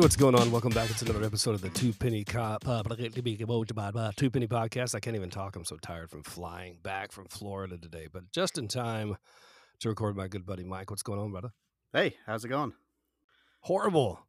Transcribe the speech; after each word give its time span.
What's 0.00 0.16
going 0.16 0.34
on? 0.34 0.50
Welcome 0.50 0.72
back. 0.72 0.88
It's 0.90 1.02
another 1.02 1.22
episode 1.24 1.54
of 1.54 1.60
the 1.60 1.68
Two 1.68 1.92
Penny 1.92 2.24
Cop, 2.24 2.66
uh, 2.66 2.82
Two 2.82 4.30
Penny 4.30 4.46
Podcast. 4.46 4.94
I 4.94 5.00
can't 5.00 5.14
even 5.14 5.28
talk. 5.28 5.56
I'm 5.56 5.64
so 5.66 5.76
tired 5.76 6.08
from 6.10 6.22
flying 6.22 6.78
back 6.82 7.12
from 7.12 7.26
Florida 7.26 7.76
today, 7.76 8.08
but 8.10 8.32
just 8.32 8.56
in 8.56 8.66
time 8.66 9.16
to 9.80 9.88
record 9.90 10.16
my 10.16 10.26
good 10.26 10.46
buddy 10.46 10.64
Mike. 10.64 10.90
What's 10.90 11.02
going 11.02 11.20
on, 11.20 11.30
brother? 11.30 11.52
Hey, 11.92 12.16
how's 12.26 12.44
it 12.44 12.48
going? 12.48 12.72
Horrible. 13.60 14.20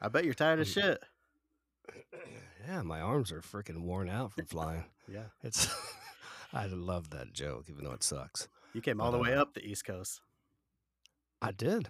I 0.00 0.08
bet 0.08 0.24
you're 0.24 0.34
tired 0.34 0.60
of 0.60 0.66
Mm. 0.66 0.72
shit. 0.74 1.02
Yeah, 2.68 2.82
my 2.82 3.00
arms 3.00 3.32
are 3.32 3.40
freaking 3.40 3.80
worn 3.80 4.10
out 4.10 4.32
from 4.34 4.44
flying. 4.44 4.84
Yeah. 5.10 5.24
It's. 5.42 5.66
I 6.52 6.66
love 6.66 7.08
that 7.10 7.32
joke, 7.32 7.64
even 7.70 7.82
though 7.84 7.92
it 7.92 8.02
sucks. 8.02 8.46
You 8.74 8.82
came 8.82 9.00
all 9.00 9.10
But, 9.10 9.16
the 9.16 9.22
way 9.22 9.34
uh, 9.34 9.40
up 9.40 9.54
the 9.54 9.64
East 9.64 9.86
Coast. 9.86 10.20
I 11.40 11.50
did. 11.52 11.88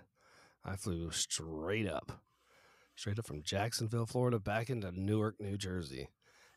I 0.64 0.76
flew 0.76 1.10
straight 1.10 1.88
up, 1.88 2.12
straight 2.98 3.18
up 3.18 3.26
from 3.26 3.44
Jacksonville, 3.44 4.06
Florida, 4.06 4.40
back 4.40 4.68
into 4.68 4.90
Newark, 4.90 5.36
New 5.40 5.56
Jersey. 5.56 6.08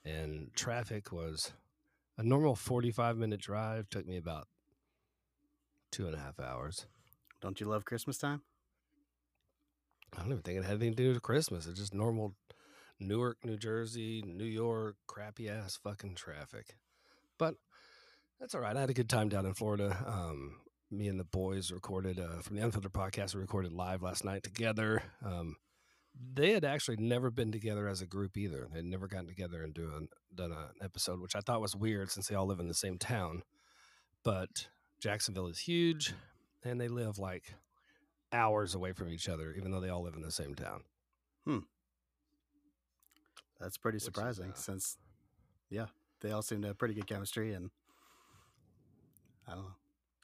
And 0.04 0.50
traffic 0.56 1.12
was 1.12 1.54
a 2.18 2.24
normal 2.24 2.56
45 2.56 3.16
minute 3.16 3.40
drive, 3.40 3.88
took 3.92 4.08
me 4.08 4.18
about 4.18 4.48
two 5.92 6.08
and 6.08 6.16
a 6.16 6.20
half 6.20 6.40
hours. 6.40 6.88
Don't 7.42 7.62
you 7.62 7.68
love 7.68 7.86
Christmas 7.86 8.18
time? 8.18 8.42
I 10.18 10.22
don't 10.22 10.32
even 10.32 10.42
think 10.42 10.58
it 10.58 10.64
had 10.64 10.72
anything 10.72 10.96
to 10.96 11.04
do 11.04 11.10
with 11.10 11.22
Christmas. 11.22 11.68
It's 11.68 11.80
just 11.80 11.94
normal 11.94 12.34
Newark, 13.00 13.38
New 13.46 13.58
Jersey, 13.58 14.24
New 14.26 14.44
York, 14.44 14.96
crappy 15.06 15.48
ass 15.48 15.78
fucking 15.84 16.16
traffic. 16.16 16.76
But 17.38 17.54
that's 18.40 18.56
all 18.56 18.62
right. 18.62 18.76
I 18.76 18.82
had 18.82 18.90
a 18.90 18.96
good 18.96 19.10
time 19.10 19.30
down 19.30 19.46
in 19.46 19.54
Florida. 19.54 19.96
Um, 20.08 20.56
me 20.90 21.08
and 21.08 21.20
the 21.20 21.24
boys 21.24 21.72
recorded 21.72 22.20
uh, 22.20 22.42
from 22.42 22.56
the 22.56 22.64
Unfiltered 22.64 22.94
podcast. 22.94 23.36
We 23.36 23.42
recorded 23.42 23.74
live 23.74 24.02
last 24.02 24.26
night 24.26 24.42
together. 24.42 25.04
Um, 25.24 25.56
they 26.34 26.52
had 26.52 26.66
actually 26.66 26.98
never 26.98 27.32
been 27.32 27.52
together 27.52 27.88
as 27.88 28.02
a 28.02 28.06
group 28.06 28.38
either. 28.38 28.68
They'd 28.74 28.86
never 28.86 29.08
gotten 29.08 29.28
together 29.28 29.64
and 29.64 29.74
do 29.74 29.92
an, 29.96 30.10
done 30.34 30.52
an 30.52 30.70
episode, 30.82 31.20
which 31.22 31.36
I 31.36 31.42
thought 31.42 31.62
was 31.62 31.76
weird 31.76 32.12
since 32.12 32.28
they 32.28 32.36
all 32.36 32.46
live 32.46 32.60
in 32.60 32.68
the 32.68 32.74
same 32.74 32.98
town. 32.98 33.44
But 34.24 34.68
Jacksonville 35.00 35.48
is 35.48 35.60
huge, 35.60 36.14
and 36.64 36.80
they 36.80 36.88
live 36.88 37.18
like 37.18 37.54
hours 38.32 38.76
away 38.76 38.94
from 38.94 39.10
each 39.10 39.28
other, 39.28 39.54
even 39.54 39.72
though 39.72 39.80
they 39.80 39.90
all 39.90 40.04
live 40.04 40.16
in 40.16 40.22
the 40.22 40.32
same 40.32 40.56
town. 40.56 40.84
Hmm. 41.46 41.60
That's 43.60 43.78
pretty 43.78 43.98
Which 43.98 44.02
is, 44.04 44.06
surprising 44.06 44.52
uh, 44.52 44.56
since, 44.56 44.98
yeah, 45.70 45.88
they 46.22 46.32
all 46.32 46.42
seem 46.42 46.62
to 46.62 46.70
have 46.70 46.78
pretty 46.78 46.94
good 46.94 47.08
chemistry 47.08 47.54
and 47.54 47.70
I 49.48 49.54
don't 49.54 49.64
know, 49.64 49.76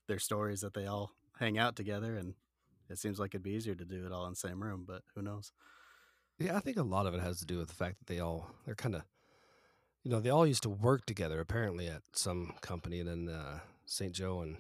their 0.08 0.20
stories 0.20 0.62
that 0.62 0.74
they 0.74 0.86
all 0.86 1.12
hang 1.40 1.58
out 1.58 1.76
together 1.76 2.16
and 2.16 2.34
it 2.90 3.00
seems 3.00 3.20
like 3.20 3.32
it'd 3.32 3.44
be 3.44 3.52
easier 3.52 3.76
to 3.76 3.86
do 3.86 4.06
it 4.06 4.12
all 4.12 4.26
in 4.26 4.34
the 4.34 4.36
same 4.36 4.62
room, 4.62 4.86
but 4.88 5.04
who 5.16 5.22
knows? 5.22 5.52
Yeah, 6.40 6.56
I 6.56 6.60
think 6.60 6.78
a 6.78 6.84
lot 6.84 7.08
of 7.08 7.14
it 7.14 7.22
has 7.22 7.40
to 7.40 7.46
do 7.46 7.58
with 7.58 7.68
the 7.68 7.74
fact 7.74 7.98
that 8.00 8.08
they 8.08 8.20
all 8.20 8.50
they're 8.66 8.76
kind 8.76 8.96
of, 8.96 9.04
you 10.04 10.12
know, 10.12 10.20
they 10.20 10.30
all 10.30 10.46
used 10.46 10.64
to 10.64 10.70
work 10.70 11.06
together 11.06 11.40
apparently 11.40 11.88
at 11.88 12.02
some 12.14 12.54
company, 12.62 13.00
and 13.00 13.10
then 13.10 13.36
uh, 13.36 13.60
St. 13.86 14.14
Joe 14.14 14.42
and 14.42 14.58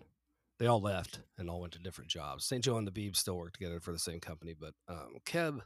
they 0.59 0.65
all 0.65 0.81
left 0.81 1.19
and 1.37 1.49
all 1.49 1.61
went 1.61 1.73
to 1.73 1.79
different 1.79 2.09
jobs. 2.09 2.45
St. 2.45 2.63
Joe 2.63 2.77
and 2.77 2.87
the 2.87 2.91
Beebs 2.91 3.17
still 3.17 3.37
work 3.37 3.53
together 3.53 3.79
for 3.79 3.91
the 3.91 3.99
same 3.99 4.19
company, 4.19 4.55
but 4.59 4.73
um, 4.89 5.17
Keb 5.25 5.61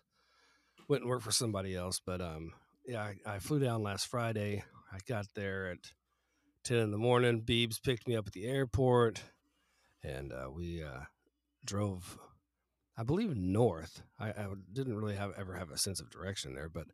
went 0.89 1.03
and 1.03 1.09
worked 1.09 1.23
for 1.23 1.31
somebody 1.31 1.75
else. 1.75 2.01
But 2.05 2.19
um, 2.21 2.53
yeah, 2.85 3.01
I, 3.25 3.35
I 3.35 3.39
flew 3.39 3.59
down 3.59 3.83
last 3.83 4.07
Friday. 4.07 4.63
I 4.91 4.97
got 5.07 5.27
there 5.33 5.71
at 5.71 5.77
ten 6.65 6.79
in 6.79 6.91
the 6.91 6.97
morning. 6.97 7.41
Beebs 7.41 7.81
picked 7.81 8.07
me 8.07 8.17
up 8.17 8.27
at 8.27 8.33
the 8.33 8.47
airport, 8.47 9.21
and 10.03 10.33
uh, 10.33 10.49
we 10.51 10.83
uh, 10.83 11.05
drove 11.63 12.17
I 13.01 13.03
believe 13.03 13.35
north. 13.35 14.03
I, 14.19 14.29
I 14.29 14.45
didn't 14.71 14.95
really 14.95 15.15
have 15.15 15.31
ever 15.35 15.55
have 15.55 15.71
a 15.71 15.77
sense 15.77 15.99
of 15.99 16.11
direction 16.11 16.53
there, 16.53 16.69
but 16.69 16.85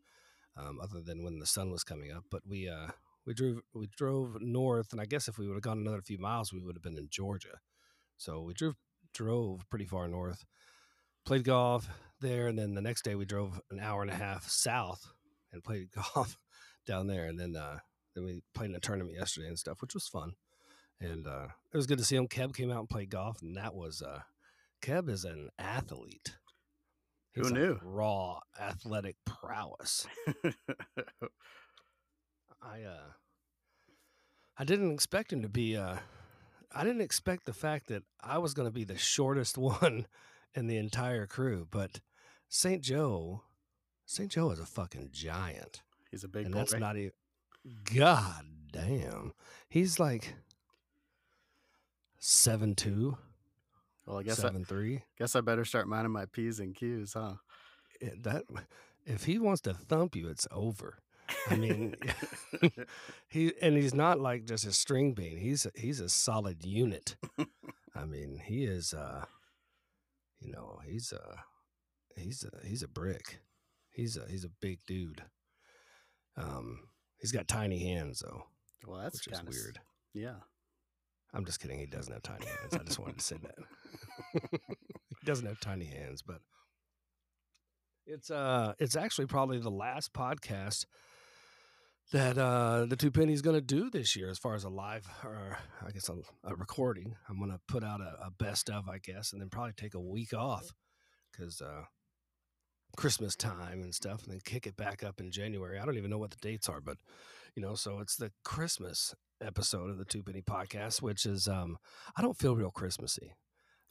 um, 0.55 0.79
other 0.81 1.01
than 1.01 1.21
when 1.21 1.39
the 1.39 1.45
sun 1.45 1.69
was 1.69 1.83
coming 1.83 2.13
up. 2.13 2.23
But 2.31 2.43
we 2.47 2.69
uh, 2.69 2.91
we 3.25 3.33
drove 3.33 3.59
we 3.73 3.87
drove 3.87 4.37
north, 4.39 4.93
and 4.93 5.01
I 5.01 5.05
guess 5.05 5.27
if 5.27 5.37
we 5.37 5.47
would 5.47 5.55
have 5.55 5.63
gone 5.63 5.79
another 5.79 6.01
few 6.01 6.17
miles, 6.17 6.53
we 6.53 6.61
would 6.61 6.77
have 6.77 6.81
been 6.81 6.97
in 6.97 7.09
Georgia. 7.11 7.59
So 8.15 8.41
we 8.41 8.53
drove 8.53 8.75
drove 9.13 9.69
pretty 9.69 9.83
far 9.83 10.07
north, 10.07 10.45
played 11.25 11.43
golf 11.43 11.89
there, 12.21 12.47
and 12.47 12.57
then 12.57 12.73
the 12.73 12.81
next 12.81 13.03
day 13.03 13.15
we 13.15 13.25
drove 13.25 13.59
an 13.69 13.81
hour 13.81 14.01
and 14.01 14.09
a 14.11 14.15
half 14.15 14.47
south 14.47 15.11
and 15.51 15.61
played 15.61 15.89
golf 16.15 16.37
down 16.85 17.07
there, 17.07 17.25
and 17.25 17.37
then 17.37 17.57
uh, 17.57 17.79
then 18.15 18.23
we 18.23 18.39
played 18.55 18.69
in 18.69 18.77
a 18.77 18.79
tournament 18.79 19.17
yesterday 19.17 19.49
and 19.49 19.59
stuff, 19.59 19.81
which 19.81 19.93
was 19.93 20.07
fun. 20.07 20.35
And 21.01 21.27
uh, 21.27 21.47
it 21.73 21.75
was 21.75 21.85
good 21.85 21.97
to 21.97 22.05
see 22.05 22.15
him. 22.15 22.29
Keb 22.29 22.55
came 22.55 22.71
out 22.71 22.79
and 22.79 22.89
played 22.89 23.09
golf, 23.09 23.41
and 23.41 23.57
that 23.57 23.75
was 23.75 24.01
uh, 24.01 24.21
Keb 24.81 25.09
is 25.09 25.23
an 25.25 25.49
athlete. 25.57 26.37
Who 27.35 27.41
He's 27.43 27.51
like 27.51 27.61
knew? 27.61 27.79
raw 27.83 28.39
athletic 28.59 29.15
prowess. 29.25 30.07
I 32.61 32.81
uh 32.83 33.11
I 34.57 34.63
didn't 34.63 34.91
expect 34.93 35.31
him 35.31 35.41
to 35.43 35.49
be 35.49 35.77
uh 35.77 35.97
I 36.73 36.83
didn't 36.83 37.01
expect 37.01 37.45
the 37.45 37.53
fact 37.53 37.87
that 37.87 38.03
I 38.21 38.37
was 38.39 38.53
going 38.53 38.67
to 38.67 38.73
be 38.73 38.83
the 38.83 38.97
shortest 38.97 39.57
one 39.59 40.07
in 40.53 40.67
the 40.67 40.77
entire 40.77 41.25
crew, 41.27 41.67
but 41.69 42.01
St. 42.49 42.81
Joe 42.83 43.43
St. 44.05 44.31
Joe 44.31 44.51
is 44.51 44.59
a 44.59 44.65
fucking 44.65 45.09
giant. 45.11 45.81
He's 46.11 46.23
a 46.23 46.27
big 46.29 46.45
and 46.45 46.53
boy. 46.53 46.59
that's 46.59 46.73
not 46.75 46.97
even 46.97 47.11
God 47.95 48.45
damn. 48.71 49.33
He's 49.69 49.99
like 49.99 50.33
seven 52.19 52.73
two, 52.75 53.17
well, 54.07 54.17
I 54.19 54.23
guess 54.23 54.39
I, 54.39 54.43
seven 54.43 54.65
three. 54.65 55.03
guess 55.19 55.35
I 55.35 55.41
better 55.41 55.65
start 55.65 55.87
minding 55.87 56.11
my 56.13 56.25
P's 56.25 56.59
and 56.59 56.73
Q's, 56.75 57.13
huh? 57.13 57.33
it- 58.01 58.23
that 58.23 58.43
if 59.05 59.25
he 59.25 59.37
wants 59.39 59.61
to 59.61 59.73
thump 59.73 60.15
you, 60.15 60.27
it's 60.29 60.47
over. 60.51 60.97
I 61.49 61.55
mean, 61.57 61.95
he 63.27 63.53
and 63.61 63.75
he's 63.75 63.93
not 63.93 64.19
like 64.19 64.45
just 64.45 64.65
a 64.65 64.73
string 64.73 65.13
bean. 65.13 65.37
He's 65.37 65.65
a, 65.65 65.71
he's 65.75 65.99
a 65.99 66.09
solid 66.09 66.63
unit. 66.65 67.15
I 67.95 68.05
mean, 68.05 68.41
he 68.45 68.63
is. 68.65 68.93
uh 68.93 69.25
You 70.39 70.51
know, 70.51 70.79
he's 70.87 71.11
a 71.11 71.43
he's 72.15 72.43
a 72.45 72.65
he's 72.67 72.83
a 72.83 72.87
brick. 72.87 73.39
He's 73.89 74.15
a 74.17 74.25
he's 74.29 74.45
a 74.45 74.49
big 74.61 74.79
dude. 74.87 75.23
Um, 76.37 76.81
he's 77.19 77.31
got 77.31 77.47
tiny 77.47 77.79
hands 77.79 78.19
though, 78.19 78.43
well, 78.85 79.01
that's 79.01 79.21
kind 79.25 79.47
of 79.47 79.53
weird. 79.53 79.79
Yeah. 80.13 80.35
I'm 81.33 81.45
just 81.45 81.59
kidding. 81.59 81.79
He 81.79 81.85
doesn't 81.85 82.13
have 82.13 82.23
tiny 82.23 82.45
hands. 82.45 82.73
I 82.73 82.83
just 82.83 82.99
wanted 82.99 83.19
to 83.19 83.23
say 83.23 83.37
that. 83.41 83.55
he 85.19 85.25
doesn't 85.25 85.45
have 85.45 85.59
tiny 85.59 85.85
hands, 85.85 86.21
but 86.21 86.41
it's 88.05 88.31
uh 88.31 88.73
it's 88.79 88.95
actually 88.95 89.27
probably 89.27 89.59
the 89.59 89.69
last 89.69 90.13
podcast 90.13 90.85
that 92.13 92.37
uh 92.37 92.85
the 92.85 92.95
two 92.95 93.11
pennies 93.11 93.41
going 93.41 93.55
to 93.55 93.61
do 93.61 93.89
this 93.89 94.15
year 94.15 94.29
as 94.29 94.39
far 94.39 94.55
as 94.55 94.63
a 94.63 94.69
live 94.69 95.05
or 95.25 95.57
I 95.85 95.91
guess 95.91 96.09
a, 96.09 96.15
a 96.45 96.55
recording. 96.55 97.15
I'm 97.29 97.37
going 97.37 97.51
to 97.51 97.59
put 97.67 97.83
out 97.83 97.99
a, 97.99 98.27
a 98.27 98.31
best 98.31 98.69
of, 98.69 98.87
I 98.87 98.99
guess, 98.99 99.33
and 99.33 99.41
then 99.41 99.49
probably 99.49 99.73
take 99.73 99.93
a 99.93 99.99
week 99.99 100.33
off 100.33 100.71
cuz 101.35 101.61
uh 101.61 101.83
Christmas 102.95 103.35
time 103.35 103.81
and 103.83 103.93
stuff 103.93 104.23
and 104.23 104.31
then 104.31 104.39
kick 104.43 104.65
it 104.65 104.77
back 104.77 105.03
up 105.03 105.19
in 105.19 105.29
January. 105.29 105.77
I 105.77 105.85
don't 105.85 105.97
even 105.97 106.09
know 106.09 106.17
what 106.17 106.31
the 106.31 106.37
dates 106.37 106.69
are, 106.69 106.81
but 106.81 106.97
you 107.55 107.61
know, 107.61 107.75
so 107.75 107.99
it's 107.99 108.15
the 108.15 108.31
Christmas 108.43 109.13
episode 109.41 109.89
of 109.89 109.97
the 109.97 110.05
Two 110.05 110.23
Penny 110.23 110.41
Podcast, 110.41 111.01
which 111.01 111.25
is 111.25 111.47
um 111.47 111.77
I 112.15 112.21
don't 112.21 112.37
feel 112.37 112.55
real 112.55 112.71
Christmassy. 112.71 113.33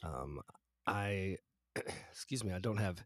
Um 0.02 0.40
I 0.86 1.36
excuse 2.10 2.44
me, 2.44 2.52
I 2.52 2.58
don't 2.58 2.78
have 2.78 3.04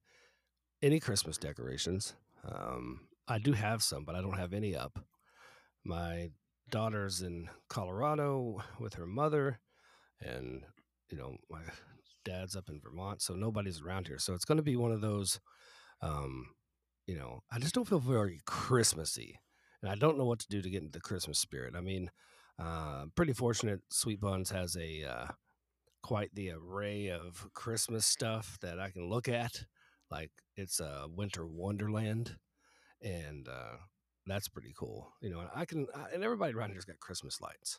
any 0.82 1.00
Christmas 1.00 1.36
decorations. 1.36 2.14
Um 2.44 3.08
I 3.28 3.38
do 3.38 3.52
have 3.52 3.82
some, 3.82 4.04
but 4.04 4.14
I 4.14 4.20
don't 4.20 4.38
have 4.38 4.52
any 4.52 4.74
up. 4.74 4.98
My 5.84 6.30
daughter's 6.70 7.22
in 7.22 7.48
Colorado 7.68 8.62
with 8.78 8.94
her 8.94 9.06
mother 9.06 9.60
and 10.20 10.62
you 11.10 11.18
know, 11.18 11.36
my 11.50 11.60
dad's 12.24 12.54
up 12.54 12.68
in 12.68 12.80
Vermont, 12.80 13.22
so 13.22 13.34
nobody's 13.34 13.82
around 13.82 14.06
here. 14.06 14.18
So 14.18 14.34
it's 14.34 14.44
going 14.44 14.58
to 14.58 14.62
be 14.62 14.76
one 14.76 14.92
of 14.92 15.00
those 15.00 15.40
um 16.02 16.46
you 17.06 17.16
know, 17.16 17.42
I 17.50 17.58
just 17.58 17.74
don't 17.74 17.88
feel 17.88 17.98
very 17.98 18.40
Christmassy 18.46 19.40
and 19.82 19.90
I 19.90 19.94
don't 19.94 20.18
know 20.18 20.26
what 20.26 20.38
to 20.40 20.48
do 20.48 20.62
to 20.62 20.70
get 20.70 20.82
into 20.82 20.92
the 20.92 21.00
Christmas 21.00 21.38
spirit. 21.38 21.74
I 21.76 21.80
mean, 21.80 22.10
uh, 22.60 23.06
pretty 23.14 23.32
fortunate. 23.32 23.80
Sweet 23.90 24.20
Buns 24.20 24.50
has 24.50 24.76
a 24.76 25.04
uh, 25.04 25.26
quite 26.02 26.34
the 26.34 26.50
array 26.50 27.08
of 27.08 27.48
Christmas 27.54 28.06
stuff 28.06 28.58
that 28.60 28.78
I 28.78 28.90
can 28.90 29.08
look 29.08 29.28
at. 29.28 29.64
Like 30.10 30.30
it's 30.56 30.80
a 30.80 31.06
winter 31.08 31.46
wonderland, 31.46 32.36
and 33.00 33.48
uh, 33.48 33.76
that's 34.26 34.48
pretty 34.48 34.74
cool. 34.78 35.12
You 35.20 35.30
know, 35.30 35.44
I 35.54 35.64
can, 35.64 35.86
I, 35.94 36.14
and 36.14 36.24
everybody 36.24 36.52
around 36.52 36.70
here's 36.72 36.84
got 36.84 37.00
Christmas 37.00 37.40
lights, 37.40 37.78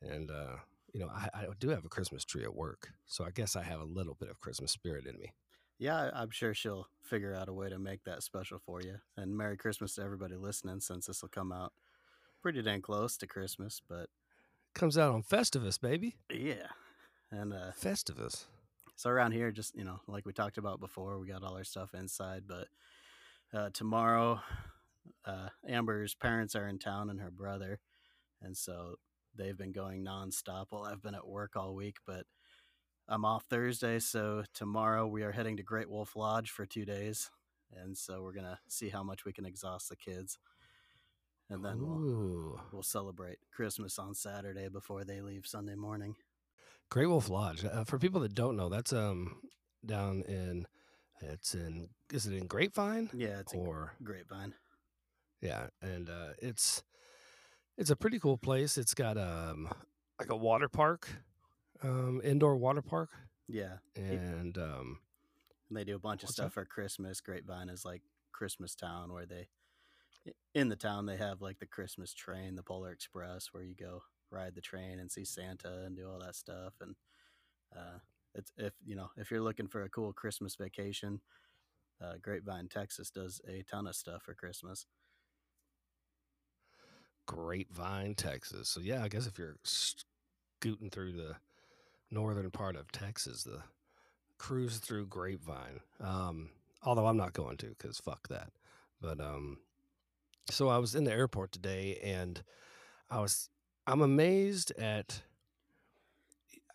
and 0.00 0.30
uh, 0.30 0.56
you 0.94 1.00
know, 1.00 1.08
I, 1.08 1.28
I 1.34 1.46
do 1.58 1.68
have 1.70 1.84
a 1.84 1.90
Christmas 1.90 2.24
tree 2.24 2.44
at 2.44 2.54
work, 2.54 2.90
so 3.06 3.24
I 3.24 3.30
guess 3.30 3.56
I 3.56 3.62
have 3.62 3.80
a 3.80 3.84
little 3.84 4.16
bit 4.18 4.30
of 4.30 4.40
Christmas 4.40 4.72
spirit 4.72 5.06
in 5.06 5.18
me. 5.18 5.32
Yeah, 5.78 6.10
I'm 6.12 6.30
sure 6.30 6.54
she'll 6.54 6.88
figure 7.02 7.34
out 7.34 7.48
a 7.48 7.52
way 7.52 7.68
to 7.68 7.78
make 7.78 8.02
that 8.04 8.24
special 8.24 8.58
for 8.58 8.80
you. 8.82 8.96
And 9.16 9.36
Merry 9.36 9.56
Christmas 9.56 9.94
to 9.94 10.02
everybody 10.02 10.34
listening, 10.34 10.80
since 10.80 11.06
this 11.06 11.22
will 11.22 11.28
come 11.28 11.52
out 11.52 11.72
pretty 12.42 12.62
dang 12.62 12.82
close 12.82 13.16
to 13.18 13.26
Christmas. 13.26 13.80
But 13.88 14.08
Comes 14.74 14.96
out 14.98 15.12
on 15.14 15.22
Festivus, 15.22 15.80
baby. 15.80 16.16
yeah, 16.32 16.66
and 17.30 17.52
uh, 17.52 17.72
Festivus. 17.80 18.44
so 18.96 19.10
around 19.10 19.32
here, 19.32 19.50
just 19.50 19.74
you 19.76 19.84
know, 19.84 20.00
like 20.06 20.24
we 20.26 20.32
talked 20.32 20.58
about 20.58 20.78
before, 20.80 21.18
we 21.18 21.26
got 21.28 21.42
all 21.42 21.56
our 21.56 21.64
stuff 21.64 21.94
inside, 21.94 22.44
but 22.46 22.68
uh, 23.52 23.70
tomorrow, 23.72 24.40
uh, 25.24 25.48
Amber's 25.66 26.14
parents 26.14 26.54
are 26.54 26.68
in 26.68 26.78
town 26.78 27.10
and 27.10 27.20
her 27.20 27.30
brother, 27.30 27.80
and 28.42 28.56
so 28.56 28.96
they've 29.36 29.56
been 29.58 29.72
going 29.72 30.04
nonstop. 30.04 30.66
Well, 30.70 30.84
I've 30.84 31.02
been 31.02 31.14
at 31.14 31.26
work 31.26 31.56
all 31.56 31.74
week, 31.74 31.96
but 32.06 32.24
I'm 33.08 33.24
off 33.24 33.44
Thursday, 33.48 33.98
so 33.98 34.44
tomorrow 34.54 35.06
we 35.06 35.22
are 35.22 35.32
heading 35.32 35.56
to 35.56 35.62
Great 35.62 35.88
Wolf 35.90 36.14
Lodge 36.14 36.50
for 36.50 36.66
two 36.66 36.84
days, 36.84 37.30
and 37.74 37.96
so 37.96 38.22
we're 38.22 38.34
gonna 38.34 38.60
see 38.68 38.90
how 38.90 39.02
much 39.02 39.24
we 39.24 39.32
can 39.32 39.46
exhaust 39.46 39.88
the 39.88 39.96
kids, 39.96 40.38
and 41.50 41.64
then 41.64 41.80
we'll 41.80 42.60
we'll 42.72 42.82
celebrate 42.82 43.38
Christmas 43.52 43.98
on 43.98 44.14
Saturday 44.14 44.68
before 44.68 45.04
they 45.04 45.20
leave 45.20 45.46
Sunday 45.46 45.74
morning. 45.74 46.16
Great 46.90 47.06
Wolf 47.06 47.28
Lodge. 47.28 47.64
Uh, 47.64 47.84
for 47.84 47.98
people 47.98 48.20
that 48.20 48.34
don't 48.34 48.56
know, 48.56 48.68
that's 48.68 48.92
um 48.92 49.40
down 49.84 50.22
in 50.22 50.66
it's 51.20 51.54
in 51.54 51.88
is 52.12 52.26
it 52.26 52.34
in 52.34 52.46
Grapevine 52.46 53.10
Yeah, 53.12 53.40
it's 53.40 53.54
or 53.54 53.92
grapevine. 54.02 54.54
yeah, 55.40 55.68
and 55.82 56.08
uh, 56.08 56.30
it's 56.40 56.82
it's 57.76 57.90
a 57.90 57.96
pretty 57.96 58.18
cool 58.18 58.38
place. 58.38 58.78
It's 58.78 58.94
got 58.94 59.16
um 59.18 59.68
like 60.18 60.30
a 60.30 60.36
water 60.36 60.68
park, 60.68 61.08
um 61.82 62.20
indoor 62.24 62.56
water 62.56 62.82
park, 62.82 63.10
Yeah, 63.48 63.78
and 63.96 64.56
um 64.58 64.98
and 65.68 65.76
they 65.76 65.84
do 65.84 65.96
a 65.96 65.98
bunch 66.00 66.22
of 66.22 66.30
stuff 66.30 66.48
that? 66.48 66.54
for 66.54 66.64
Christmas. 66.64 67.20
Grapevine 67.20 67.68
is 67.68 67.84
like 67.84 68.02
Christmas 68.32 68.74
town 68.74 69.12
where 69.12 69.26
they 69.26 69.48
in 70.54 70.68
the 70.68 70.76
town 70.76 71.06
they 71.06 71.16
have 71.16 71.40
like 71.40 71.58
the 71.58 71.66
Christmas 71.66 72.12
train, 72.12 72.54
the 72.54 72.62
Polar 72.62 72.90
Express, 72.90 73.48
where 73.52 73.62
you 73.62 73.74
go 73.74 74.02
ride 74.30 74.54
the 74.54 74.60
train 74.60 74.98
and 74.98 75.10
see 75.10 75.24
Santa 75.24 75.84
and 75.84 75.96
do 75.96 76.08
all 76.08 76.18
that 76.20 76.34
stuff. 76.36 76.74
And 76.80 76.94
uh, 77.74 77.98
it's 78.34 78.52
if 78.56 78.74
you 78.84 78.96
know 78.96 79.10
if 79.16 79.30
you're 79.30 79.42
looking 79.42 79.68
for 79.68 79.82
a 79.82 79.88
cool 79.88 80.12
Christmas 80.12 80.56
vacation, 80.56 81.20
uh, 82.02 82.14
Grapevine, 82.22 82.68
Texas 82.68 83.10
does 83.10 83.40
a 83.48 83.64
ton 83.70 83.86
of 83.86 83.96
stuff 83.96 84.22
for 84.22 84.34
Christmas. 84.34 84.86
Grapevine, 87.26 88.14
Texas. 88.14 88.68
So 88.68 88.80
yeah, 88.80 89.02
I 89.02 89.08
guess 89.08 89.26
if 89.26 89.38
you're 89.38 89.58
scooting 89.62 90.90
through 90.90 91.12
the 91.12 91.36
northern 92.10 92.50
part 92.50 92.76
of 92.76 92.90
Texas, 92.90 93.44
the 93.44 93.60
cruise 94.38 94.78
through 94.78 95.06
Grapevine. 95.06 95.80
Um, 96.00 96.50
although 96.82 97.06
I'm 97.06 97.16
not 97.16 97.34
going 97.34 97.56
to 97.58 97.66
because 97.66 97.98
fuck 97.98 98.28
that. 98.28 98.50
But 99.00 99.20
um, 99.20 99.58
so 100.50 100.68
I 100.68 100.78
was 100.78 100.94
in 100.94 101.04
the 101.04 101.12
airport 101.12 101.52
today, 101.52 101.98
and 102.02 102.42
I 103.10 103.20
was 103.20 103.48
I'm 103.86 104.00
amazed 104.02 104.72
at. 104.78 105.22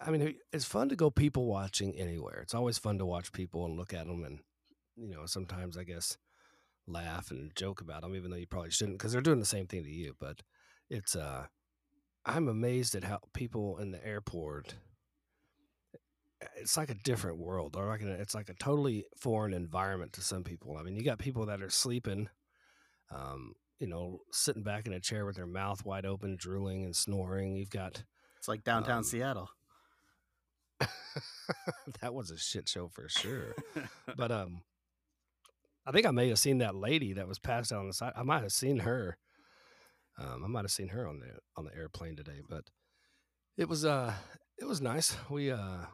I 0.05 0.11
mean, 0.11 0.35
it's 0.51 0.65
fun 0.65 0.89
to 0.89 0.97
go 0.97 1.09
people 1.09 1.45
watching 1.45 1.95
anywhere. 1.95 2.41
It's 2.41 2.53
always 2.53 2.77
fun 2.77 2.97
to 2.97 3.05
watch 3.05 3.31
people 3.31 3.65
and 3.65 3.77
look 3.77 3.93
at 3.93 4.05
them, 4.05 4.23
and 4.25 4.39
you 4.97 5.09
know, 5.09 5.25
sometimes 5.25 5.77
I 5.77 5.83
guess 5.83 6.17
laugh 6.87 7.31
and 7.31 7.55
joke 7.55 7.81
about 7.81 8.01
them, 8.01 8.15
even 8.15 8.29
though 8.29 8.37
you 8.37 8.47
probably 8.47 8.71
shouldn't, 8.71 8.97
because 8.97 9.11
they're 9.11 9.21
doing 9.21 9.39
the 9.39 9.45
same 9.45 9.67
thing 9.67 9.83
to 9.83 9.89
you. 9.89 10.15
But 10.19 10.41
it's 10.89 11.15
uh, 11.15 11.45
I'm 12.25 12.47
amazed 12.47 12.95
at 12.95 13.03
how 13.03 13.19
people 13.33 13.77
in 13.77 13.91
the 13.91 14.05
airport. 14.05 14.75
It's 16.57 16.75
like 16.75 16.89
a 16.89 16.95
different 16.95 17.37
world, 17.37 17.75
or 17.77 17.87
like 17.87 18.01
an, 18.01 18.09
it's 18.09 18.35
like 18.35 18.49
a 18.49 18.53
totally 18.55 19.05
foreign 19.17 19.53
environment 19.53 20.13
to 20.13 20.21
some 20.21 20.43
people. 20.43 20.77
I 20.77 20.83
mean, 20.83 20.95
you 20.95 21.03
got 21.03 21.19
people 21.19 21.45
that 21.45 21.61
are 21.61 21.69
sleeping, 21.69 22.27
um, 23.11 23.53
you 23.79 23.87
know, 23.87 24.19
sitting 24.31 24.63
back 24.63 24.85
in 24.85 24.93
a 24.93 24.99
chair 24.99 25.25
with 25.25 25.35
their 25.35 25.47
mouth 25.47 25.83
wide 25.85 26.05
open, 26.05 26.35
drooling 26.37 26.83
and 26.85 26.95
snoring. 26.95 27.55
You've 27.55 27.69
got 27.69 28.03
It's 28.37 28.47
like 28.47 28.63
downtown 28.63 28.99
Um, 28.99 29.03
Seattle. 29.03 29.49
that 32.01 32.13
was 32.13 32.31
a 32.31 32.37
shit 32.37 32.67
show 32.67 32.87
for 32.89 33.07
sure. 33.09 33.55
but 34.17 34.31
um 34.31 34.61
I 35.85 35.91
think 35.91 36.05
I 36.05 36.11
may 36.11 36.29
have 36.29 36.39
seen 36.39 36.59
that 36.59 36.75
lady 36.75 37.13
that 37.13 37.27
was 37.27 37.39
passed 37.39 37.73
out 37.73 37.79
on 37.79 37.87
the 37.87 37.93
side. 37.93 38.13
I 38.15 38.23
might 38.23 38.41
have 38.43 38.53
seen 38.53 38.79
her. 38.79 39.17
Um, 40.17 40.43
I 40.45 40.47
might 40.47 40.63
have 40.63 40.71
seen 40.71 40.87
her 40.89 41.07
on 41.07 41.19
the 41.19 41.39
on 41.57 41.65
the 41.65 41.75
airplane 41.75 42.15
today, 42.15 42.41
but 42.49 42.63
it 43.57 43.67
was 43.67 43.83
uh 43.85 44.13
it 44.57 44.65
was 44.65 44.81
nice. 44.81 45.15
We 45.29 45.51
uh 45.51 45.85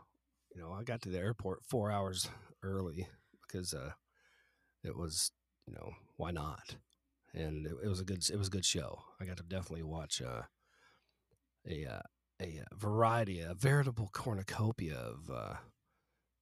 you 0.53 0.61
know, 0.61 0.71
I 0.71 0.83
got 0.83 1.01
to 1.03 1.09
the 1.09 1.17
airport 1.19 1.59
four 1.69 1.91
hours 1.91 2.29
early 2.63 3.07
because 3.47 3.73
uh 3.73 3.91
it 4.83 4.95
was, 4.95 5.31
you 5.67 5.73
know, 5.73 5.91
why 6.17 6.31
not? 6.31 6.75
And 7.33 7.65
it, 7.65 7.73
it 7.83 7.87
was 7.87 7.99
a 7.99 8.05
good 8.05 8.27
it 8.29 8.37
was 8.37 8.47
a 8.47 8.51
good 8.51 8.65
show. 8.65 8.99
I 9.19 9.25
got 9.25 9.37
to 9.37 9.43
definitely 9.43 9.83
watch 9.83 10.21
uh 10.21 10.43
a 11.67 11.85
uh, 11.85 12.01
a 12.41 12.61
uh, 12.61 12.75
variety, 12.75 13.41
a 13.41 13.53
veritable 13.53 14.09
cornucopia 14.13 14.95
of 14.95 15.29
uh 15.29 15.55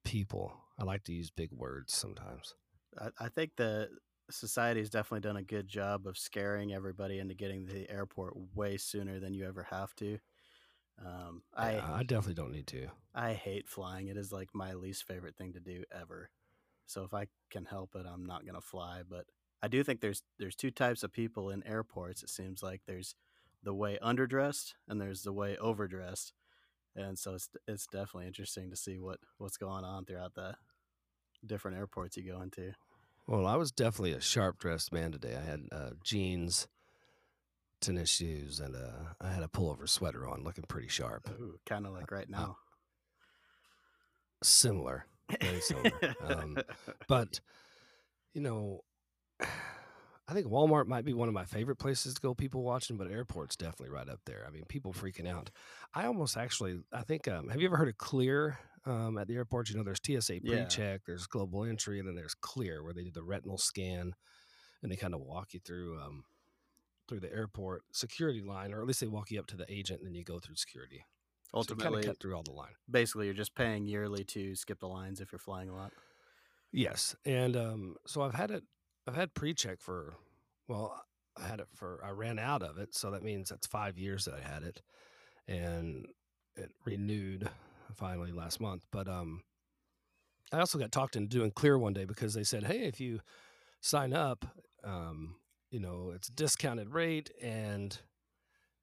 people. 0.04 0.52
I 0.78 0.84
like 0.84 1.04
to 1.04 1.12
use 1.12 1.30
big 1.30 1.50
words 1.52 1.94
sometimes. 1.94 2.54
I, 2.98 3.08
I 3.18 3.28
think 3.28 3.52
the 3.56 3.88
society's 4.30 4.90
definitely 4.90 5.26
done 5.26 5.36
a 5.36 5.42
good 5.42 5.68
job 5.68 6.06
of 6.06 6.18
scaring 6.18 6.72
everybody 6.72 7.18
into 7.18 7.34
getting 7.34 7.66
to 7.66 7.72
the 7.72 7.90
airport 7.90 8.34
way 8.54 8.76
sooner 8.76 9.18
than 9.18 9.34
you 9.34 9.46
ever 9.46 9.64
have 9.64 9.94
to. 9.96 10.18
Um, 11.04 11.42
I 11.56 11.74
Yeah, 11.74 11.92
I 11.94 12.02
definitely 12.02 12.34
don't 12.34 12.52
need 12.52 12.66
to. 12.68 12.88
I 13.14 13.32
hate 13.32 13.68
flying. 13.68 14.08
It 14.08 14.16
is 14.16 14.32
like 14.32 14.48
my 14.54 14.74
least 14.74 15.04
favorite 15.04 15.36
thing 15.36 15.52
to 15.52 15.60
do 15.60 15.84
ever. 15.92 16.30
So 16.86 17.04
if 17.04 17.14
I 17.14 17.26
can 17.50 17.64
help 17.64 17.94
it, 17.94 18.06
I'm 18.06 18.26
not 18.26 18.46
gonna 18.46 18.60
fly. 18.60 19.02
But 19.08 19.26
I 19.62 19.68
do 19.68 19.82
think 19.82 20.00
there's 20.00 20.22
there's 20.38 20.56
two 20.56 20.70
types 20.70 21.02
of 21.02 21.12
people 21.12 21.50
in 21.50 21.66
airports. 21.66 22.22
It 22.22 22.30
seems 22.30 22.62
like 22.62 22.82
there's 22.86 23.14
the 23.62 23.74
way 23.74 23.98
underdressed 24.02 24.74
and 24.88 25.00
there's 25.00 25.22
the 25.22 25.32
way 25.32 25.56
overdressed. 25.56 26.32
And 26.94 27.18
so 27.18 27.34
it's 27.34 27.48
it's 27.66 27.86
definitely 27.86 28.26
interesting 28.26 28.70
to 28.70 28.76
see 28.76 28.98
what 28.98 29.18
what's 29.38 29.56
going 29.56 29.84
on 29.84 30.04
throughout 30.04 30.34
the 30.34 30.54
different 31.44 31.76
airports 31.76 32.16
you 32.16 32.30
go 32.30 32.40
into. 32.40 32.72
Well, 33.26 33.46
I 33.46 33.56
was 33.56 33.70
definitely 33.70 34.12
a 34.12 34.20
sharp 34.20 34.58
dressed 34.58 34.92
man 34.92 35.12
today. 35.12 35.36
I 35.36 35.44
had 35.44 35.60
uh, 35.70 35.90
jeans, 36.02 36.66
tennis 37.80 38.08
shoes, 38.08 38.58
and 38.58 38.74
uh, 38.74 39.14
I 39.20 39.30
had 39.30 39.42
a 39.42 39.48
pullover 39.48 39.86
sweater 39.88 40.26
on, 40.26 40.44
looking 40.44 40.64
pretty 40.66 40.88
sharp. 40.88 41.28
Kind 41.66 41.86
of 41.86 41.92
like 41.92 42.10
right 42.10 42.28
now. 42.28 42.56
Similar, 44.42 45.04
very 45.42 45.60
similar. 45.60 45.92
um, 46.26 46.56
but 47.06 47.40
you 48.32 48.40
know, 48.40 48.80
I 49.40 50.34
think 50.34 50.46
Walmart 50.46 50.86
might 50.86 51.06
be 51.06 51.14
one 51.14 51.28
of 51.28 51.34
my 51.34 51.44
favorite 51.46 51.76
places 51.76 52.14
to 52.14 52.20
go 52.20 52.34
people 52.34 52.62
watching, 52.62 52.96
but 52.98 53.10
airport's 53.10 53.56
definitely 53.56 53.88
right 53.88 54.08
up 54.08 54.20
there. 54.26 54.44
I 54.46 54.50
mean, 54.50 54.64
people 54.68 54.92
freaking 54.92 55.26
out. 55.26 55.50
I 55.94 56.04
almost 56.04 56.36
actually, 56.36 56.80
I 56.92 57.02
think, 57.02 57.26
um, 57.28 57.48
have 57.48 57.60
you 57.60 57.66
ever 57.68 57.78
heard 57.78 57.88
of 57.88 57.96
Clear 57.96 58.58
um, 58.84 59.16
at 59.16 59.26
the 59.26 59.36
airport? 59.36 59.70
You 59.70 59.76
know, 59.76 59.84
there's 59.84 60.00
TSA 60.00 60.40
Yeah. 60.42 60.50
pre-check, 60.50 61.02
there's 61.06 61.26
global 61.26 61.64
entry, 61.64 61.98
and 61.98 62.06
then 62.06 62.14
there's 62.14 62.34
Clear 62.34 62.82
where 62.82 62.92
they 62.92 63.04
do 63.04 63.10
the 63.10 63.22
retinal 63.22 63.56
scan, 63.56 64.14
and 64.82 64.92
they 64.92 64.96
kind 64.96 65.14
of 65.14 65.20
walk 65.20 65.54
you 65.54 65.60
through 65.60 65.98
um, 65.98 66.24
through 67.08 67.20
the 67.20 67.32
airport 67.32 67.84
security 67.92 68.42
line, 68.42 68.72
or 68.74 68.80
at 68.82 68.86
least 68.86 69.00
they 69.00 69.06
walk 69.06 69.30
you 69.30 69.40
up 69.40 69.46
to 69.48 69.56
the 69.56 69.70
agent, 69.72 70.00
and 70.00 70.08
then 70.08 70.14
you 70.14 70.24
go 70.24 70.38
through 70.38 70.56
security. 70.56 71.04
So 71.60 71.70
you 71.70 71.76
Ultimately, 71.78 72.00
of 72.00 72.06
cut 72.06 72.20
through 72.20 72.36
all 72.36 72.42
the 72.42 72.52
line. 72.52 72.74
basically, 72.90 73.26
you're 73.26 73.34
just 73.34 73.54
paying 73.54 73.86
yearly 73.86 74.24
to 74.24 74.54
skip 74.54 74.80
the 74.80 74.88
lines 74.88 75.20
if 75.20 75.32
you're 75.32 75.38
flying 75.38 75.68
a 75.68 75.74
lot. 75.74 75.92
Yes, 76.72 77.16
and 77.24 77.56
um, 77.56 77.96
so 78.06 78.22
I've 78.22 78.34
had 78.34 78.50
it. 78.50 78.64
I've 79.08 79.16
had 79.16 79.32
pre-check 79.32 79.80
for. 79.80 80.16
Well, 80.68 81.02
I 81.34 81.46
had 81.46 81.60
it 81.60 81.68
for. 81.74 81.98
I 82.04 82.10
ran 82.10 82.38
out 82.38 82.62
of 82.62 82.76
it, 82.76 82.94
so 82.94 83.10
that 83.12 83.22
means 83.22 83.48
that's 83.48 83.66
five 83.66 83.96
years 83.96 84.26
that 84.26 84.34
I 84.34 84.46
had 84.46 84.62
it, 84.62 84.82
and 85.46 86.06
it 86.56 86.70
renewed 86.84 87.48
finally 87.96 88.32
last 88.32 88.60
month. 88.60 88.84
But 88.92 89.08
um, 89.08 89.44
I 90.52 90.58
also 90.58 90.78
got 90.78 90.92
talked 90.92 91.16
into 91.16 91.38
doing 91.38 91.52
clear 91.52 91.78
one 91.78 91.94
day 91.94 92.04
because 92.04 92.34
they 92.34 92.44
said, 92.44 92.64
"Hey, 92.64 92.80
if 92.80 93.00
you 93.00 93.20
sign 93.80 94.12
up, 94.12 94.44
um, 94.84 95.36
you 95.70 95.80
know, 95.80 96.12
it's 96.14 96.28
a 96.28 96.32
discounted 96.32 96.90
rate, 96.90 97.30
and 97.40 97.98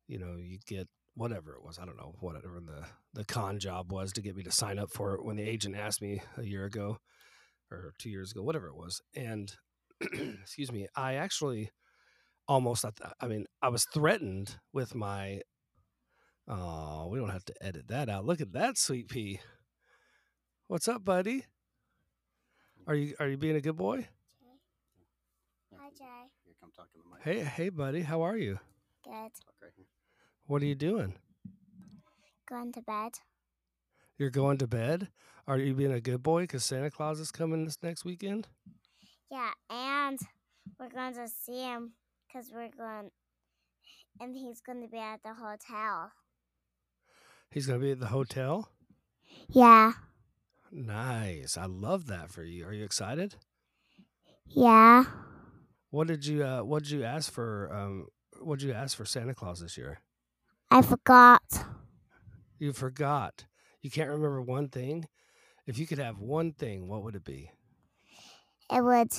you 0.08 0.18
know, 0.18 0.38
you 0.38 0.58
get 0.66 0.88
whatever 1.14 1.54
it 1.54 1.64
was. 1.64 1.78
I 1.78 1.86
don't 1.86 1.98
know 1.98 2.16
whatever 2.20 2.60
the 2.66 2.86
the 3.14 3.26
con 3.26 3.60
job 3.60 3.92
was 3.92 4.12
to 4.14 4.24
get 4.24 4.36
me 4.36 4.42
to 4.42 4.52
sign 4.52 4.80
up 4.80 4.90
for 4.90 5.14
it 5.14 5.24
when 5.24 5.36
the 5.36 5.48
agent 5.48 5.76
asked 5.76 6.02
me 6.02 6.24
a 6.36 6.44
year 6.44 6.66
ago." 6.66 6.98
or 7.72 7.94
two 7.98 8.12
years 8.12 8.32
ago, 8.32 8.44
whatever 8.44 8.68
it 8.68 8.76
was. 8.76 9.02
And 9.16 9.56
excuse 10.42 10.72
me, 10.72 10.88
I 10.96 11.16
actually 11.16 11.72
almost, 12.48 12.86
I, 13.22 13.28
mean, 13.28 13.46
I 13.62 13.70
was 13.70 13.86
threatened 13.94 14.58
with 14.74 14.96
my. 14.96 15.42
Oh, 16.48 17.08
we 17.08 17.18
don't 17.18 17.30
have 17.30 17.46
to 17.46 17.56
edit 17.62 17.88
that 17.88 18.08
out. 18.08 18.26
Look 18.26 18.40
at 18.40 18.54
that, 18.54 18.78
sweet 18.78 19.10
pea. 19.10 19.40
What's 20.68 20.88
up, 20.88 21.04
buddy? 21.04 21.46
Are 22.88 22.94
you 22.94 23.16
are 23.20 23.28
you 23.28 23.38
being 23.38 23.56
a 23.56 23.62
good 23.62 23.78
boy? 23.78 24.08
Hi, 25.76 25.90
Jay. 25.98 26.06
Here, 26.44 26.54
come 26.60 26.72
talk 26.76 26.88
in 26.94 27.02
the 27.02 27.16
mic. 27.16 27.24
Hey, 27.24 27.44
hey, 27.44 27.70
buddy. 27.70 28.02
How 28.02 28.22
are 28.22 28.38
you? 28.38 28.60
Good. 29.04 29.12
Right. 29.12 29.72
What 30.46 30.62
are 30.62 30.66
you 30.66 30.76
doing? 30.76 31.16
Going 32.48 32.72
to 32.74 32.82
bed. 32.82 33.14
You're 34.18 34.30
going 34.30 34.58
to 34.60 34.68
bed. 34.68 35.10
Are 35.48 35.58
you 35.58 35.74
being 35.74 35.92
a 35.92 36.02
good 36.02 36.24
boy 36.24 36.42
because 36.42 36.64
Santa 36.64 36.92
Claus 36.92 37.20
is 37.20 37.32
coming 37.32 37.66
this 37.66 37.78
next 37.82 38.06
weekend? 38.06 38.48
Yeah, 39.32 39.52
and 39.70 40.20
we're 40.80 40.90
going 40.90 41.14
to 41.16 41.28
see 41.28 41.62
him 41.62 41.94
because 42.28 42.52
we're 42.54 42.70
going, 42.70 43.12
and 44.20 44.36
he's 44.36 44.62
going 44.62 44.82
to 44.82 44.88
be 44.88 44.98
at 44.98 45.24
the 45.24 45.34
hotel. 45.34 46.12
He's 47.50 47.68
going 47.68 47.80
to 47.80 47.86
be 47.86 47.92
at 47.92 48.00
the 48.00 48.08
hotel. 48.08 48.70
Yeah. 49.50 49.94
Nice. 50.72 51.58
I 51.58 51.66
love 51.66 52.08
that 52.08 52.30
for 52.30 52.44
you. 52.44 52.66
Are 52.66 52.74
you 52.74 52.84
excited? 52.84 53.36
Yeah. 54.48 55.06
What 55.90 56.08
did 56.08 56.26
you 56.26 56.44
uh 56.44 56.62
what 56.62 56.84
did 56.84 56.92
you 56.92 57.04
ask 57.04 57.32
for 57.32 57.74
um 57.74 58.08
what 58.42 58.60
did 58.60 58.68
you 58.68 58.74
ask 58.74 58.98
for 58.98 59.06
Santa 59.06 59.34
Claus 59.34 59.62
this 59.62 59.78
year? 59.78 60.00
I 60.70 60.82
forgot. 60.82 61.66
You 62.60 62.74
forgot. 62.74 63.46
You 63.82 63.90
can't 63.90 64.10
remember 64.10 64.42
one 64.42 64.68
thing? 64.70 65.08
If 65.66 65.78
you 65.78 65.88
could 65.88 66.00
have 66.00 66.20
one 66.20 66.52
thing, 66.52 66.88
what 66.88 67.04
would 67.04 67.16
it 67.16 67.24
be? 67.24 67.52
It 68.72 68.84
would 68.84 69.12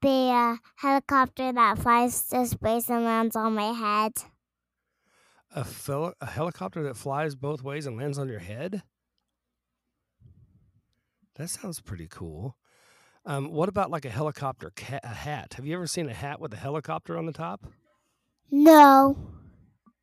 be 0.00 0.30
a 0.30 0.58
helicopter 0.76 1.52
that 1.52 1.78
flies 1.78 2.24
to 2.28 2.46
space 2.46 2.88
and 2.88 3.04
lands 3.04 3.36
on 3.36 3.54
my 3.54 3.72
head. 3.72 4.12
A, 5.54 5.64
fel- 5.64 6.14
a 6.20 6.26
helicopter 6.26 6.82
that 6.84 6.96
flies 6.96 7.34
both 7.34 7.62
ways 7.62 7.86
and 7.86 7.96
lands 7.96 8.18
on 8.18 8.28
your 8.28 8.40
head? 8.40 8.82
That 11.36 11.50
sounds 11.50 11.80
pretty 11.80 12.06
cool. 12.08 12.56
Um, 13.26 13.50
what 13.50 13.68
about 13.68 13.90
like 13.90 14.04
a 14.04 14.10
helicopter 14.10 14.70
ca- 14.76 15.00
a 15.02 15.08
hat? 15.08 15.54
Have 15.56 15.66
you 15.66 15.74
ever 15.74 15.86
seen 15.86 16.08
a 16.08 16.14
hat 16.14 16.40
with 16.40 16.52
a 16.52 16.56
helicopter 16.58 17.16
on 17.16 17.26
the 17.26 17.32
top? 17.32 17.66
No. 18.50 19.16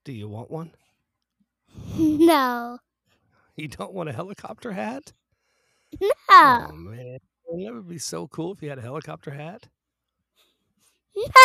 Do 0.03 0.11
you 0.11 0.27
want 0.27 0.49
one? 0.51 0.71
No. 1.97 2.79
You 3.55 3.67
don't 3.67 3.93
want 3.93 4.09
a 4.09 4.13
helicopter 4.13 4.71
hat? 4.71 5.13
No. 6.01 6.09
Oh 6.29 6.69
man, 6.73 7.19
that 7.57 7.73
would 7.73 7.87
be 7.87 7.99
so 7.99 8.27
cool 8.27 8.53
if 8.53 8.61
you 8.61 8.69
had 8.69 8.79
a 8.79 8.83
helicopter 8.83 9.31
hat. 9.31 9.67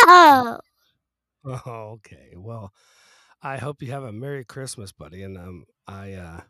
No. 0.06 0.60
Oh, 1.44 1.60
okay. 1.96 2.32
Well, 2.36 2.72
I 3.42 3.56
hope 3.58 3.82
you 3.82 3.92
have 3.92 4.02
a 4.04 4.12
Merry 4.12 4.44
Christmas, 4.44 4.92
buddy. 4.92 5.22
And 5.22 5.36
um, 5.38 5.64
I 5.86 6.12
uh, 6.14 6.40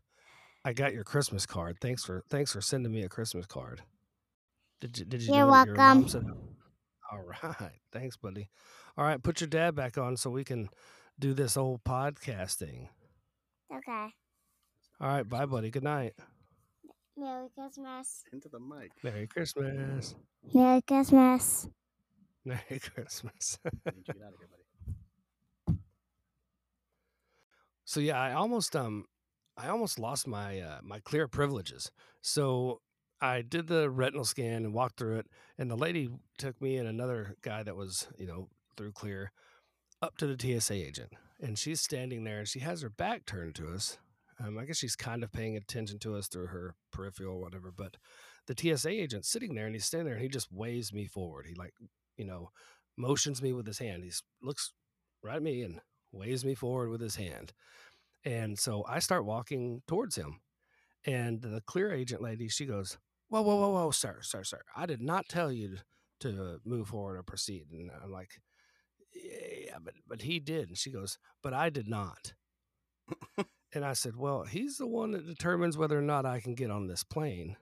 I 0.64 0.72
got 0.72 0.94
your 0.94 1.04
Christmas 1.04 1.46
card. 1.46 1.76
Thanks 1.80 2.04
for 2.04 2.22
thanks 2.30 2.52
for 2.52 2.60
sending 2.60 2.92
me 2.92 3.02
a 3.02 3.08
Christmas 3.08 3.46
card. 3.46 3.82
Did 4.80 4.98
you 4.98 5.04
did 5.04 5.22
you? 5.22 5.34
You're 5.34 5.46
know 5.46 5.52
that 5.52 5.66
your 5.66 5.76
mom 5.76 6.02
welcome. 6.02 6.56
All 7.12 7.22
right, 7.22 7.80
thanks, 7.92 8.16
buddy. 8.16 8.48
All 8.96 9.04
right, 9.04 9.22
put 9.22 9.40
your 9.40 9.48
dad 9.48 9.74
back 9.74 9.96
on 9.96 10.16
so 10.16 10.30
we 10.30 10.44
can 10.44 10.68
do 11.18 11.34
this 11.34 11.56
old 11.56 11.84
podcasting. 11.84 12.88
Okay. 13.72 14.08
All 15.00 15.08
right, 15.08 15.28
bye, 15.28 15.46
buddy. 15.46 15.70
Good 15.70 15.84
night. 15.84 16.14
Merry 17.16 17.48
Christmas. 17.54 18.24
Into 18.32 18.48
the 18.48 18.60
mic. 18.60 18.92
Merry 19.02 19.26
Christmas. 19.26 20.14
Merry 20.52 20.82
Christmas. 20.82 21.68
Merry 22.44 22.80
Christmas. 22.80 23.58
I 23.64 23.70
need 23.90 23.96
you 23.96 24.04
to 24.04 24.12
get 24.12 24.22
out 24.22 24.32
of 24.32 24.38
here, 24.38 24.48
buddy. 25.66 25.78
So 27.84 28.00
yeah, 28.00 28.20
I 28.20 28.32
almost 28.32 28.76
um 28.76 29.06
I 29.56 29.68
almost 29.68 29.98
lost 29.98 30.26
my 30.26 30.60
uh, 30.60 30.78
my 30.82 31.00
clear 31.00 31.26
privileges. 31.26 31.90
So 32.20 32.80
I 33.20 33.40
did 33.42 33.68
the 33.68 33.88
retinal 33.88 34.24
scan 34.24 34.64
and 34.64 34.74
walked 34.74 34.98
through 34.98 35.18
it, 35.18 35.26
and 35.56 35.70
the 35.70 35.76
lady 35.76 36.10
took 36.36 36.60
me 36.60 36.76
and 36.76 36.86
another 36.86 37.36
guy 37.42 37.62
that 37.62 37.76
was 37.76 38.08
you 38.18 38.26
know 38.26 38.48
through 38.76 38.92
clear 38.92 39.32
up 40.02 40.18
to 40.18 40.26
the 40.26 40.60
TSA 40.60 40.74
agent, 40.74 41.12
and 41.40 41.58
she's 41.58 41.80
standing 41.80 42.24
there 42.24 42.40
and 42.40 42.48
she 42.48 42.58
has 42.60 42.82
her 42.82 42.90
back 42.90 43.24
turned 43.24 43.54
to 43.54 43.72
us. 43.72 43.98
Um, 44.38 44.58
I 44.58 44.64
guess 44.64 44.76
she's 44.76 44.96
kind 44.96 45.22
of 45.22 45.32
paying 45.32 45.56
attention 45.56 45.98
to 46.00 46.14
us 46.14 46.28
through 46.28 46.48
her 46.48 46.74
peripheral 46.92 47.36
or 47.36 47.40
whatever, 47.40 47.72
but 47.74 47.96
the 48.46 48.54
TSA 48.56 48.90
agent's 48.90 49.28
sitting 49.28 49.54
there 49.54 49.66
and 49.66 49.74
he's 49.74 49.86
standing 49.86 50.06
there 50.06 50.14
and 50.14 50.22
he 50.22 50.28
just 50.28 50.52
waves 50.52 50.92
me 50.92 51.06
forward. 51.06 51.46
He 51.46 51.54
like 51.54 51.72
you 52.16 52.26
know 52.26 52.50
motions 52.96 53.42
me 53.42 53.52
with 53.52 53.66
his 53.66 53.78
hand. 53.78 54.04
He 54.04 54.12
looks 54.42 54.72
right 55.22 55.36
at 55.36 55.42
me 55.42 55.62
and 55.62 55.80
waves 56.12 56.44
me 56.44 56.54
forward 56.54 56.90
with 56.90 57.00
his 57.00 57.16
hand. 57.16 57.52
And 58.24 58.58
so 58.58 58.84
I 58.88 58.98
start 58.98 59.24
walking 59.24 59.82
towards 59.86 60.16
him. 60.16 60.40
And 61.04 61.40
the 61.40 61.62
clear 61.66 61.92
agent 61.92 62.20
lady, 62.20 62.48
she 62.48 62.66
goes, 62.66 62.98
Whoa, 63.28 63.42
whoa, 63.42 63.56
whoa, 63.56 63.70
whoa, 63.70 63.90
sir, 63.90 64.18
sir, 64.22 64.42
sir. 64.44 64.62
I 64.74 64.86
did 64.86 65.00
not 65.00 65.28
tell 65.28 65.52
you 65.52 65.78
to, 66.20 66.60
move 66.64 66.88
forward 66.88 67.16
or 67.16 67.22
proceed. 67.22 67.66
And 67.70 67.90
I'm 68.02 68.10
like, 68.10 68.40
Yeah, 69.14 69.76
but, 69.82 69.94
but 70.06 70.22
he 70.22 70.40
did. 70.40 70.68
And 70.68 70.78
she 70.78 70.90
goes, 70.90 71.18
But 71.42 71.54
I 71.54 71.70
did 71.70 71.88
not. 71.88 72.34
And 73.76 73.84
I 73.84 73.92
said, 73.92 74.16
Well, 74.16 74.44
he's 74.44 74.78
the 74.78 74.86
one 74.86 75.10
that 75.10 75.26
determines 75.26 75.76
whether 75.76 75.98
or 75.98 76.02
not 76.02 76.24
I 76.24 76.40
can 76.40 76.54
get 76.54 76.70
on 76.70 76.86
this 76.86 77.04
plane. 77.04 77.56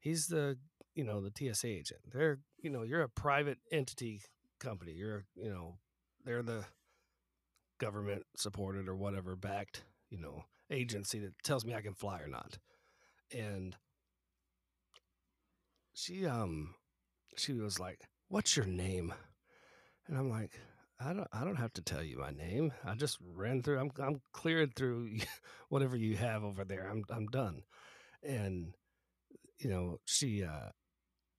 He's 0.00 0.26
the, 0.26 0.58
you 0.96 1.04
know, 1.04 1.20
the 1.20 1.30
TSA 1.30 1.68
agent. 1.68 2.00
They're, 2.12 2.40
you 2.58 2.68
know, 2.68 2.82
you're 2.82 3.02
a 3.02 3.08
private 3.08 3.58
entity 3.70 4.22
company. 4.58 4.92
You're, 4.92 5.24
you 5.36 5.48
know, 5.48 5.78
they're 6.24 6.42
the 6.42 6.64
government 7.78 8.24
supported 8.36 8.88
or 8.88 8.96
whatever 8.96 9.36
backed, 9.36 9.84
you 10.10 10.18
know, 10.18 10.42
agency 10.68 11.20
that 11.20 11.34
tells 11.44 11.64
me 11.64 11.74
I 11.74 11.80
can 11.80 11.94
fly 11.94 12.18
or 12.18 12.28
not. 12.28 12.58
And 13.30 13.76
she 15.94 16.26
um 16.26 16.74
she 17.36 17.52
was 17.52 17.78
like, 17.78 18.00
"What's 18.28 18.56
your 18.56 18.66
name?" 18.66 19.14
And 20.08 20.18
I'm 20.18 20.28
like, 20.28 20.58
"I 20.98 21.12
don't 21.12 21.28
I 21.32 21.44
don't 21.44 21.56
have 21.56 21.72
to 21.74 21.82
tell 21.82 22.02
you 22.02 22.18
my 22.18 22.30
name. 22.30 22.72
I 22.84 22.94
just 22.94 23.18
ran 23.20 23.62
through 23.62 23.78
I'm 23.78 23.90
I'm 24.02 24.20
cleared 24.32 24.74
through 24.74 25.18
whatever 25.68 25.96
you 25.96 26.16
have 26.16 26.44
over 26.44 26.64
there. 26.64 26.88
I'm 26.90 27.04
I'm 27.10 27.26
done." 27.26 27.62
And 28.22 28.74
you 29.58 29.70
know, 29.70 30.00
she 30.06 30.44
uh 30.44 30.70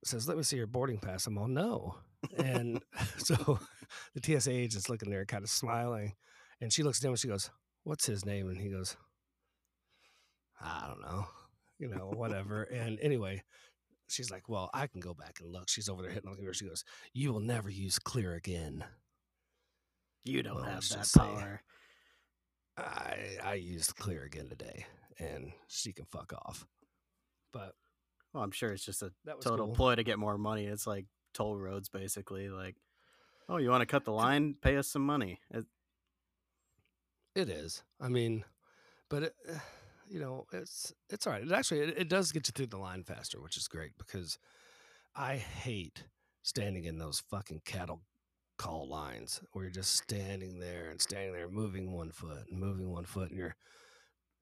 says, 0.03 0.27
"Let 0.27 0.37
me 0.37 0.43
see 0.43 0.57
your 0.57 0.67
boarding 0.67 0.99
pass." 0.99 1.27
I'm 1.27 1.37
all, 1.37 1.47
"No." 1.47 1.97
And 2.37 2.81
so 3.17 3.59
the 4.15 4.39
TSA 4.39 4.51
agent's 4.51 4.89
looking 4.89 5.09
there, 5.09 5.25
kind 5.25 5.43
of 5.43 5.49
smiling, 5.49 6.13
and 6.61 6.71
she 6.73 6.83
looks 6.83 6.99
at 6.99 7.05
him 7.05 7.11
and 7.11 7.19
she 7.19 7.27
goes, 7.27 7.49
"What's 7.83 8.05
his 8.05 8.25
name?" 8.25 8.49
And 8.49 8.59
he 8.59 8.69
goes, 8.69 8.95
"I 10.59 10.87
don't 10.87 11.01
know, 11.01 11.27
you 11.79 11.87
know, 11.87 12.09
whatever." 12.09 12.63
and 12.63 12.99
anyway, 12.99 13.43
she's 14.09 14.31
like, 14.31 14.49
"Well, 14.49 14.69
I 14.73 14.87
can 14.87 15.01
go 15.01 15.13
back 15.13 15.39
and 15.41 15.51
look." 15.51 15.69
She's 15.69 15.89
over 15.89 16.01
there 16.01 16.11
hitting 16.11 16.27
on 16.27 16.33
the 16.33 16.37
computer. 16.37 16.53
She 16.53 16.67
goes, 16.67 16.83
"You 17.13 17.33
will 17.33 17.41
never 17.41 17.69
use 17.69 17.99
Clear 17.99 18.33
again." 18.35 18.85
You 20.27 20.43
don't 20.43 20.55
Well, 20.55 20.63
have 20.65 20.87
that 20.89 20.97
just 20.97 21.11
say- 21.11 21.19
power. 21.19 21.61
I 22.77 23.37
I 23.43 23.53
used 23.55 23.95
Clear 23.95 24.23
again 24.23 24.49
today, 24.49 24.85
and 25.17 25.51
she 25.67 25.93
can 25.93 26.05
fuck 26.05 26.31
off. 26.33 26.67
But 27.51 27.75
Well, 28.33 28.43
I'm 28.43 28.51
sure 28.51 28.71
it's 28.71 28.85
just 28.85 29.01
a 29.01 29.11
total 29.41 29.67
cool. 29.67 29.75
ploy 29.75 29.95
to 29.95 30.03
get 30.03 30.19
more 30.19 30.37
money. 30.37 30.65
It's 30.67 30.85
like 30.85 31.07
toll 31.33 31.57
roads, 31.57 31.89
basically. 31.89 32.49
Like, 32.49 32.75
oh, 33.49 33.57
you 33.57 33.69
want 33.69 33.81
to 33.81 33.85
cut 33.87 34.05
the 34.05 34.11
line? 34.11 34.53
Pay 34.61 34.77
us 34.77 34.87
some 34.89 35.03
money. 35.05 35.39
It, 35.49 35.65
It 37.35 37.49
is. 37.49 37.83
I 37.99 38.09
mean, 38.09 38.43
but 39.09 39.23
it, 39.23 39.35
eh, 39.47 39.59
you 40.07 40.19
know, 40.19 40.45
it's 40.51 40.93
it's 41.09 41.25
all 41.25 41.33
right. 41.33 41.43
It 41.43 41.51
actually 41.51 41.79
it, 41.81 41.97
it 41.97 42.09
does 42.09 42.31
get 42.31 42.47
you 42.47 42.51
through 42.51 42.67
the 42.67 42.77
line 42.77 43.03
faster, 43.03 43.41
which 43.41 43.57
is 43.57 43.67
great 43.67 43.97
because 43.97 44.37
I 45.15 45.37
hate 45.37 46.03
standing 46.43 46.85
in 46.85 46.97
those 46.99 47.19
fucking 47.21 47.61
cattle 47.65 48.01
call 48.57 48.87
lines 48.87 49.41
where 49.51 49.65
you're 49.65 49.71
just 49.71 49.95
standing 49.95 50.59
there 50.59 50.89
and 50.89 51.01
standing 51.01 51.33
there, 51.33 51.49
moving 51.49 51.91
one 51.91 52.11
foot 52.11 52.45
and 52.49 52.59
moving 52.59 52.91
one 52.91 53.05
foot, 53.05 53.29
and 53.29 53.37
you're, 53.37 53.55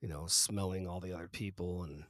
you 0.02 0.08
know, 0.08 0.26
smelling 0.28 0.88
all 0.88 1.00
the 1.00 1.14
other 1.14 1.28
people 1.28 1.84
and 1.84 2.04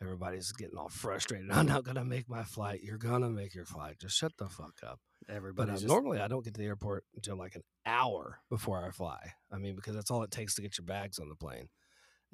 everybody's 0.00 0.52
getting 0.52 0.78
all 0.78 0.88
frustrated. 0.88 1.50
I'm 1.52 1.66
not 1.66 1.84
gonna 1.84 2.04
make 2.04 2.28
my 2.28 2.42
flight. 2.42 2.80
You're 2.82 2.98
gonna 2.98 3.30
make 3.30 3.54
your 3.54 3.64
flight. 3.64 3.98
Just 4.00 4.16
shut 4.16 4.32
the 4.38 4.48
fuck 4.48 4.74
up. 4.86 4.98
Everybody. 5.28 5.66
But 5.66 5.72
uh, 5.72 5.76
just, 5.76 5.88
normally, 5.88 6.20
I 6.20 6.28
don't 6.28 6.44
get 6.44 6.54
to 6.54 6.60
the 6.60 6.66
airport 6.66 7.04
until 7.14 7.36
like 7.36 7.54
an 7.54 7.62
hour 7.86 8.40
before 8.50 8.84
I 8.84 8.90
fly. 8.90 9.18
I 9.52 9.58
mean, 9.58 9.76
because 9.76 9.94
that's 9.94 10.10
all 10.10 10.22
it 10.22 10.30
takes 10.30 10.54
to 10.56 10.62
get 10.62 10.78
your 10.78 10.84
bags 10.84 11.18
on 11.18 11.28
the 11.28 11.36
plane 11.36 11.68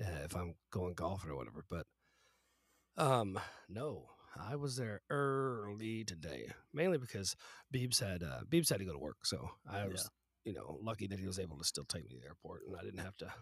uh, 0.01 0.25
if 0.25 0.35
I'm 0.35 0.55
going 0.71 0.95
golfing 0.95 1.31
or 1.31 1.37
whatever. 1.37 1.65
But 1.69 1.87
um, 2.97 3.39
no, 3.69 4.07
I 4.37 4.57
was 4.57 4.77
there 4.77 5.03
early 5.11 6.05
today, 6.05 6.51
mainly 6.73 6.99
because 6.99 7.37
Beebs 7.75 8.01
had 8.01 8.23
uh, 8.23 8.41
Beebs 8.49 8.71
had 8.71 8.79
to 8.79 8.85
go 8.85 8.93
to 8.93 8.99
work, 8.99 9.25
so 9.25 9.51
I 9.71 9.87
was 9.87 10.11
you 10.45 10.53
know 10.53 10.79
lucky 10.83 11.07
that 11.09 11.19
he 11.19 11.27
was 11.27 11.39
able 11.39 11.59
to 11.59 11.65
still 11.65 11.85
take 11.85 12.05
me 12.05 12.11
to 12.11 12.21
the 12.21 12.27
airport, 12.27 12.63
and 12.67 12.77
I 12.77 12.83
didn't 12.83 13.05
have 13.05 13.17
to 13.19 13.33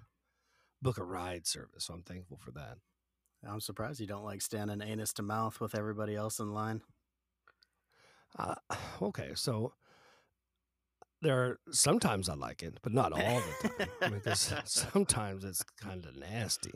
book 0.82 0.98
a 0.98 1.04
ride 1.04 1.46
service. 1.46 1.84
So 1.84 1.94
I'm 1.94 2.02
thankful 2.02 2.38
for 2.38 2.52
that. 2.52 2.78
I'm 3.46 3.60
surprised 3.60 4.00
you 4.00 4.06
don't 4.06 4.24
like 4.24 4.42
standing 4.42 4.82
anus 4.82 5.12
to 5.14 5.22
mouth 5.22 5.60
with 5.60 5.74
everybody 5.74 6.16
else 6.16 6.38
in 6.38 6.52
line. 6.52 6.82
Uh, 8.38 8.54
okay, 9.02 9.32
so 9.34 9.72
there 11.22 11.38
are 11.38 11.60
sometimes 11.70 12.28
I 12.28 12.34
like 12.34 12.62
it, 12.62 12.78
but 12.82 12.92
not 12.92 13.12
all 13.12 13.42
the 13.62 13.68
time 13.68 13.88
because 14.12 14.52
sometimes 14.64 15.44
it's 15.44 15.62
kind 15.62 16.04
of 16.04 16.16
nasty. 16.16 16.72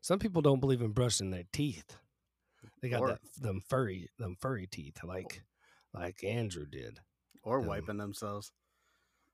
Some 0.00 0.18
people 0.18 0.42
don't 0.42 0.60
believe 0.60 0.80
in 0.80 0.92
brushing 0.92 1.30
their 1.30 1.44
teeth. 1.52 1.96
They 2.80 2.88
got 2.88 3.00
Or- 3.00 3.08
that 3.08 3.20
them 3.36 3.60
furry 3.60 4.10
them 4.18 4.36
furry 4.36 4.66
teeth 4.66 5.02
like 5.04 5.42
like 5.92 6.22
Andrew 6.24 6.66
did, 6.66 7.00
or 7.42 7.60
Um, 7.60 7.66
wiping 7.66 7.96
themselves. 7.98 8.52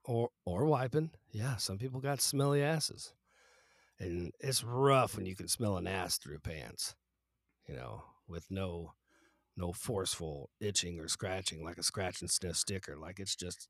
or 0.04 0.30
or 0.44 0.64
wiping. 0.64 1.10
Yeah, 1.30 1.56
some 1.56 1.78
people 1.78 2.00
got 2.00 2.20
smelly 2.20 2.62
asses, 2.62 3.14
and 3.98 4.32
it's 4.40 4.62
rough 4.64 5.16
when 5.16 5.26
you 5.26 5.34
can 5.36 5.48
smell 5.48 5.76
an 5.76 5.86
ass 5.86 6.18
through 6.18 6.40
pants. 6.40 6.94
You 7.68 7.74
know, 7.74 8.04
with 8.26 8.50
no 8.50 8.94
no 9.56 9.72
forceful 9.72 10.50
itching 10.60 11.00
or 11.00 11.08
scratching 11.08 11.64
like 11.64 11.78
a 11.78 11.82
scratch 11.82 12.20
and 12.20 12.30
sniff 12.30 12.56
sticker. 12.56 12.96
Like 12.96 13.18
it's 13.18 13.34
just 13.36 13.68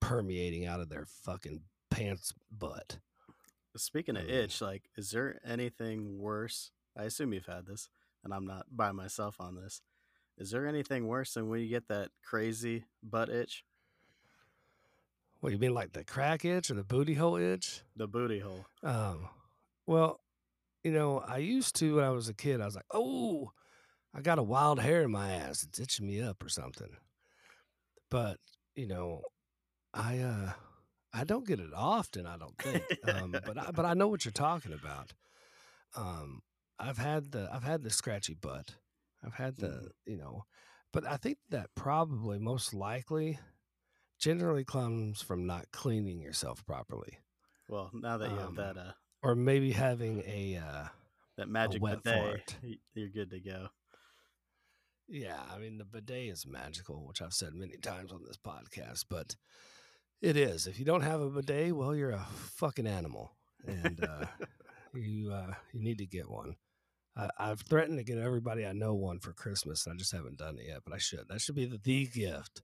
permeating 0.00 0.66
out 0.66 0.80
of 0.80 0.88
their 0.88 1.06
fucking 1.06 1.62
pants 1.90 2.32
butt. 2.50 2.98
Speaking 3.76 4.16
of 4.16 4.24
Mm. 4.24 4.30
itch, 4.30 4.60
like, 4.62 4.88
is 4.96 5.10
there 5.10 5.38
anything 5.44 6.18
worse? 6.18 6.72
I 6.96 7.04
assume 7.04 7.34
you've 7.34 7.44
had 7.46 7.66
this, 7.66 7.90
and 8.26 8.34
I'm 8.34 8.46
not 8.46 8.66
by 8.70 8.92
myself 8.92 9.36
on 9.40 9.54
this. 9.54 9.80
Is 10.36 10.50
there 10.50 10.66
anything 10.66 11.06
worse 11.06 11.34
than 11.34 11.48
when 11.48 11.60
you 11.60 11.68
get 11.68 11.88
that 11.88 12.10
crazy 12.22 12.84
butt 13.02 13.30
itch? 13.30 13.64
What 15.40 15.52
you 15.52 15.58
mean, 15.58 15.74
like 15.74 15.92
the 15.92 16.04
crack 16.04 16.44
itch 16.44 16.70
or 16.70 16.74
the 16.74 16.84
booty 16.84 17.14
hole 17.14 17.36
itch? 17.36 17.82
The 17.94 18.08
booty 18.08 18.40
hole. 18.40 18.66
Um, 18.82 19.28
well, 19.86 20.20
you 20.82 20.90
know, 20.90 21.20
I 21.20 21.38
used 21.38 21.76
to 21.76 21.96
when 21.96 22.04
I 22.04 22.10
was 22.10 22.28
a 22.28 22.34
kid. 22.34 22.60
I 22.60 22.64
was 22.64 22.74
like, 22.74 22.86
oh, 22.92 23.52
I 24.12 24.20
got 24.20 24.38
a 24.38 24.42
wild 24.42 24.80
hair 24.80 25.02
in 25.02 25.10
my 25.10 25.32
ass. 25.32 25.62
It's 25.62 25.78
itching 25.78 26.06
me 26.06 26.20
up 26.20 26.42
or 26.44 26.48
something. 26.48 26.96
But 28.10 28.38
you 28.74 28.88
know, 28.88 29.22
I 29.94 30.18
uh, 30.18 30.52
I 31.12 31.24
don't 31.24 31.46
get 31.46 31.60
it 31.60 31.70
often. 31.74 32.26
I 32.26 32.36
don't 32.36 32.58
think. 32.58 32.82
Um, 33.06 33.36
but 33.46 33.56
I, 33.56 33.70
but 33.70 33.84
I 33.84 33.94
know 33.94 34.08
what 34.08 34.24
you're 34.24 34.32
talking 34.32 34.72
about. 34.72 35.12
Um, 35.94 36.42
I've 36.78 36.98
had 36.98 37.32
the 37.32 37.48
I've 37.52 37.62
had 37.64 37.82
the 37.82 37.90
scratchy 37.90 38.34
butt. 38.34 38.76
I've 39.24 39.34
had 39.34 39.56
the 39.56 39.66
Mhm. 39.68 39.88
you 40.06 40.16
know, 40.16 40.44
but 40.92 41.06
I 41.06 41.16
think 41.16 41.38
that 41.50 41.74
probably 41.74 42.38
most 42.38 42.74
likely 42.74 43.38
generally 44.18 44.64
comes 44.64 45.20
from 45.22 45.46
not 45.46 45.70
cleaning 45.72 46.20
yourself 46.20 46.64
properly, 46.66 47.18
Well, 47.68 47.90
now 47.92 48.16
that 48.18 48.30
you 48.30 48.36
have 48.38 48.48
Um, 48.48 48.56
that 48.56 48.76
uh 48.78 48.92
or 49.22 49.34
maybe 49.34 49.72
having 49.72 50.22
a 50.26 50.56
uh, 50.56 50.88
that 51.36 51.48
magic 51.48 51.82
wet 51.82 52.02
bidet, 52.04 52.56
you're 52.94 53.08
good 53.10 53.30
to 53.30 53.40
go. 53.40 53.68
Yeah, 55.08 55.40
I 55.50 55.58
mean 55.58 55.78
the 55.78 55.84
bidet 55.84 56.30
is 56.30 56.46
magical, 56.46 57.06
which 57.06 57.22
I've 57.22 57.32
said 57.34 57.54
many 57.54 57.76
times 57.76 58.12
on 58.12 58.24
this 58.24 58.36
podcast, 58.38 59.04
but 59.08 59.36
it 60.20 60.36
is. 60.36 60.66
If 60.66 60.78
you 60.78 60.84
don't 60.84 61.02
have 61.02 61.20
a 61.20 61.30
bidet, 61.30 61.74
well, 61.76 61.94
you're 61.94 62.10
a 62.10 62.26
fucking 62.26 62.86
animal, 62.86 63.36
and 63.66 64.02
uh, 64.02 64.26
you 64.94 65.30
uh, 65.32 65.54
you 65.72 65.80
need 65.82 65.98
to 65.98 66.06
get 66.06 66.28
one. 66.28 66.56
I, 67.16 67.30
I've 67.38 67.60
threatened 67.62 67.98
to 67.98 68.04
get 68.04 68.18
everybody 68.18 68.66
I 68.66 68.72
know 68.72 68.94
one 68.94 69.18
for 69.20 69.32
Christmas, 69.32 69.86
and 69.86 69.94
I 69.94 69.96
just 69.96 70.12
haven't 70.12 70.38
done 70.38 70.58
it 70.58 70.66
yet. 70.68 70.80
But 70.84 70.94
I 70.94 70.98
should. 70.98 71.28
That 71.28 71.40
should 71.40 71.54
be 71.54 71.64
the, 71.66 71.78
the 71.82 72.06
gift 72.06 72.62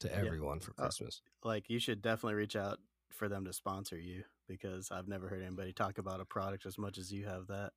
to 0.00 0.14
everyone 0.14 0.60
for 0.60 0.72
Uh, 0.78 0.82
Christmas. 0.84 1.22
Like 1.44 1.68
you 1.70 1.78
should 1.78 2.02
definitely 2.02 2.34
reach 2.34 2.56
out 2.56 2.78
for 3.10 3.28
them 3.28 3.44
to 3.44 3.52
sponsor 3.52 3.98
you 3.98 4.24
because 4.46 4.90
I've 4.90 5.08
never 5.08 5.28
heard 5.28 5.42
anybody 5.42 5.72
talk 5.72 5.98
about 5.98 6.20
a 6.20 6.24
product 6.24 6.66
as 6.66 6.78
much 6.78 6.98
as 6.98 7.12
you 7.12 7.26
have 7.26 7.46
that. 7.48 7.72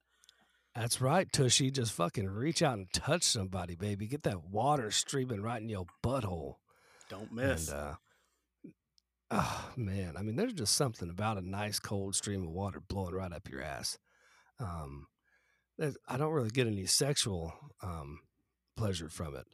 That's 0.76 1.02
right, 1.02 1.30
Tushy. 1.32 1.70
Just 1.70 1.92
fucking 1.92 2.28
reach 2.30 2.62
out 2.62 2.78
and 2.78 2.92
touch 2.94 3.24
somebody, 3.24 3.76
baby. 3.76 4.08
Get 4.08 4.24
that 4.24 4.46
water 4.46 4.90
streaming 4.92 5.42
right 5.42 5.62
in 5.62 5.68
your 5.70 5.86
butthole. 6.04 6.56
Don't 7.10 7.32
miss. 7.32 7.68
And 7.70 7.78
uh 7.78 7.94
oh 9.32 9.70
man, 9.76 10.16
I 10.18 10.22
mean 10.22 10.36
there's 10.36 10.54
just 10.54 10.76
something 10.76 11.10
about 11.10 11.38
a 11.38 11.48
nice 11.48 11.80
cold 11.80 12.16
stream 12.16 12.44
of 12.44 12.50
water 12.52 12.82
blowing 12.88 13.14
right 13.16 13.32
up 13.34 13.50
your 13.50 13.62
ass. 13.62 13.98
Um 14.60 15.08
I 16.08 16.18
don't 16.18 16.32
really 16.34 16.50
get 16.50 16.68
any 16.68 16.86
sexual 16.86 17.54
um 17.82 18.20
pleasure 18.78 19.10
from 19.10 19.36
it, 19.36 19.46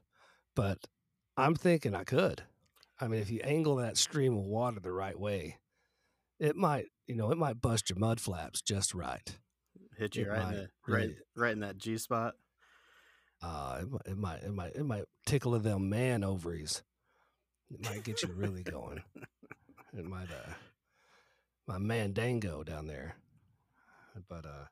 but 0.55 0.77
I'm 1.35 1.55
thinking 1.55 1.95
I 1.95 2.03
could. 2.03 2.43
I 2.99 3.07
mean 3.07 3.21
if 3.21 3.29
you 3.29 3.39
angle 3.43 3.77
that 3.77 3.97
stream 3.97 4.37
of 4.37 4.43
water 4.43 4.79
the 4.79 4.91
right 4.91 5.17
way, 5.19 5.57
it 6.39 6.55
might, 6.55 6.85
you 7.07 7.15
know, 7.15 7.31
it 7.31 7.37
might 7.37 7.61
bust 7.61 7.89
your 7.89 7.99
mud 7.99 8.19
flaps 8.19 8.61
just 8.61 8.93
right. 8.93 9.37
Hit 9.97 10.15
you 10.15 10.25
it 10.25 10.29
right 10.29 10.41
in 10.43 10.51
the 10.51 10.69
right 10.87 11.01
really- 11.01 11.17
right 11.35 11.53
in 11.53 11.59
that 11.61 11.77
G 11.77 11.97
spot. 11.97 12.35
Uh, 13.41 13.81
it, 13.81 14.11
it 14.11 14.17
might, 14.17 14.41
it 14.41 14.51
might, 14.51 14.75
it 14.75 14.83
might 14.83 15.03
tickle 15.27 15.57
them 15.59 15.89
man 15.89 16.23
ovaries. 16.23 16.81
It 17.69 17.83
might 17.83 18.03
get 18.03 18.23
you 18.23 18.29
really 18.29 18.63
going. 18.63 19.03
It 19.95 20.05
might, 20.05 20.29
uh, 20.31 20.53
my 21.67 21.77
mandango 21.77 22.65
down 22.65 22.87
there. 22.87 23.15
But 24.27 24.45
uh, 24.45 24.65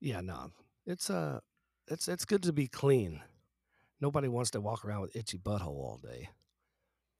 yeah, 0.00 0.20
no, 0.20 0.50
it's 0.86 1.10
uh, 1.10 1.40
it's 1.88 2.08
it's 2.08 2.24
good 2.24 2.42
to 2.44 2.52
be 2.52 2.66
clean. 2.66 3.20
Nobody 4.00 4.28
wants 4.28 4.50
to 4.52 4.60
walk 4.60 4.84
around 4.84 5.02
with 5.02 5.16
itchy 5.16 5.38
butthole 5.38 5.68
all 5.68 6.00
day. 6.02 6.28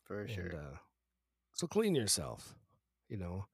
For 0.05 0.29
sure. 0.29 0.45
And, 0.45 0.55
uh, 0.55 0.77
so 1.53 1.67
clean 1.67 1.95
yourself, 1.95 2.55
you 3.09 3.17
know. 3.17 3.47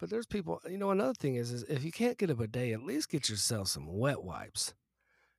But 0.00 0.10
there's 0.10 0.26
people, 0.26 0.60
you 0.68 0.78
know, 0.78 0.90
another 0.90 1.14
thing 1.14 1.36
is, 1.36 1.52
is 1.52 1.62
if 1.64 1.84
you 1.84 1.92
can't 1.92 2.18
get 2.18 2.30
up 2.30 2.40
a 2.40 2.48
bidet, 2.48 2.72
at 2.72 2.82
least 2.82 3.10
get 3.10 3.28
yourself 3.28 3.68
some 3.68 3.86
wet 3.86 4.24
wipes. 4.24 4.74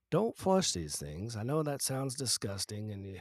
Don't 0.09 0.37
flush 0.37 0.71
these 0.71 0.95
things. 0.95 1.35
I 1.35 1.43
know 1.43 1.63
that 1.63 1.81
sounds 1.81 2.15
disgusting, 2.15 2.91
and 2.91 3.03
you, 3.05 3.19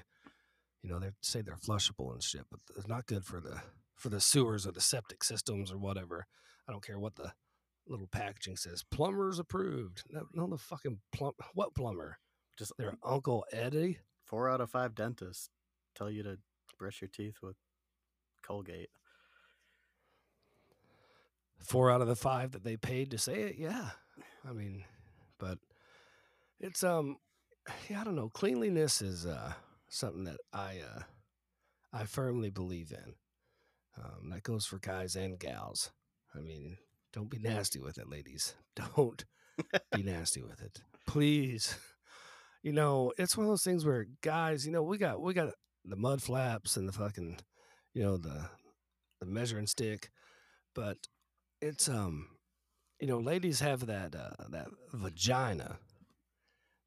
you 0.83 0.90
know, 0.90 0.98
they 0.98 1.11
say 1.20 1.40
they're 1.40 1.57
flushable 1.57 2.12
and 2.12 2.22
shit, 2.22 2.44
but 2.51 2.61
it's 2.77 2.87
not 2.87 3.07
good 3.07 3.25
for 3.25 3.40
the 3.40 3.61
for 3.96 4.09
the 4.09 4.20
sewers 4.20 4.66
or 4.66 4.72
the 4.72 4.81
septic 4.81 5.25
systems 5.25 5.72
or 5.72 5.79
whatever. 5.79 6.27
I 6.68 6.72
don't 6.72 6.85
care 6.85 6.98
what 6.98 7.16
the 7.16 7.33
little 7.92 8.09
packaging 8.09 8.57
says. 8.57 8.83
Plumbers 8.90 9.38
approved. 9.38 10.02
No, 10.11 10.22
no 10.35 10.46
the 10.48 10.59
fucking 10.59 10.98
plum. 11.12 11.33
What 11.55 11.74
plumber? 11.74 12.18
Just 12.59 12.72
Their 12.78 12.94
Uncle 13.05 13.44
Eddie. 13.52 13.98
four 14.24 14.50
out 14.50 14.61
of 14.61 14.70
five 14.70 14.94
dentists 14.94 15.50
tell 15.94 16.11
you 16.11 16.22
to 16.24 16.38
brush 16.78 17.00
your 17.02 17.09
teeth 17.09 17.37
with 17.42 17.57
Colgate. 18.42 18.90
four 21.59 21.90
out 21.90 22.00
of 22.02 22.09
the 22.09 22.16
five 22.16 22.52
that 22.52 22.64
they 22.64 22.76
paid 22.76 23.11
to 23.11 23.18
say 23.18 23.42
it 23.42 23.57
yeah 23.59 23.90
i 24.48 24.52
mean 24.52 24.85
but 25.38 25.59
it's 26.61 26.83
um 26.83 27.16
yeah 27.88 28.00
i 28.00 28.05
don't 28.05 28.16
know 28.16 28.28
cleanliness 28.28 29.00
is 29.00 29.26
uh 29.26 29.52
something 29.88 30.24
that 30.24 30.38
i 30.52 30.81
uh 30.96 31.02
i 31.92 32.05
firmly 32.05 32.50
believe 32.50 32.92
in 32.92 33.14
um 34.02 34.31
that 34.31 34.42
goes 34.42 34.66
for 34.66 34.78
guys 34.78 35.14
and 35.14 35.38
gals 35.38 35.92
i 36.35 36.40
mean 36.40 36.76
don't 37.12 37.31
be 37.31 37.38
nasty 37.38 37.79
with 37.79 37.98
it 37.98 38.09
ladies. 38.09 38.55
Don't 38.75 39.25
be 39.94 40.03
nasty 40.03 40.42
with 40.42 40.61
it. 40.62 40.83
Please. 41.07 41.77
You 42.62 42.72
know 42.72 43.12
it's 43.18 43.37
one 43.37 43.44
of 43.44 43.51
those 43.51 43.64
things 43.64 43.85
where 43.85 44.07
guys 44.22 44.64
you 44.64 44.72
know 44.72 44.83
we 44.83 44.96
got 44.98 45.20
we 45.20 45.35
got 45.35 45.53
the 45.85 45.96
mud 45.96 46.22
flaps 46.22 46.77
and 46.77 46.88
the 46.88 46.92
fucking 46.92 47.38
you 47.92 48.03
know 48.03 48.16
the 48.16 48.46
the 49.18 49.27
measuring 49.27 49.66
stick 49.66 50.11
but 50.75 50.96
it's 51.61 51.88
um 51.88 52.29
you 53.01 53.09
know 53.09 53.18
ladies 53.18 53.59
have 53.59 53.87
that 53.87 54.14
uh 54.14 54.48
that 54.51 54.68
vagina 54.92 55.79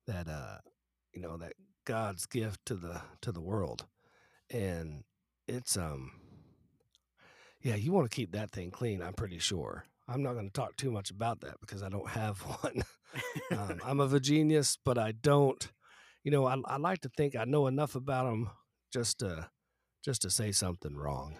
that 0.08 0.30
uh 0.30 0.58
you 1.14 1.22
know 1.22 1.36
that 1.36 1.54
god's 1.86 2.26
gift 2.26 2.66
to 2.66 2.76
the 2.76 3.02
to 3.22 3.32
the 3.32 3.42
world. 3.42 3.86
And 4.50 5.04
it's 5.48 5.76
um 5.78 6.12
yeah 7.62 7.76
you 7.76 7.92
want 7.92 8.10
to 8.10 8.16
keep 8.16 8.32
that 8.32 8.52
thing 8.52 8.72
clean 8.72 9.02
i'm 9.02 9.14
pretty 9.14 9.40
sure 9.40 9.86
i'm 10.08 10.22
not 10.24 10.34
going 10.34 10.46
to 10.48 10.54
talk 10.54 10.76
too 10.78 10.91
much 10.91 11.10
about 11.12 11.41
that 11.41 11.56
because 11.62 11.82
i 11.84 11.89
don't 11.89 12.10
have 12.10 12.39
one. 12.62 12.84
Um, 13.52 13.80
i'm 13.86 14.00
of 14.00 14.13
a 14.13 14.20
genius 14.20 14.78
but 14.84 14.98
i 14.98 15.12
don't 15.12 15.70
you 16.24 16.32
know 16.32 16.46
I, 16.46 16.58
I 16.65 16.78
like 16.78 17.02
to 17.02 17.10
think 17.15 17.36
i 17.36 17.44
know 17.46 17.68
enough 17.68 17.96
about 17.96 18.26
them 18.26 18.50
just 18.94 19.20
to 19.20 19.50
just 20.04 20.22
to 20.22 20.30
say 20.30 20.52
something 20.52 20.96
wrong. 20.96 21.38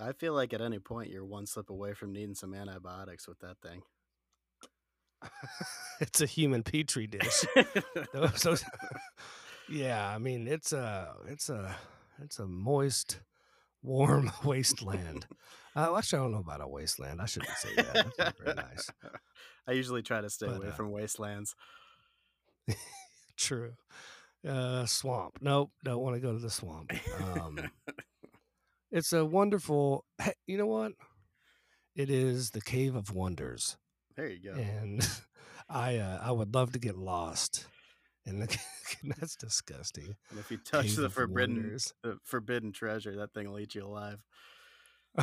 I 0.00 0.10
feel 0.12 0.34
like 0.34 0.52
at 0.52 0.60
any 0.60 0.80
point 0.80 1.08
you're 1.10 1.24
one 1.24 1.46
slip 1.46 1.70
away 1.70 1.94
from 1.94 2.12
needing 2.12 2.34
some 2.34 2.52
antibiotics 2.52 3.28
with 3.28 3.38
that 3.38 3.58
thing. 3.62 3.82
it's 6.00 6.20
a 6.20 6.26
human 6.26 6.62
petri 6.62 7.06
dish. 7.06 7.44
Those- 8.12 8.42
those- 8.42 8.64
yeah, 9.68 10.08
I 10.08 10.18
mean 10.18 10.46
it's 10.48 10.72
a 10.72 11.14
it's 11.28 11.48
a 11.48 11.74
it's 12.22 12.38
a 12.38 12.46
moist, 12.46 13.20
warm 13.82 14.30
wasteland. 14.44 15.26
Uh, 15.74 15.94
actually, 15.96 16.18
I 16.18 16.22
don't 16.22 16.32
know 16.32 16.38
about 16.38 16.60
a 16.62 16.68
wasteland. 16.68 17.20
I 17.20 17.26
shouldn't 17.26 17.56
say 17.58 17.74
that. 17.76 17.92
That's 17.94 18.18
not 18.18 18.34
very 18.42 18.54
nice. 18.56 18.90
I 19.68 19.72
usually 19.72 20.02
try 20.02 20.20
to 20.20 20.30
stay 20.30 20.46
But, 20.46 20.56
away 20.56 20.68
uh, 20.68 20.72
from 20.72 20.90
wastelands. 20.90 21.54
True. 23.36 23.72
Uh, 24.46 24.86
swamp. 24.86 25.38
Nope, 25.40 25.72
don't 25.84 26.00
want 26.02 26.14
to 26.16 26.20
go 26.20 26.32
to 26.32 26.38
the 26.38 26.50
swamp. 26.50 26.92
Um, 27.20 27.58
it's 28.90 29.12
a 29.12 29.24
wonderful. 29.24 30.04
Hey, 30.18 30.34
you 30.46 30.56
know 30.56 30.66
what? 30.66 30.92
It 31.94 32.10
is 32.10 32.50
the 32.50 32.60
Cave 32.60 32.94
of 32.94 33.12
Wonders, 33.14 33.76
There 34.16 34.28
you 34.28 34.38
go. 34.52 34.58
and 34.58 35.06
I 35.68 35.96
uh, 35.98 36.20
I 36.22 36.30
would 36.30 36.54
love 36.54 36.72
to 36.72 36.78
get 36.78 36.96
lost. 36.96 37.66
And 38.26 38.42
the, 38.42 38.58
that's 39.16 39.36
disgusting. 39.36 40.16
And 40.30 40.38
if 40.38 40.50
you 40.50 40.58
touch 40.58 40.86
Cave 40.86 40.96
the 40.96 41.10
forbidden 41.10 41.56
Wonders. 41.56 41.94
the 42.02 42.18
forbidden 42.24 42.72
treasure, 42.72 43.16
that 43.16 43.32
thing 43.32 43.48
will 43.48 43.58
eat 43.58 43.74
you 43.74 43.84
alive. 43.84 44.18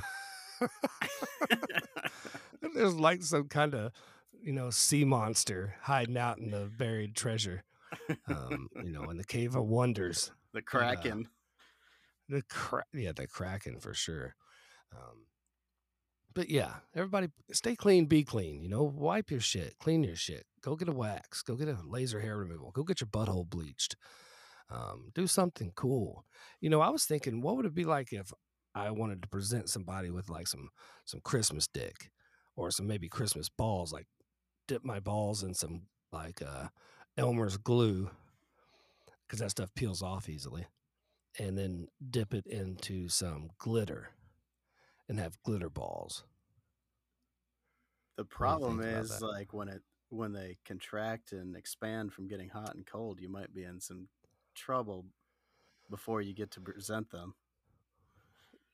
There's 2.74 2.96
like 2.96 3.22
some 3.24 3.48
kind 3.48 3.74
of, 3.76 3.92
you 4.42 4.54
know, 4.54 4.70
sea 4.70 5.06
monster 5.06 5.76
hiding 5.82 6.18
out 6.18 6.38
in 6.40 6.52
the 6.52 6.70
buried 6.78 7.16
treasure. 7.16 7.64
Um, 8.28 8.70
you 8.84 8.92
know, 8.92 9.04
in 9.12 9.18
the 9.18 9.24
cave 9.24 9.56
of 9.56 9.66
wonders. 9.66 10.32
the 10.54 10.62
kraken. 10.62 11.28
The 12.30 12.42
cra- 12.50 12.86
yeah, 12.94 13.12
the 13.12 13.28
kraken 13.28 13.80
for 13.80 13.94
sure. 13.94 14.36
Um, 14.92 15.26
but 16.34 16.50
yeah, 16.50 16.76
everybody 16.96 17.28
stay 17.52 17.76
clean, 17.76 18.06
be 18.06 18.24
clean. 18.24 18.62
You 18.62 18.70
know, 18.70 18.84
wipe 18.84 19.32
your 19.32 19.40
shit, 19.40 19.78
clean 19.80 20.04
your 20.04 20.16
shit. 20.16 20.46
Go 20.62 20.76
get 20.76 20.90
a 20.90 20.94
wax. 20.94 21.42
Go 21.42 21.56
get 21.56 21.68
a 21.68 21.78
laser 21.86 22.20
hair 22.20 22.38
removal. 22.38 22.72
Go 22.72 22.84
get 22.84 23.02
your 23.02 23.08
butthole 23.08 23.50
bleached. 23.50 23.96
Um, 24.70 25.12
do 25.14 25.28
something 25.28 25.72
cool. 25.76 26.26
You 26.62 26.70
know, 26.70 26.82
I 26.82 26.90
was 26.90 27.06
thinking, 27.06 27.42
what 27.42 27.56
would 27.56 27.66
it 27.66 27.76
be 27.76 27.86
like 27.86 28.14
if 28.14 28.32
I 28.74 28.90
wanted 28.92 29.22
to 29.22 29.28
present 29.28 29.70
somebody 29.70 30.10
with 30.10 30.30
like 30.30 30.48
some 30.48 30.70
some 31.06 31.20
Christmas 31.24 31.68
dick 31.68 32.10
or 32.56 32.72
some 32.72 32.88
maybe 32.88 33.10
Christmas 33.10 33.50
balls, 33.50 33.94
like 33.94 34.08
dip 34.68 34.84
my 34.84 35.00
balls 35.00 35.44
in 35.44 35.54
some 35.54 35.84
like 36.12 36.42
uh 36.42 36.68
Elmer's 37.18 37.58
glue 37.58 38.10
because 39.28 39.40
that 39.40 39.52
stuff 39.52 39.70
peels 39.76 40.02
off 40.02 40.30
easily, 40.30 40.66
and 41.40 41.58
then 41.58 41.88
dip 42.10 42.34
it 42.34 42.46
into 42.48 43.10
some 43.10 43.50
glitter, 43.58 44.10
and 45.14 45.20
have 45.20 45.42
glitter 45.44 45.70
balls. 45.70 46.24
The 48.18 48.26
problem 48.26 48.82
is 48.82 49.22
like 49.22 49.54
when 49.54 49.70
it 49.70 49.84
when 50.10 50.34
they 50.34 50.58
contract 50.66 51.32
and 51.34 51.56
expand 51.56 52.14
from 52.14 52.28
getting 52.28 52.50
hot 52.50 52.74
and 52.74 52.84
cold, 52.86 53.20
you 53.20 53.30
might 53.30 53.54
be 53.54 53.64
in 53.64 53.80
some 53.80 54.08
trouble 54.56 55.06
before 55.90 56.22
you 56.22 56.34
get 56.34 56.50
to 56.52 56.62
present 56.62 57.12
them. 57.12 57.36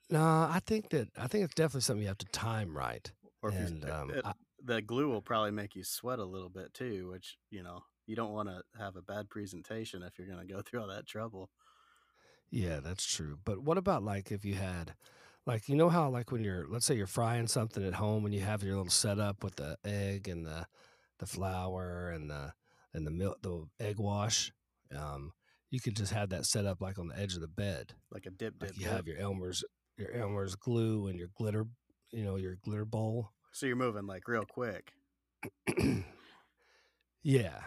No, 0.10 0.22
I 0.22 0.62
think 0.66 0.90
that 0.92 1.10
I 1.18 1.28
think 1.28 1.44
it's 1.44 1.54
definitely 1.56 1.82
something 1.82 2.02
you 2.04 2.08
have 2.08 2.18
to 2.20 2.26
time 2.28 2.76
right. 2.76 3.12
Or 3.42 3.52
you, 3.52 3.58
And 3.58 3.90
um, 3.90 4.10
it- 4.12 4.26
I, 4.26 4.34
the 4.64 4.82
glue 4.82 5.10
will 5.10 5.22
probably 5.22 5.52
make 5.52 5.76
you 5.76 5.84
sweat 5.84 6.20
a 6.20 6.26
little 6.26 6.50
bit 6.50 6.74
too, 6.74 7.10
which 7.12 7.38
you 7.50 7.64
know 7.64 7.84
you 8.06 8.16
don't 8.16 8.32
want 8.34 8.48
to 8.48 8.62
have 8.78 8.96
a 8.96 9.02
bad 9.02 9.30
presentation 9.30 10.04
if 10.04 10.18
you're 10.18 10.28
going 10.28 10.46
to 10.46 10.54
go 10.54 10.62
through 10.62 10.82
all 10.82 10.88
that 10.88 11.06
trouble. 11.06 11.50
yeah, 12.50 12.80
that's 12.80 13.06
true. 13.06 13.38
But 13.44 13.60
what 13.62 13.78
about 13.78 14.04
like 14.04 14.32
if 14.32 14.44
you 14.46 14.56
had, 14.56 14.96
like 15.46 15.68
you 15.70 15.76
know 15.76 15.90
how 15.90 16.10
like 16.10 16.32
when 16.32 16.44
you're 16.44 16.66
let's 16.70 16.86
say 16.86 16.96
you're 16.96 17.08
frying 17.08 17.48
something 17.48 17.84
at 17.86 17.94
home 17.96 18.26
and 18.26 18.34
you 18.34 18.42
have 18.42 18.64
your 18.64 18.76
little 18.78 18.92
setup 18.92 19.44
with 19.44 19.56
the 19.56 19.78
egg 19.86 20.28
and 20.28 20.46
the 20.46 20.66
the 21.20 21.26
flour 21.26 22.10
and 22.12 22.30
the 22.30 22.54
and 22.94 23.06
the 23.06 23.12
milk 23.12 23.38
the 23.42 23.66
egg 23.80 23.98
wash. 24.00 24.52
Um, 24.96 25.34
you 25.72 25.80
could 25.80 25.96
just 25.96 26.14
have 26.14 26.30
that 26.30 26.46
set 26.46 26.66
up 26.66 26.82
like 26.82 26.98
on 26.98 27.08
the 27.10 27.18
edge 27.20 27.36
of 27.36 27.42
the 27.42 27.48
bed. 27.48 27.94
Like 28.12 28.26
a 28.26 28.32
dip, 28.32 28.58
dip, 28.60 28.70
Like 28.70 28.78
you 28.78 28.86
dip. 28.86 28.94
have 28.94 29.08
your 29.08 29.18
Elmer's 29.18 29.64
your 29.98 30.12
Elmer's 30.14 30.56
glue 30.56 31.08
and 31.08 31.20
your 31.20 31.28
glitter, 31.36 31.66
you 32.12 32.24
know, 32.24 32.38
your 32.38 32.56
glitter 32.64 32.86
bowl. 32.86 33.32
So 33.52 33.66
you're 33.66 33.76
moving 33.76 34.08
like 34.08 34.28
real 34.28 34.46
quick. 34.46 34.94
yeah, 37.24 37.60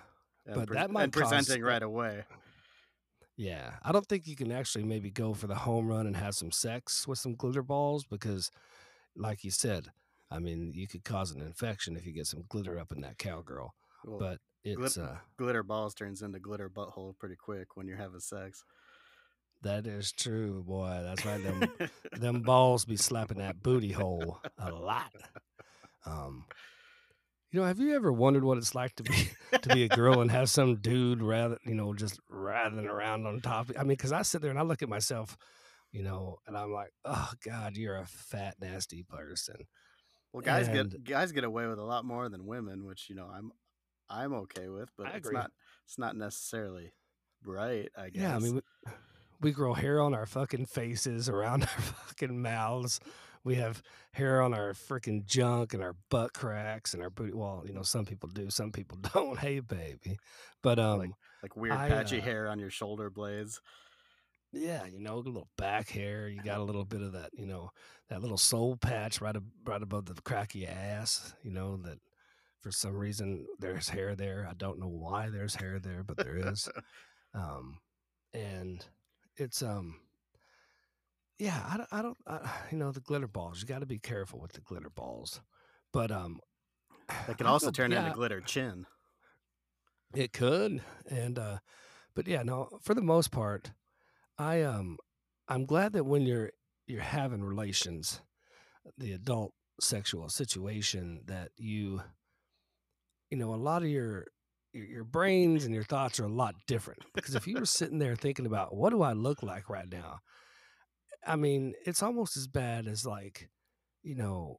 And 0.47 0.55
But 0.57 0.69
pre- 0.69 0.77
that 0.77 0.91
might 0.91 1.05
and 1.05 1.13
cause- 1.13 1.29
presenting 1.31 1.63
right 1.63 1.83
away. 1.83 2.25
Yeah. 3.37 3.73
I 3.83 3.92
don't 3.92 4.07
think 4.07 4.27
you 4.27 4.37
can 4.37 4.53
actually 4.53 4.85
maybe 4.85 5.11
go 5.11 5.35
for 5.35 5.47
the 5.47 5.55
home 5.55 5.87
run 5.87 6.07
and 6.07 6.16
have 6.16 6.35
some 6.35 6.51
sex 6.53 7.07
with 7.09 7.18
some 7.18 7.35
glitter 7.35 7.62
balls 7.62 8.05
because, 8.05 8.51
like 9.16 9.45
you 9.45 9.51
said, 9.51 9.88
I 10.31 10.38
mean, 10.38 10.73
you 10.75 10.87
could 10.88 11.05
cause 11.05 11.31
an 11.33 11.40
infection 11.42 11.97
if 11.97 12.07
you 12.07 12.12
get 12.12 12.27
some 12.27 12.45
glitter 12.49 12.79
up 12.79 12.92
in 12.92 13.01
that 13.03 13.18
cowgirl. 13.18 13.75
Well, 14.05 14.18
But 14.18 14.38
it's 14.64 14.97
uh, 14.97 15.16
glitter 15.37 15.62
balls 15.62 15.95
turns 15.95 16.23
into 16.23 16.38
glitter 16.38 16.71
butthole 16.71 17.16
pretty 17.18 17.37
quick 17.37 17.77
when 17.77 17.87
you're 17.87 17.97
having 17.97 18.21
sex. 18.21 18.64
that 19.62 19.87
is 19.87 20.12
true, 20.12 20.62
boy. 20.62 21.01
That's 21.05 21.25
right. 21.27 21.42
Them 21.42 21.64
them 22.21 22.42
balls 22.42 22.85
be 22.85 22.97
slapping 22.97 23.38
that 23.38 23.62
booty 23.62 23.92
hole 23.92 24.40
a 24.59 24.71
lot. 24.71 25.12
Um, 26.07 26.45
you 27.53 27.61
know, 27.61 27.67
have 27.67 27.79
you 27.79 27.95
ever 27.95 28.12
wondered 28.12 28.45
what 28.45 28.59
it's 28.59 28.75
like 28.75 28.95
to 28.97 29.03
be 29.03 29.29
to 29.62 29.69
be 29.75 29.85
a 29.85 29.88
girl 29.88 30.21
and 30.21 30.31
have 30.31 30.49
some 30.51 30.77
dude 30.77 31.23
rather, 31.23 31.59
you 31.65 31.75
know, 31.75 31.93
just 31.95 32.19
writhing 32.29 32.87
around 32.87 33.27
on 33.27 33.41
top? 33.41 33.71
I 33.79 33.83
mean, 33.83 33.91
because 33.91 34.12
I 34.12 34.23
sit 34.23 34.41
there 34.43 34.51
and 34.51 34.59
I 34.59 34.62
look 34.62 34.83
at 34.83 34.88
myself, 34.88 35.37
you 35.93 36.03
know, 36.03 36.38
and 36.47 36.57
I'm 36.57 36.73
like, 36.73 36.93
oh 37.05 37.31
God, 37.45 37.77
you're 37.77 37.97
a 37.97 38.07
fat, 38.07 38.57
nasty 38.61 39.03
person. 39.03 39.57
Well, 40.33 40.43
guys 40.43 40.67
And- 40.69 40.91
get 40.91 41.05
guys 41.05 41.31
get 41.33 41.45
away 41.45 41.67
with 41.67 41.79
a 41.79 41.85
lot 41.85 42.05
more 42.05 42.29
than 42.29 42.47
women, 42.47 42.87
which 42.87 43.09
you 43.11 43.15
know 43.17 43.27
I'm 43.33 43.53
I'm 44.09 44.33
okay 44.35 44.69
with, 44.69 44.88
but 44.97 45.15
it's 45.15 45.31
not 45.31 45.51
it's 45.87 45.99
not 45.99 46.17
necessarily 46.17 46.93
right. 47.45 47.88
I 47.97 48.09
guess. 48.09 48.23
Yeah, 48.23 48.35
I 48.35 48.38
mean, 48.38 48.55
we, 48.55 48.61
we 49.43 49.53
grow 49.53 49.75
hair 49.75 50.01
on 50.01 50.15
our 50.15 50.25
fucking 50.27 50.67
faces, 50.67 51.29
around 51.29 51.62
our 51.77 51.83
fucking 51.83 52.41
mouths. 52.41 52.99
We 53.45 53.57
have 53.57 53.83
hair 54.13 54.41
on 54.41 54.55
our 54.55 54.73
freaking 54.73 55.27
junk 55.27 55.75
and 55.75 55.83
our 55.83 55.97
butt 56.11 56.33
cracks 56.33 56.95
and 56.95 57.03
our 57.03 57.11
booty. 57.11 57.33
Well, 57.33 57.65
you 57.67 57.73
know, 57.73 57.83
some 57.83 58.05
people 58.05 58.29
do, 58.29 58.51
some 58.51 58.71
people 58.73 58.99
don't. 59.15 59.39
Hey, 59.39 59.61
baby, 59.61 60.19
but 60.63 60.79
um, 60.79 61.15
like 61.43 61.57
weird 61.57 61.75
I, 61.75 61.89
patchy 61.89 62.19
uh, 62.21 62.23
hair 62.23 62.49
on 62.49 62.59
your 62.59 62.71
shoulder 62.71 63.11
blades. 63.11 63.61
yeah, 64.53 64.85
you 64.87 65.01
know, 65.01 65.15
a 65.15 65.17
little 65.17 65.49
back 65.59 65.89
hair. 65.89 66.29
You 66.29 66.43
got 66.43 66.61
a 66.61 66.63
little 66.69 66.85
bit 66.85 67.03
of 67.03 67.13
that, 67.13 67.31
you 67.37 67.47
know, 67.47 67.71
that 68.09 68.21
little 68.23 68.39
soul 68.39 68.77
patch 68.77 69.21
right 69.21 69.35
ab- 69.37 69.51
right 69.65 69.83
above 69.83 70.07
the 70.07 70.15
crack 70.23 70.55
of 70.55 70.61
your 70.61 70.71
ass. 70.71 71.35
You 71.43 71.51
know 71.51 71.79
that 71.79 71.99
for 72.61 72.71
some 72.71 72.97
reason 72.97 73.47
there's 73.59 73.89
hair 73.89 74.15
there. 74.15 74.47
I 74.49 74.55
don't 74.55 74.79
know 74.79 74.89
why 74.89 75.31
there's 75.31 75.57
hair 75.57 75.81
there, 75.81 76.05
but 76.05 76.17
there 76.17 76.37
is. 76.37 76.69
um, 77.35 77.79
and 78.33 78.85
it's 79.37 79.63
um, 79.63 79.97
yeah, 81.43 81.61
I 81.69 81.77
don't, 81.77 81.89
I 81.91 82.03
don't, 82.03 82.19
I, 82.27 82.51
you 82.71 82.79
know, 82.79 82.93
the 82.93 83.01
glitter 83.01 83.27
balls. 83.27 83.61
You 83.61 83.67
got 83.67 83.81
to 83.81 83.87
be 83.87 83.99
careful 83.99 84.41
with 84.41 84.53
the 84.53 84.61
glitter 84.61 84.91
balls, 84.91 85.41
but 85.93 86.11
um, 86.11 86.41
That 87.27 87.39
can 87.39 87.47
also 87.47 87.67
feel- 87.67 87.73
turn 87.73 87.91
yeah, 87.91 88.05
into 88.05 88.17
glitter 88.17 88.41
chin. 88.41 88.87
It 90.15 90.33
could, 90.35 90.83
and 91.09 91.39
uh, 91.39 91.59
but 92.15 92.29
yeah, 92.29 92.43
no. 92.43 92.69
For 92.83 92.95
the 92.95 93.01
most 93.01 93.31
part, 93.31 93.73
I 94.39 94.61
um, 94.61 94.99
I'm 95.49 95.65
glad 95.65 95.95
that 95.95 96.05
when 96.05 96.23
you're 96.23 96.51
you're 96.87 97.01
having 97.01 97.43
relations, 97.43 98.21
the 98.99 99.13
adult 99.13 99.55
sexual 99.81 100.29
situation, 100.29 101.23
that 101.27 101.49
you, 101.57 102.03
you 103.31 103.39
know, 103.39 103.55
a 103.55 103.57
lot 103.57 103.83
of 103.83 103.89
your, 103.89 104.27
your 104.75 105.05
brains 105.05 105.65
and 105.65 105.75
your 105.75 105.85
thoughts 105.85 106.21
are 106.21 106.27
a 106.27 106.33
lot 106.33 106.55
different. 106.67 107.01
Because 107.15 107.35
if 107.35 107.47
you 107.47 107.59
were 107.59 107.65
sitting 107.65 107.99
there 107.99 108.15
thinking 108.15 108.45
about 108.45 108.77
what 108.77 108.91
do 108.91 109.01
I 109.01 109.15
look 109.15 109.43
like 109.43 109.71
right 109.71 109.91
now, 109.91 110.19
I 111.27 111.37
mean, 111.37 111.75
it's 111.87 112.03
almost 112.03 112.37
as 112.37 112.47
bad 112.47 112.87
as 112.87 113.07
like, 113.07 113.49
you 114.03 114.15
know, 114.15 114.57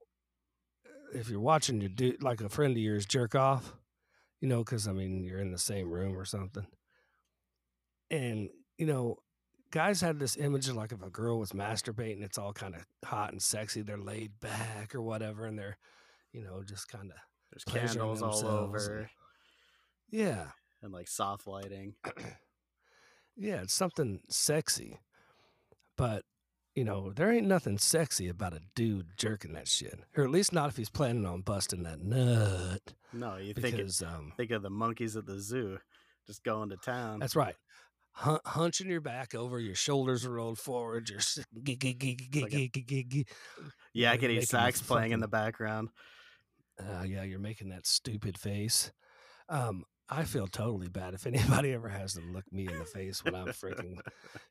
if 1.13 1.29
you're 1.29 1.39
watching 1.39 1.79
your 1.81 1.89
dude, 1.89 2.23
like 2.23 2.41
a 2.41 2.49
friend 2.49 2.71
of 2.71 2.77
yours 2.81 3.05
jerk 3.05 3.35
off, 3.35 3.73
you 4.41 4.47
know, 4.47 4.63
because 4.63 4.87
I 4.87 4.93
mean, 4.93 5.23
you're 5.23 5.39
in 5.39 5.51
the 5.51 5.57
same 5.57 5.89
room 5.91 6.17
or 6.17 6.25
something. 6.25 6.65
And, 8.09 8.49
you 8.77 8.85
know, 8.85 9.17
guys 9.71 10.01
have 10.01 10.19
this 10.19 10.37
image 10.37 10.69
of 10.69 10.75
like 10.75 10.91
if 10.91 11.01
a 11.01 11.09
girl 11.09 11.39
was 11.39 11.51
masturbating, 11.51 12.23
it's 12.23 12.37
all 12.37 12.53
kind 12.53 12.75
of 12.75 12.85
hot 13.03 13.31
and 13.31 13.41
sexy. 13.41 13.81
They're 13.81 13.97
laid 13.97 14.39
back 14.39 14.95
or 14.95 15.01
whatever, 15.01 15.45
and 15.45 15.57
they're, 15.57 15.77
you 16.31 16.43
know, 16.43 16.63
just 16.63 16.87
kind 16.87 17.11
of, 17.11 17.17
There's 17.51 17.63
candles 17.63 18.21
all 18.21 18.31
themselves 18.31 18.41
and- 18.87 18.97
over 18.97 19.09
yeah, 20.13 20.45
and 20.83 20.93
like 20.93 21.07
soft 21.07 21.47
lighting. 21.47 21.95
yeah, 23.35 23.61
it's 23.63 23.73
something 23.73 24.19
sexy. 24.29 24.99
But, 25.97 26.23
you 26.75 26.83
know, 26.83 27.11
there 27.11 27.31
ain't 27.31 27.47
nothing 27.47 27.77
sexy 27.77 28.27
about 28.27 28.53
a 28.53 28.61
dude 28.75 29.07
jerking 29.17 29.53
that 29.53 29.67
shit, 29.67 29.99
or 30.17 30.23
at 30.23 30.29
least 30.31 30.53
not 30.53 30.69
if 30.69 30.77
he's 30.77 30.89
planning 30.89 31.25
on 31.25 31.41
busting 31.41 31.83
that 31.83 32.01
nut. 32.01 32.93
No, 33.13 33.37
you 33.37 33.53
think 33.53 33.75
it, 33.75 33.77
Because, 33.77 34.01
um, 34.01 34.33
think 34.37 34.51
of 34.51 34.63
the 34.63 34.69
monkeys 34.71 35.15
at 35.15 35.25
the 35.25 35.39
zoo 35.39 35.77
just 36.25 36.43
going 36.43 36.69
to 36.69 36.77
town. 36.77 37.19
That's 37.19 37.35
right. 37.35 37.55
Hun- 38.15 38.39
hunching 38.45 38.89
your 38.89 39.01
back 39.01 39.33
over, 39.35 39.59
your 39.59 39.75
shoulders 39.75 40.25
are 40.25 40.31
rolled 40.31 40.59
forward, 40.59 41.09
you're 41.09 41.19
g- 41.63 41.75
g- 41.75 41.93
g- 41.93 43.25
yeah, 43.93 44.15
getting 44.15 44.41
sax 44.41 44.81
playing 44.81 45.11
in 45.11 45.19
the 45.19 45.27
background. 45.27 45.89
uh, 46.79 47.03
yeah, 47.03 47.23
you're 47.23 47.39
making 47.39 47.69
that 47.69 47.85
stupid 47.85 48.37
face. 48.37 48.91
Um, 49.49 49.83
I 50.15 50.23
feel 50.25 50.47
totally 50.47 50.89
bad 50.89 51.13
if 51.13 51.25
anybody 51.25 51.73
ever 51.73 51.89
has 51.89 52.13
to 52.13 52.21
look 52.21 52.45
me 52.51 52.67
in 52.67 52.77
the 52.77 52.85
face 52.85 53.23
when 53.23 53.35
I'm 53.35 53.47
freaking 53.47 53.97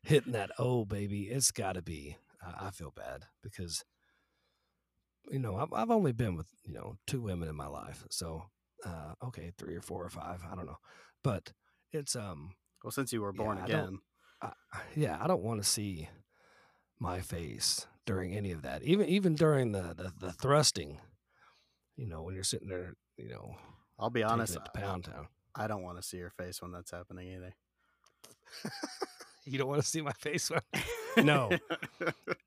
hitting 0.01 0.33
that. 0.33 0.51
Oh, 0.59 0.85
baby, 0.85 1.23
it's 1.23 1.51
got 1.51 1.73
to 1.73 1.81
be. 1.81 2.17
I 2.41 2.67
I 2.67 2.71
feel 2.71 2.91
bad 2.91 3.25
because, 3.41 3.83
you 5.31 5.39
know, 5.39 5.55
I've, 5.55 5.71
I've 5.73 5.91
only 5.91 6.11
been 6.11 6.35
with 6.35 6.47
you 6.65 6.73
know 6.73 6.97
two 7.07 7.21
women 7.21 7.47
in 7.49 7.55
my 7.55 7.67
life, 7.67 8.05
so 8.09 8.43
uh, 8.85 9.13
okay, 9.23 9.51
three 9.57 9.75
or 9.75 9.81
four 9.81 10.03
or 10.03 10.09
five, 10.09 10.41
I 10.49 10.55
don't 10.55 10.65
know, 10.65 10.79
but 11.23 11.53
it's 11.91 12.15
um 12.15 12.55
Well, 12.83 12.91
since 12.91 13.13
you 13.13 13.21
were 13.21 13.31
born 13.31 13.57
Yeah, 13.57 13.65
again, 13.65 13.99
I, 14.41 14.51
yeah, 14.95 15.17
I 15.21 15.27
don't 15.27 15.43
want 15.43 15.63
to 15.63 15.69
see 15.69 16.09
my 16.99 17.21
face 17.21 17.87
during 18.05 18.35
any 18.35 18.51
of 18.51 18.61
that. 18.63 18.83
Even 18.83 19.07
even 19.07 19.35
during 19.35 19.71
the, 19.71 19.93
the 19.95 20.11
the 20.19 20.33
thrusting, 20.33 20.99
you 21.95 22.07
know, 22.07 22.23
when 22.23 22.35
you're 22.35 22.43
sitting 22.43 22.67
there, 22.67 22.93
you 23.17 23.29
know, 23.29 23.55
I'll 23.97 24.09
be 24.09 24.23
honest. 24.23 24.57
Pound 24.73 25.05
Town. 25.05 25.27
I 25.55 25.67
don't 25.67 25.83
want 25.83 25.97
to 25.97 26.03
see 26.03 26.17
your 26.17 26.29
face 26.31 26.61
when 26.61 26.71
that's 26.71 26.91
happening 26.91 27.27
either. 27.33 27.53
You 29.45 29.57
don't 29.57 29.67
want 29.67 29.81
to 29.81 29.87
see 29.87 30.01
my 30.01 30.13
face, 30.13 30.49
when- 30.49 30.61
No. 31.25 31.49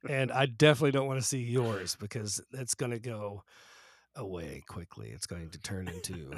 and 0.09 0.33
I 0.33 0.47
definitely 0.47 0.93
don't 0.93 1.07
want 1.07 1.21
to 1.21 1.27
see 1.27 1.41
yours 1.43 1.95
because 2.01 2.41
it's 2.53 2.75
going 2.75 2.93
to 2.93 2.99
go 2.99 3.43
away 4.17 4.63
quickly. 4.67 5.11
It's 5.11 5.27
going 5.27 5.51
to 5.51 5.59
turn 5.61 5.89
into 5.89 6.33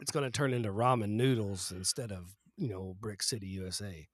it's 0.00 0.12
going 0.12 0.24
to 0.24 0.30
turn 0.30 0.54
into 0.54 0.70
ramen 0.70 1.10
noodles 1.10 1.72
instead 1.72 2.12
of 2.12 2.36
you 2.56 2.68
know 2.68 2.96
Brick 3.00 3.22
City, 3.22 3.48
USA. 3.48 4.06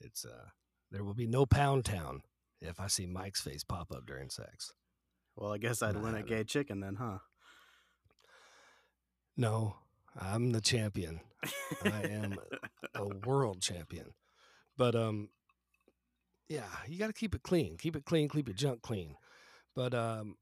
It's 0.00 0.24
uh, 0.24 0.48
there 0.90 1.02
will 1.02 1.14
be 1.14 1.26
no 1.26 1.46
Pound 1.46 1.86
Town 1.86 2.22
if 2.60 2.78
I 2.78 2.86
see 2.88 3.06
Mike's 3.06 3.40
face 3.40 3.64
pop 3.64 3.90
up 3.90 4.04
during 4.06 4.28
sex. 4.28 4.72
well, 5.34 5.52
I 5.52 5.58
guess 5.58 5.82
I'd 5.82 5.96
win 5.96 6.14
a 6.14 6.22
gay 6.22 6.44
chicken 6.44 6.80
then, 6.80 6.96
huh? 6.96 7.18
No, 9.36 9.76
I'm 10.18 10.52
the 10.52 10.60
champion. 10.60 11.20
I 11.84 12.02
am 12.04 12.38
a 12.94 13.06
world 13.06 13.60
champion. 13.60 14.14
But 14.76 14.94
um 14.94 15.30
yeah, 16.48 16.66
you 16.86 16.98
got 16.98 17.06
to 17.06 17.12
keep 17.12 17.34
it 17.34 17.42
clean. 17.42 17.76
Keep 17.76 17.96
it 17.96 18.04
clean, 18.04 18.28
keep 18.28 18.48
your 18.48 18.54
junk 18.54 18.82
clean. 18.82 19.16
But 19.74 19.94
um 19.94 20.36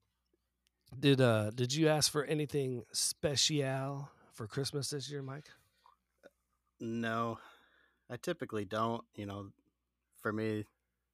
did 0.99 1.21
uh 1.21 1.51
did 1.51 1.73
you 1.75 1.89
ask 1.89 2.11
for 2.11 2.25
anything 2.25 2.85
special 2.93 4.09
for 4.33 4.47
Christmas 4.47 4.91
this 4.91 5.11
year, 5.11 5.23
Mike? 5.23 5.49
No, 6.81 7.39
I 8.11 8.17
typically 8.17 8.65
don't. 8.65 9.05
You 9.15 9.27
know, 9.27 9.49
for 10.21 10.33
me, 10.33 10.65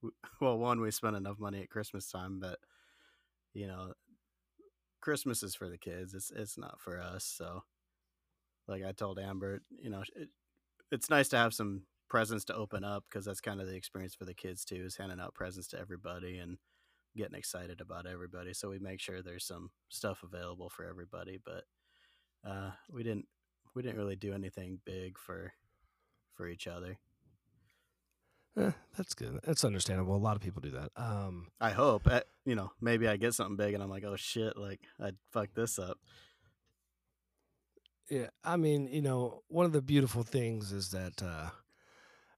well, 0.41 0.59
one, 0.59 0.81
we 0.81 0.91
spend 0.91 1.17
enough 1.17 1.39
money 1.39 1.63
at 1.63 1.71
Christmas 1.71 2.11
time, 2.11 2.41
but 2.41 2.59
you 3.55 3.67
know, 3.67 3.93
Christmas 5.01 5.43
is 5.43 5.55
for 5.55 5.69
the 5.69 5.79
kids. 5.79 6.15
It's 6.15 6.31
it's 6.31 6.59
not 6.59 6.81
for 6.81 7.01
us. 7.01 7.25
So, 7.25 7.63
like 8.69 8.85
I 8.85 8.93
told 8.93 9.19
Amber, 9.19 9.63
you 9.81 9.91
know, 9.91 10.03
it, 10.15 10.29
it's 10.91 11.11
nice 11.11 11.29
to 11.29 11.37
have 11.37 11.55
some 11.55 11.83
presents 12.09 12.45
to 12.47 12.55
open 12.55 12.85
up 12.85 13.05
because 13.09 13.25
that's 13.25 13.41
kind 13.41 13.61
of 13.61 13.67
the 13.67 13.75
experience 13.75 14.15
for 14.15 14.25
the 14.25 14.35
kids 14.35 14.65
too, 14.65 14.85
is 14.87 14.97
handing 14.97 15.21
out 15.21 15.35
presents 15.35 15.69
to 15.69 15.79
everybody 15.79 16.39
and 16.39 16.59
getting 17.17 17.37
excited 17.37 17.81
about 17.81 18.07
everybody. 18.07 18.53
So 18.55 18.69
we 18.69 18.79
make 18.79 19.01
sure 19.01 19.23
there's 19.23 19.47
some 19.47 19.71
stuff 19.89 20.23
available 20.23 20.69
for 20.69 20.85
everybody, 20.85 21.39
but 21.45 21.65
uh, 22.49 22.71
we 22.91 23.03
didn't 23.03 23.27
we 23.75 23.83
didn't 23.83 23.99
really 23.99 24.17
do 24.17 24.33
anything 24.33 24.81
big 24.85 25.19
for 25.19 25.53
for 26.35 26.47
each 26.49 26.67
other. 26.67 26.99
Eh, 28.59 28.71
that's 28.97 29.15
good. 29.15 29.39
That's 29.45 29.65
understandable. 29.65 30.17
A 30.17 30.19
lot 30.19 30.37
of 30.37 30.43
people 30.43 30.63
do 30.63 30.71
that. 30.71 30.91
Um, 30.97 31.49
I 31.61 31.71
hope, 31.71 32.07
uh, 32.07 32.23
you 32.47 32.55
know, 32.55 32.73
maybe 32.81 33.07
I 33.07 33.17
get 33.17 33.35
something 33.35 33.57
big 33.57 33.75
and 33.75 33.83
I'm 33.83 33.91
like, 33.91 34.05
oh 34.05 34.17
shit, 34.17 34.57
like 34.57 34.81
I 35.01 35.11
fucked 35.31 35.55
this 35.55 35.79
up. 35.79 35.99
Yeah, 38.11 38.29
I 38.45 38.57
mean, 38.57 38.89
you 38.89 39.03
know, 39.03 39.43
one 39.49 39.67
of 39.67 39.73
the 39.73 39.83
beautiful 39.83 40.23
things 40.23 40.73
is 40.73 40.91
that 40.91 41.23
uh, 41.23 41.51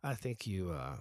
I 0.02 0.14
think 0.14 0.46
you, 0.46 0.70
uh, 0.70 0.96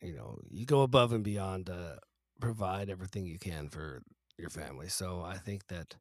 you 0.00 0.14
know, 0.14 0.38
you 0.50 0.66
go 0.66 0.82
above 0.82 1.12
and 1.12 1.24
beyond 1.24 1.66
to 1.66 1.98
provide 2.40 2.90
everything 2.90 3.26
you 3.26 3.38
can 3.38 3.68
for 3.68 4.02
your 4.38 4.50
family. 4.50 4.88
So 4.88 5.22
I 5.24 5.36
think 5.38 5.68
that, 5.68 5.96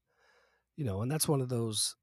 you 0.75 0.83
know, 0.83 1.01
and 1.01 1.11
that's 1.11 1.27
one 1.27 1.41
of 1.41 1.49
those 1.49 1.95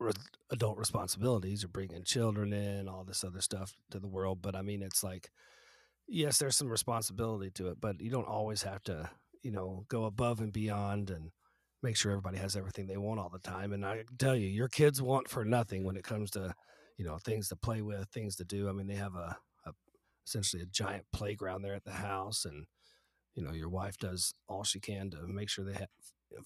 re- 0.00 0.12
adult 0.50 0.78
responsibilities 0.78 1.64
of 1.64 1.72
bringing 1.72 2.02
children 2.02 2.52
in, 2.52 2.88
all 2.88 3.04
this 3.04 3.24
other 3.24 3.40
stuff 3.40 3.74
to 3.90 3.98
the 3.98 4.08
world. 4.08 4.40
But 4.42 4.56
I 4.56 4.62
mean, 4.62 4.82
it's 4.82 5.04
like, 5.04 5.30
yes, 6.08 6.38
there's 6.38 6.56
some 6.56 6.68
responsibility 6.68 7.50
to 7.52 7.68
it, 7.68 7.80
but 7.80 8.00
you 8.00 8.10
don't 8.10 8.28
always 8.28 8.62
have 8.62 8.82
to, 8.84 9.10
you 9.42 9.52
know, 9.52 9.84
go 9.88 10.04
above 10.04 10.40
and 10.40 10.52
beyond 10.52 11.10
and 11.10 11.30
make 11.82 11.96
sure 11.96 12.12
everybody 12.12 12.38
has 12.38 12.56
everything 12.56 12.86
they 12.86 12.96
want 12.96 13.20
all 13.20 13.28
the 13.28 13.38
time. 13.38 13.72
And 13.72 13.84
I 13.84 14.04
tell 14.18 14.36
you, 14.36 14.48
your 14.48 14.68
kids 14.68 15.02
want 15.02 15.28
for 15.28 15.44
nothing 15.44 15.84
when 15.84 15.96
it 15.96 16.04
comes 16.04 16.30
to, 16.32 16.54
you 16.96 17.04
know, 17.04 17.18
things 17.18 17.48
to 17.48 17.56
play 17.56 17.82
with, 17.82 18.08
things 18.08 18.36
to 18.36 18.44
do. 18.44 18.68
I 18.68 18.72
mean, 18.72 18.86
they 18.86 18.94
have 18.94 19.14
a, 19.14 19.36
a 19.66 19.72
essentially 20.26 20.62
a 20.62 20.66
giant 20.66 21.04
playground 21.12 21.62
there 21.62 21.74
at 21.74 21.84
the 21.84 21.92
house, 21.92 22.44
and 22.44 22.66
you 23.34 23.42
know, 23.42 23.52
your 23.52 23.68
wife 23.68 23.98
does 23.98 24.34
all 24.48 24.64
she 24.64 24.80
can 24.80 25.10
to 25.10 25.26
make 25.26 25.48
sure 25.50 25.64
they 25.64 25.74
have 25.74 25.88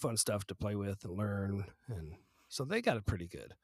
fun 0.00 0.16
stuff 0.16 0.44
to 0.46 0.54
play 0.54 0.74
with 0.74 1.04
and 1.04 1.16
learn, 1.16 1.64
and 1.88 2.14
so 2.48 2.64
they 2.64 2.82
got 2.82 2.96
it 2.96 3.06
pretty 3.06 3.28
good, 3.28 3.54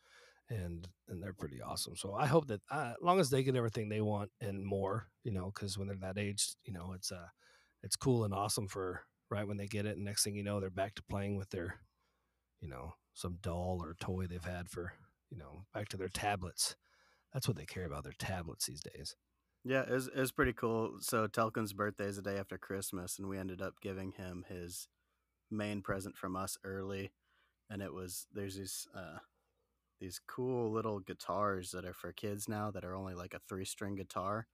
and 0.48 0.88
and 1.08 1.22
they're 1.22 1.34
pretty 1.34 1.60
awesome. 1.60 1.96
So 1.96 2.14
I 2.14 2.26
hope 2.26 2.46
that 2.46 2.60
uh, 2.70 2.92
as 2.96 3.02
long 3.02 3.18
as 3.20 3.30
they 3.30 3.42
get 3.42 3.56
everything 3.56 3.88
they 3.88 4.00
want 4.00 4.30
and 4.40 4.64
more, 4.64 5.08
you 5.24 5.32
know, 5.32 5.50
because 5.52 5.76
when 5.76 5.88
they're 5.88 5.96
that 6.00 6.18
age, 6.18 6.54
you 6.64 6.72
know, 6.72 6.92
it's 6.94 7.10
uh, 7.10 7.26
it's 7.82 7.96
cool 7.96 8.24
and 8.24 8.32
awesome 8.32 8.68
for 8.68 9.02
right 9.30 9.46
when 9.46 9.56
they 9.56 9.66
get 9.66 9.86
it, 9.86 9.96
and 9.96 10.04
next 10.04 10.24
thing 10.24 10.34
you 10.36 10.42
know, 10.44 10.60
they're 10.60 10.70
back 10.70 10.94
to 10.96 11.02
playing 11.02 11.36
with 11.36 11.50
their, 11.50 11.80
you 12.60 12.68
know, 12.68 12.94
some 13.14 13.38
doll 13.40 13.80
or 13.82 13.94
toy 14.00 14.26
they've 14.26 14.44
had 14.44 14.70
for, 14.70 14.92
you 15.30 15.38
know, 15.38 15.66
back 15.74 15.88
to 15.90 15.96
their 15.96 16.08
tablets. 16.08 16.76
That's 17.32 17.48
what 17.48 17.56
they 17.56 17.66
care 17.66 17.84
about, 17.86 18.04
their 18.04 18.14
tablets 18.18 18.66
these 18.66 18.82
days. 18.82 19.16
Yeah, 19.64 19.82
it 19.82 19.90
was, 19.90 20.08
it 20.08 20.16
was 20.18 20.32
pretty 20.32 20.52
cool. 20.52 20.98
So 21.00 21.26
Telkin's 21.26 21.72
birthday 21.72 22.04
is 22.06 22.16
the 22.16 22.22
day 22.22 22.38
after 22.38 22.56
Christmas, 22.56 23.18
and 23.18 23.28
we 23.28 23.38
ended 23.38 23.60
up 23.60 23.80
giving 23.80 24.12
him 24.12 24.44
his 24.48 24.88
main 25.50 25.82
present 25.82 26.16
from 26.16 26.36
us 26.36 26.58
early, 26.64 27.12
and 27.70 27.82
it 27.82 27.92
was 27.92 28.26
there's 28.32 28.56
these 28.56 28.88
uh, 28.94 29.18
these 30.00 30.20
cool 30.28 30.72
little 30.72 31.00
guitars 31.00 31.72
that 31.72 31.84
are 31.84 31.94
for 31.94 32.12
kids 32.12 32.48
now 32.48 32.70
that 32.70 32.84
are 32.84 32.94
only 32.96 33.14
like 33.14 33.34
a 33.34 33.40
three 33.48 33.64
string 33.64 33.96
guitar, 33.96 34.48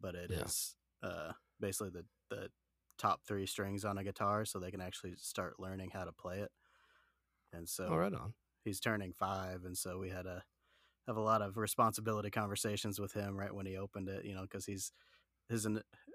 but 0.00 0.14
it 0.14 0.32
is 0.32 0.76
Yeah. 1.02 1.10
uh, 1.10 1.32
basically 1.60 1.90
the 1.90 2.06
the 2.30 2.50
top 2.98 3.22
three 3.26 3.46
strings 3.46 3.84
on 3.84 3.98
a 3.98 4.04
guitar, 4.04 4.44
so 4.44 4.58
they 4.58 4.70
can 4.70 4.80
actually 4.80 5.14
start 5.16 5.60
learning 5.60 5.90
how 5.92 6.04
to 6.04 6.12
play 6.12 6.40
it. 6.40 6.50
And 7.52 7.68
oh, 7.88 7.92
so 7.92 7.92
All 7.92 7.98
right 7.98 8.12
on. 8.14 8.34
he's 8.64 8.80
turning 8.80 9.12
five, 9.12 9.64
and 9.64 9.76
so 9.76 9.98
we 9.98 10.10
had 10.10 10.26
a, 10.26 10.44
have 11.06 11.16
a 11.16 11.20
lot 11.22 11.42
of 11.42 11.56
responsibility 11.56 12.30
conversations 12.30 12.98
with 13.00 13.12
him 13.12 13.36
right 13.36 13.54
when 13.54 13.66
he 13.66 13.76
opened 13.76 14.08
it. 14.08 14.24
You 14.24 14.34
know, 14.34 14.42
because 14.42 14.66
he's 14.66 14.92
his 15.48 15.68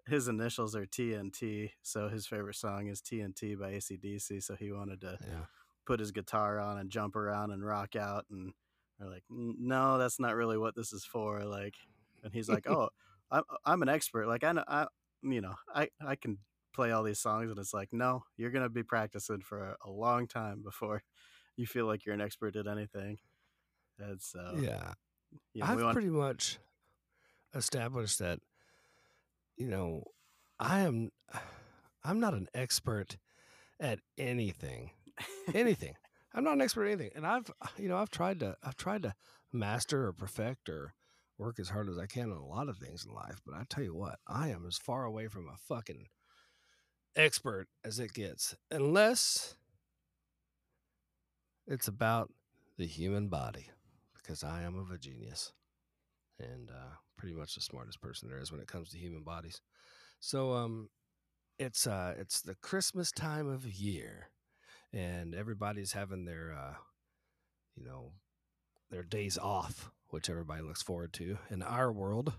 his 0.07 0.27
initials 0.27 0.75
are 0.75 0.85
TNT, 0.87 1.73
so 1.83 2.09
his 2.09 2.27
favorite 2.27 2.55
song 2.55 2.87
is 2.87 3.01
TNT 3.01 3.55
by 3.55 3.71
ACDC. 3.73 4.41
So 4.41 4.55
he 4.55 4.71
wanted 4.71 5.01
to 5.01 5.19
Yeah. 5.21 5.45
put 5.85 5.99
his 5.99 6.11
guitar 6.11 6.59
on 6.59 6.77
and 6.77 6.89
jump 6.91 7.15
around 7.15 7.51
and 7.51 7.65
rock 7.65 7.95
out, 7.95 8.25
and 8.29 8.53
we're 8.99 9.09
like, 9.09 9.23
no, 9.29 9.97
that's 9.97 10.19
not 10.19 10.35
really 10.35 10.57
what 10.57 10.75
this 10.75 10.93
is 10.93 11.05
for. 11.05 11.43
Like, 11.45 11.75
and 12.23 12.33
he's 12.33 12.49
like, 12.49 12.67
oh, 12.69 12.89
I'm 13.31 13.43
I'm 13.65 13.81
an 13.81 13.89
expert. 13.89 14.27
Like 14.27 14.43
I 14.43 14.51
know 14.53 14.63
I 14.67 14.87
you 15.23 15.41
know 15.41 15.55
I 15.73 15.89
I 16.05 16.15
can 16.15 16.39
play 16.73 16.91
all 16.91 17.03
these 17.03 17.19
songs, 17.19 17.49
and 17.49 17.59
it's 17.59 17.73
like, 17.73 17.89
no, 17.91 18.23
you're 18.37 18.51
gonna 18.51 18.69
be 18.69 18.83
practicing 18.83 19.41
for 19.41 19.63
a, 19.69 19.77
a 19.85 19.89
long 19.91 20.27
time 20.27 20.61
before 20.63 21.03
you 21.57 21.65
feel 21.65 21.85
like 21.85 22.05
you're 22.05 22.15
an 22.15 22.21
expert 22.21 22.55
at 22.55 22.67
anything. 22.67 23.17
And 23.99 24.21
so 24.21 24.59
Yeah. 24.61 24.93
you 25.53 25.61
know, 25.61 25.67
I've 25.67 25.81
want 25.81 25.93
pretty 25.93 26.09
much 26.09 26.57
established 27.53 28.19
that 28.19 28.39
you 29.57 29.67
know 29.67 30.03
I 30.59 30.81
am 30.81 31.11
I'm 32.03 32.19
not 32.19 32.33
an 32.33 32.47
expert 32.53 33.17
at 33.79 33.99
anything. 34.17 34.91
Anything. 35.53 35.95
I'm 36.33 36.43
not 36.43 36.53
an 36.53 36.61
expert 36.61 36.85
at 36.85 36.91
anything. 36.93 37.11
And 37.15 37.27
I've 37.27 37.51
you 37.77 37.89
know, 37.89 37.97
I've 37.97 38.11
tried 38.11 38.39
to 38.39 38.55
I've 38.63 38.77
tried 38.77 39.03
to 39.03 39.13
master 39.53 40.07
or 40.07 40.13
perfect 40.13 40.69
or 40.69 40.93
work 41.37 41.59
as 41.59 41.69
hard 41.69 41.89
as 41.89 41.97
I 41.97 42.05
can 42.05 42.31
on 42.31 42.37
a 42.37 42.45
lot 42.45 42.69
of 42.69 42.77
things 42.77 43.05
in 43.05 43.13
life, 43.13 43.41
but 43.45 43.55
I 43.55 43.63
tell 43.67 43.83
you 43.83 43.95
what, 43.95 44.19
I 44.27 44.49
am 44.49 44.65
as 44.67 44.77
far 44.77 45.05
away 45.05 45.27
from 45.27 45.47
a 45.47 45.57
fucking 45.57 46.05
expert 47.15 47.67
as 47.83 47.99
it 47.99 48.13
gets. 48.13 48.55
Unless 48.69 49.55
it's 51.67 51.87
about 51.87 52.31
the 52.77 52.85
human 52.85 53.27
body 53.27 53.67
because 54.13 54.43
I 54.43 54.63
am 54.63 54.77
of 54.77 54.91
a 54.91 54.97
genius 54.97 55.53
and 56.39 56.69
uh, 56.69 56.95
pretty 57.17 57.35
much 57.35 57.55
the 57.55 57.61
smartest 57.61 58.01
person 58.01 58.27
there 58.29 58.39
is 58.39 58.51
when 58.51 58.61
it 58.61 58.67
comes 58.67 58.89
to 58.89 58.97
human 58.97 59.23
bodies. 59.23 59.61
So 60.19 60.53
um, 60.53 60.89
it's 61.59 61.87
uh, 61.87 62.15
it's 62.17 62.41
the 62.41 62.55
Christmas 62.55 63.11
time 63.11 63.47
of 63.47 63.65
year, 63.67 64.29
and 64.93 65.33
everybody's 65.35 65.93
having 65.93 66.25
their 66.25 66.53
uh, 66.53 66.73
you 67.75 67.85
know 67.85 68.13
their 68.89 69.03
days 69.03 69.37
off, 69.37 69.91
which 70.09 70.29
everybody 70.29 70.61
looks 70.61 70.81
forward 70.81 71.13
to. 71.13 71.37
In 71.49 71.61
our 71.61 71.91
world, 71.91 72.33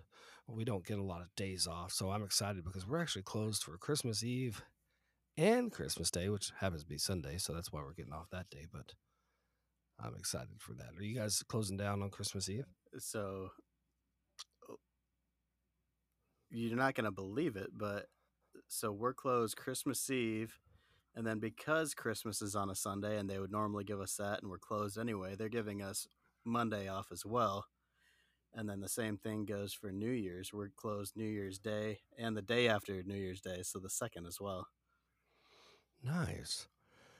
we 0.46 0.64
don't 0.64 0.86
get 0.86 0.98
a 0.98 1.02
lot 1.02 1.22
of 1.22 1.34
days 1.36 1.66
off, 1.66 1.92
so 1.92 2.10
I'm 2.10 2.22
excited 2.24 2.64
because 2.64 2.86
we're 2.86 3.00
actually 3.00 3.22
closed 3.22 3.62
for 3.62 3.76
Christmas 3.78 4.22
Eve 4.22 4.62
and 5.36 5.72
Christmas 5.72 6.10
Day, 6.10 6.28
which 6.28 6.50
happens 6.60 6.82
to 6.82 6.88
be 6.88 6.98
Sunday, 6.98 7.38
so 7.38 7.52
that's 7.52 7.72
why 7.72 7.80
we're 7.80 7.94
getting 7.94 8.12
off 8.12 8.30
that 8.30 8.50
day. 8.50 8.66
But 8.70 8.92
I'm 10.00 10.14
excited 10.14 10.60
for 10.60 10.74
that. 10.74 10.90
Are 10.98 11.02
you 11.02 11.16
guys 11.18 11.42
closing 11.48 11.76
down 11.76 12.02
on 12.02 12.10
Christmas 12.10 12.48
Eve? 12.48 12.66
so 12.98 13.48
oh, 14.68 14.76
you're 16.50 16.76
not 16.76 16.94
gonna 16.94 17.12
believe 17.12 17.56
it, 17.56 17.70
but 17.74 18.06
so 18.68 18.92
we're 18.92 19.14
closed 19.14 19.56
Christmas 19.56 20.10
Eve, 20.10 20.58
and 21.14 21.26
then 21.26 21.38
because 21.38 21.94
Christmas 21.94 22.42
is 22.42 22.54
on 22.54 22.68
a 22.70 22.74
Sunday 22.74 23.18
and 23.18 23.30
they 23.30 23.38
would 23.38 23.52
normally 23.52 23.84
give 23.84 24.00
us 24.00 24.16
that, 24.16 24.42
and 24.42 24.50
we're 24.50 24.58
closed 24.58 24.98
anyway, 24.98 25.34
they're 25.36 25.48
giving 25.48 25.82
us 25.82 26.06
Monday 26.44 26.88
off 26.88 27.06
as 27.12 27.24
well. 27.24 27.66
And 28.54 28.68
then 28.68 28.80
the 28.80 28.88
same 28.88 29.16
thing 29.16 29.46
goes 29.46 29.72
for 29.72 29.90
New 29.90 30.10
Year's. 30.10 30.52
We're 30.52 30.68
closed 30.68 31.16
New 31.16 31.24
Year's 31.28 31.58
Day 31.58 32.00
and 32.18 32.36
the 32.36 32.42
day 32.42 32.68
after 32.68 33.02
New 33.02 33.14
Year's 33.16 33.40
Day, 33.40 33.62
so 33.62 33.78
the 33.78 33.88
second 33.88 34.26
as 34.26 34.38
well. 34.40 34.66
Nice. 36.04 36.68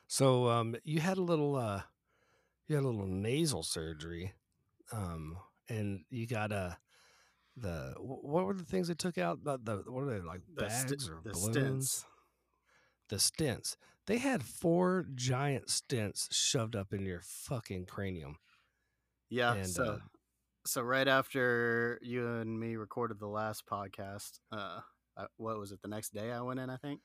So 0.06 0.48
um, 0.48 0.76
you 0.84 1.00
had 1.00 1.16
a 1.16 1.22
little 1.22 1.56
uh, 1.56 1.82
you 2.66 2.76
had 2.76 2.84
a 2.84 2.88
little 2.88 3.06
nasal 3.06 3.62
surgery, 3.62 4.34
um, 4.92 5.38
and 5.68 6.04
you 6.10 6.26
got 6.26 6.52
a 6.52 6.76
the 7.56 7.94
what 7.98 8.44
were 8.44 8.54
the 8.54 8.64
things 8.64 8.88
they 8.88 8.94
took 8.94 9.18
out? 9.18 9.42
The, 9.44 9.58
the 9.62 9.82
what 9.86 10.02
are 10.04 10.10
they 10.10 10.20
like 10.20 10.42
The 10.54 10.68
st- 10.68 10.90
bags 10.90 11.08
or 11.08 11.20
the 11.24 11.32
balloons? 11.32 11.88
stents. 11.88 12.04
The 13.08 13.16
stents. 13.16 13.76
They 14.06 14.18
had 14.18 14.42
four 14.42 15.06
giant 15.14 15.68
stents 15.68 16.28
shoved 16.30 16.74
up 16.74 16.92
in 16.92 17.04
your 17.06 17.20
fucking 17.22 17.86
cranium. 17.86 18.36
Yeah. 19.30 19.54
And, 19.54 19.68
so, 19.68 19.84
uh, 19.84 19.98
so 20.64 20.82
right 20.82 21.08
after 21.08 21.98
you 22.02 22.26
and 22.26 22.58
me 22.58 22.76
recorded 22.76 23.18
the 23.18 23.26
last 23.26 23.64
podcast, 23.66 24.40
uh, 24.50 24.80
what 25.36 25.58
was 25.58 25.72
it? 25.72 25.82
The 25.82 25.88
next 25.88 26.14
day 26.14 26.30
I 26.30 26.40
went 26.40 26.60
in, 26.60 26.70
I 26.70 26.76
think. 26.76 27.00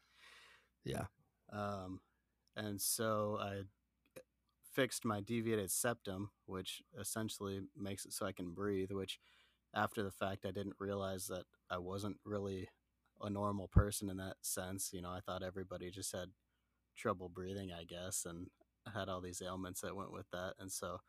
Yeah. 0.83 1.05
Um, 1.51 2.01
and 2.55 2.79
so 2.79 3.37
I 3.41 3.61
fixed 4.73 5.05
my 5.05 5.21
deviated 5.21 5.71
septum, 5.71 6.31
which 6.45 6.81
essentially 6.99 7.61
makes 7.75 8.05
it 8.05 8.13
so 8.13 8.25
I 8.25 8.31
can 8.31 8.53
breathe. 8.53 8.91
Which, 8.91 9.19
after 9.75 10.03
the 10.03 10.11
fact, 10.11 10.45
I 10.45 10.51
didn't 10.51 10.75
realize 10.79 11.27
that 11.27 11.45
I 11.69 11.77
wasn't 11.77 12.17
really 12.23 12.69
a 13.21 13.29
normal 13.29 13.67
person 13.67 14.09
in 14.09 14.17
that 14.17 14.37
sense. 14.41 14.91
You 14.93 15.01
know, 15.01 15.09
I 15.09 15.19
thought 15.19 15.43
everybody 15.43 15.89
just 15.89 16.11
had 16.11 16.29
trouble 16.95 17.29
breathing, 17.29 17.71
I 17.71 17.83
guess, 17.83 18.25
and 18.25 18.47
had 18.93 19.09
all 19.09 19.21
these 19.21 19.41
ailments 19.45 19.81
that 19.81 19.95
went 19.95 20.11
with 20.11 20.29
that. 20.31 20.53
And 20.59 20.71
so, 20.71 20.99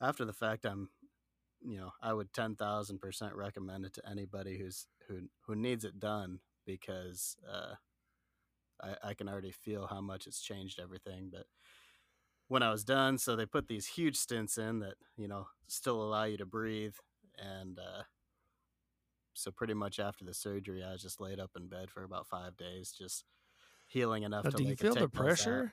after 0.00 0.24
the 0.24 0.32
fact, 0.32 0.64
I'm, 0.64 0.90
you 1.64 1.78
know, 1.78 1.92
I 2.02 2.12
would 2.12 2.32
ten 2.32 2.56
thousand 2.56 3.00
percent 3.00 3.34
recommend 3.34 3.86
it 3.86 3.94
to 3.94 4.08
anybody 4.08 4.58
who's 4.58 4.86
who 5.08 5.22
who 5.46 5.56
needs 5.56 5.84
it 5.84 6.00
done 6.00 6.40
because 6.66 7.36
uh, 7.50 7.74
I, 8.82 9.10
I 9.10 9.14
can 9.14 9.28
already 9.28 9.52
feel 9.52 9.86
how 9.86 10.00
much 10.00 10.26
it's 10.26 10.42
changed 10.42 10.78
everything. 10.80 11.30
But 11.32 11.46
when 12.48 12.62
I 12.62 12.70
was 12.70 12.84
done, 12.84 13.18
so 13.18 13.36
they 13.36 13.46
put 13.46 13.68
these 13.68 13.86
huge 13.86 14.16
stents 14.16 14.58
in 14.58 14.80
that 14.80 14.94
you 15.16 15.28
know 15.28 15.46
still 15.66 16.02
allow 16.02 16.24
you 16.24 16.36
to 16.38 16.46
breathe, 16.46 16.94
and 17.38 17.78
uh, 17.78 18.02
so 19.34 19.50
pretty 19.50 19.74
much 19.74 19.98
after 19.98 20.24
the 20.24 20.34
surgery, 20.34 20.82
I 20.82 20.92
was 20.92 21.02
just 21.02 21.20
laid 21.20 21.40
up 21.40 21.50
in 21.56 21.68
bed 21.68 21.90
for 21.90 22.04
about 22.04 22.26
five 22.28 22.56
days, 22.56 22.92
just 22.96 23.24
healing 23.88 24.22
enough 24.22 24.44
Now, 24.44 24.50
to 24.50 24.56
do 24.58 24.64
you 24.64 24.76
feel 24.76 24.94
the 24.96 25.08
pressure? 25.08 25.72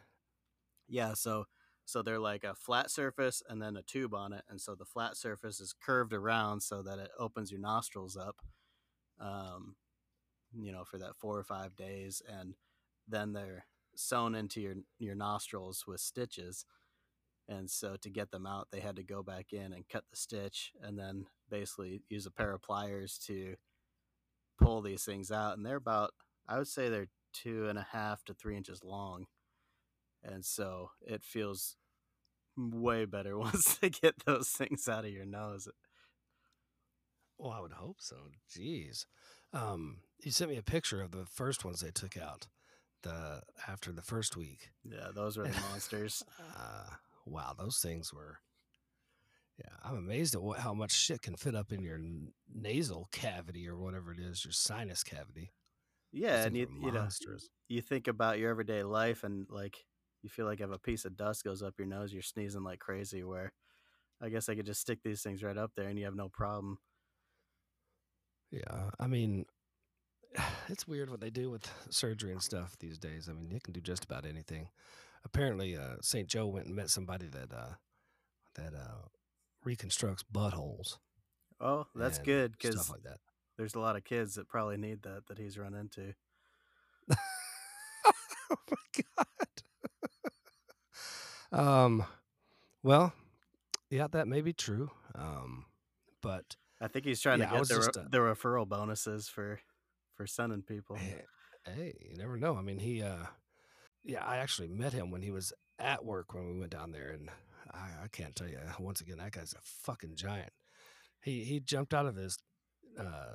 Yeah, 0.88 1.14
so 1.14 1.46
so 1.92 2.02
they're 2.02 2.20
like 2.20 2.44
a 2.44 2.56
flat 2.56 2.90
surface 2.90 3.44
and 3.50 3.62
then 3.62 3.76
a 3.78 3.82
tube 3.82 4.14
on 4.14 4.34
it, 4.34 4.44
and 4.50 4.60
so 4.62 4.76
the 4.76 4.86
flat 4.86 5.18
surface 5.18 5.60
is 5.60 5.74
curved 5.74 6.14
around 6.14 6.62
so 6.62 6.82
that 6.82 7.00
it 7.00 7.12
opens 7.20 7.52
your 7.52 7.60
nostrils 7.60 8.16
up, 8.18 8.38
um, 9.20 9.76
you 10.58 10.72
know, 10.72 10.84
for 10.84 10.98
that 10.98 11.16
four 11.18 11.38
or 11.38 11.44
five 11.44 11.76
days, 11.76 12.22
and 12.28 12.56
then 13.08 13.34
they're 13.34 13.66
sewn 13.96 14.36
into 14.36 14.62
your 14.62 14.76
your 15.00 15.16
nostrils 15.16 15.86
with 15.88 16.00
stitches, 16.00 16.66
and 17.48 17.70
so 17.70 17.96
to 18.02 18.10
get 18.10 18.32
them 18.32 18.46
out, 18.48 18.70
they 18.72 18.80
had 18.80 18.96
to 18.96 19.04
go 19.04 19.22
back 19.24 19.54
in 19.54 19.74
and 19.74 19.90
cut 19.90 20.06
the 20.10 20.16
stitch, 20.18 20.72
and 20.82 20.98
then 20.98 21.26
basically 21.50 22.02
use 22.10 22.26
a 22.26 22.32
pair 22.32 22.54
of 22.54 22.62
pliers 22.62 23.18
to 23.28 23.56
pull 24.60 24.82
these 24.82 25.04
things 25.04 25.32
out, 25.32 25.58
and 25.58 25.66
they're 25.66 25.76
about 25.76 26.12
I 26.48 26.58
would 26.58 26.68
say 26.68 26.90
they're 26.90 27.10
two 27.34 27.68
and 27.68 27.78
a 27.80 27.88
half 27.92 28.24
to 28.26 28.34
three 28.34 28.58
inches 28.58 28.84
long. 28.84 29.28
And 30.24 30.46
so 30.46 30.92
it 31.02 31.24
feels 31.24 31.78
way 32.58 33.06
better 33.06 33.38
once 33.38 33.78
they 33.78 33.90
get 33.90 34.16
those 34.26 34.50
things 34.50 34.88
out 34.88 35.06
of 35.06 35.12
your 35.12 35.26
nose. 35.26 35.68
Well, 37.38 37.52
I 37.52 37.60
would 37.60 37.74
hope 37.74 37.98
so. 38.00 38.18
Jeez. 38.56 39.06
Um, 39.54 39.98
you 40.24 40.32
sent 40.32 40.52
me 40.52 40.58
a 40.58 40.64
picture 40.64 41.02
of 41.02 41.12
the 41.12 41.26
first 41.26 41.66
ones 41.66 41.82
they 41.82 41.92
took 41.92 42.16
out 42.16 42.48
the 43.04 43.42
after 43.68 43.92
the 43.92 44.04
first 44.04 44.38
week. 44.38 44.70
Yeah, 44.84 45.08
those 45.14 45.38
were 45.38 45.48
the 45.48 45.60
monsters. 45.70 46.24
Uh, 46.40 46.96
wow, 47.26 47.56
those 47.58 47.80
things 47.80 48.14
were. 48.14 48.38
Yeah, 49.58 49.74
I'm 49.84 49.98
amazed 49.98 50.36
at 50.36 50.42
what, 50.42 50.60
how 50.60 50.74
much 50.74 50.92
shit 50.92 51.22
can 51.22 51.36
fit 51.36 51.56
up 51.56 51.72
in 51.72 51.82
your 51.82 51.98
n- 51.98 52.34
nasal 52.54 53.08
cavity 53.12 53.68
or 53.68 53.78
whatever 53.78 54.12
it 54.12 54.20
is, 54.20 54.44
your 54.44 54.52
sinus 54.54 55.04
cavity. 55.04 55.52
Yeah, 56.12 56.44
and 56.46 56.58
you, 56.58 56.68
you 56.82 56.92
know, 56.92 57.08
you 57.68 57.82
think 57.82 58.08
about 58.08 58.40
your 58.40 58.50
everyday 58.50 58.84
life, 58.84 59.24
and 59.24 59.48
like 59.50 59.86
you 60.24 60.30
feel 60.30 60.46
like 60.46 60.62
if 60.62 60.72
a 60.72 60.80
piece 60.80 61.06
of 61.06 61.18
dust 61.18 61.44
goes 61.44 61.64
up 61.64 61.76
your 61.78 61.88
nose, 61.88 62.14
you're 62.14 62.22
sneezing 62.22 62.64
like 62.64 62.80
crazy. 62.80 63.24
Where 63.24 63.54
I 64.22 64.30
guess 64.30 64.50
I 64.50 64.56
could 64.56 64.66
just 64.66 64.82
stick 64.82 65.00
these 65.04 65.22
things 65.22 65.44
right 65.44 65.58
up 65.58 65.72
there, 65.76 65.88
and 65.88 65.98
you 65.98 66.06
have 66.06 66.16
no 66.16 66.30
problem. 66.30 66.78
Yeah, 68.52 68.92
I 69.00 69.08
mean, 69.08 69.46
it's 70.70 70.88
weird 70.88 71.10
what 71.10 71.22
they 71.22 71.30
do 71.30 71.50
with 71.50 71.70
surgery 71.90 72.32
and 72.32 72.42
stuff 72.42 72.78
these 72.80 72.98
days. 72.98 73.30
I 73.30 73.34
mean, 73.34 73.52
you 73.52 73.60
can 73.60 73.74
do 73.74 73.82
just 73.82 74.06
about 74.06 74.26
anything. 74.26 74.70
Apparently, 75.24 75.78
uh, 75.78 75.96
St. 76.02 76.28
Joe 76.28 76.48
went 76.48 76.68
and 76.68 76.76
met 76.76 76.90
somebody 76.90 77.28
that 77.28 77.52
uh, 77.54 77.74
that 78.56 78.74
uh, 78.74 79.08
reconstructs 79.64 80.24
buttholes. 80.24 80.98
Oh, 81.60 81.86
that's 81.96 82.18
good 82.18 82.56
stuff 82.60 82.72
because 82.72 82.90
like 82.90 83.04
that. 83.04 83.20
there's 83.58 83.76
a 83.76 83.80
lot 83.80 83.96
of 83.96 84.04
kids 84.04 84.36
that 84.36 84.48
probably 84.48 84.78
need 84.78 85.04
that 85.04 85.28
that 85.28 85.38
he's 85.38 85.58
run 85.58 85.76
into. 85.76 86.14
oh 87.12 88.56
my 88.70 89.04
god. 89.18 89.28
Um, 91.52 92.04
well, 92.84 93.14
yeah, 93.90 94.08
that 94.12 94.28
may 94.28 94.42
be 94.42 94.54
true. 94.54 94.92
Um, 95.16 95.66
but 96.22 96.56
I 96.80 96.88
think 96.88 97.06
he's 97.06 97.22
trying 97.22 97.40
Yeah, 97.40 97.48
to 97.48 97.52
get 97.60 97.68
the, 97.68 97.76
re- 97.80 97.88
uh, 97.98 98.08
the 98.10 98.18
referral 98.20 98.68
bonuses 98.68 99.28
for 99.30 99.60
for 100.16 100.26
sending 100.28 100.62
people. 100.62 100.96
hey, 100.98 101.24
hey, 101.66 101.94
you 102.10 102.18
never 102.18 102.38
know. 102.38 102.56
I 102.56 102.62
mean, 102.62 102.80
he, 102.80 103.02
uh, 103.02 103.26
yeah, 104.04 104.24
I 104.26 104.38
actually 104.38 104.68
met 104.68 104.94
him 104.94 105.12
when 105.12 105.22
he 105.22 105.32
was 105.32 105.54
at 105.80 106.06
work 106.06 106.34
when 106.34 106.48
we 106.52 106.60
went 106.60 106.72
down 106.72 106.92
there, 106.92 107.10
and 107.10 107.30
I, 107.74 108.04
I 108.04 108.08
can't 108.12 108.36
tell 108.36 108.48
you 108.48 108.60
once 108.80 109.02
again 109.02 109.18
that 109.18 109.32
guy's 109.32 109.54
a 109.54 109.62
fucking 109.64 110.16
giant. 110.16 110.52
He 111.22 111.44
he 111.44 111.60
jumped 111.60 111.94
out 111.94 112.06
of 112.06 112.16
his 112.16 112.38
uh 113.00 113.34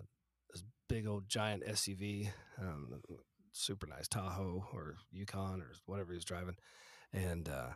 this 0.53 0.63
big 0.89 1.07
old 1.07 1.29
giant 1.29 1.65
SUV, 1.65 2.31
um, 2.61 3.01
super 3.53 3.87
nice 3.87 4.09
Tahoe 4.09 4.67
or 4.73 4.97
Yukon 5.11 5.61
or 5.61 5.73
whatever 5.87 6.13
he 6.13 6.17
was 6.17 6.25
driving, 6.25 6.57
and 7.13 7.49
uh, 7.49 7.71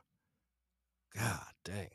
dang, 1.70 1.88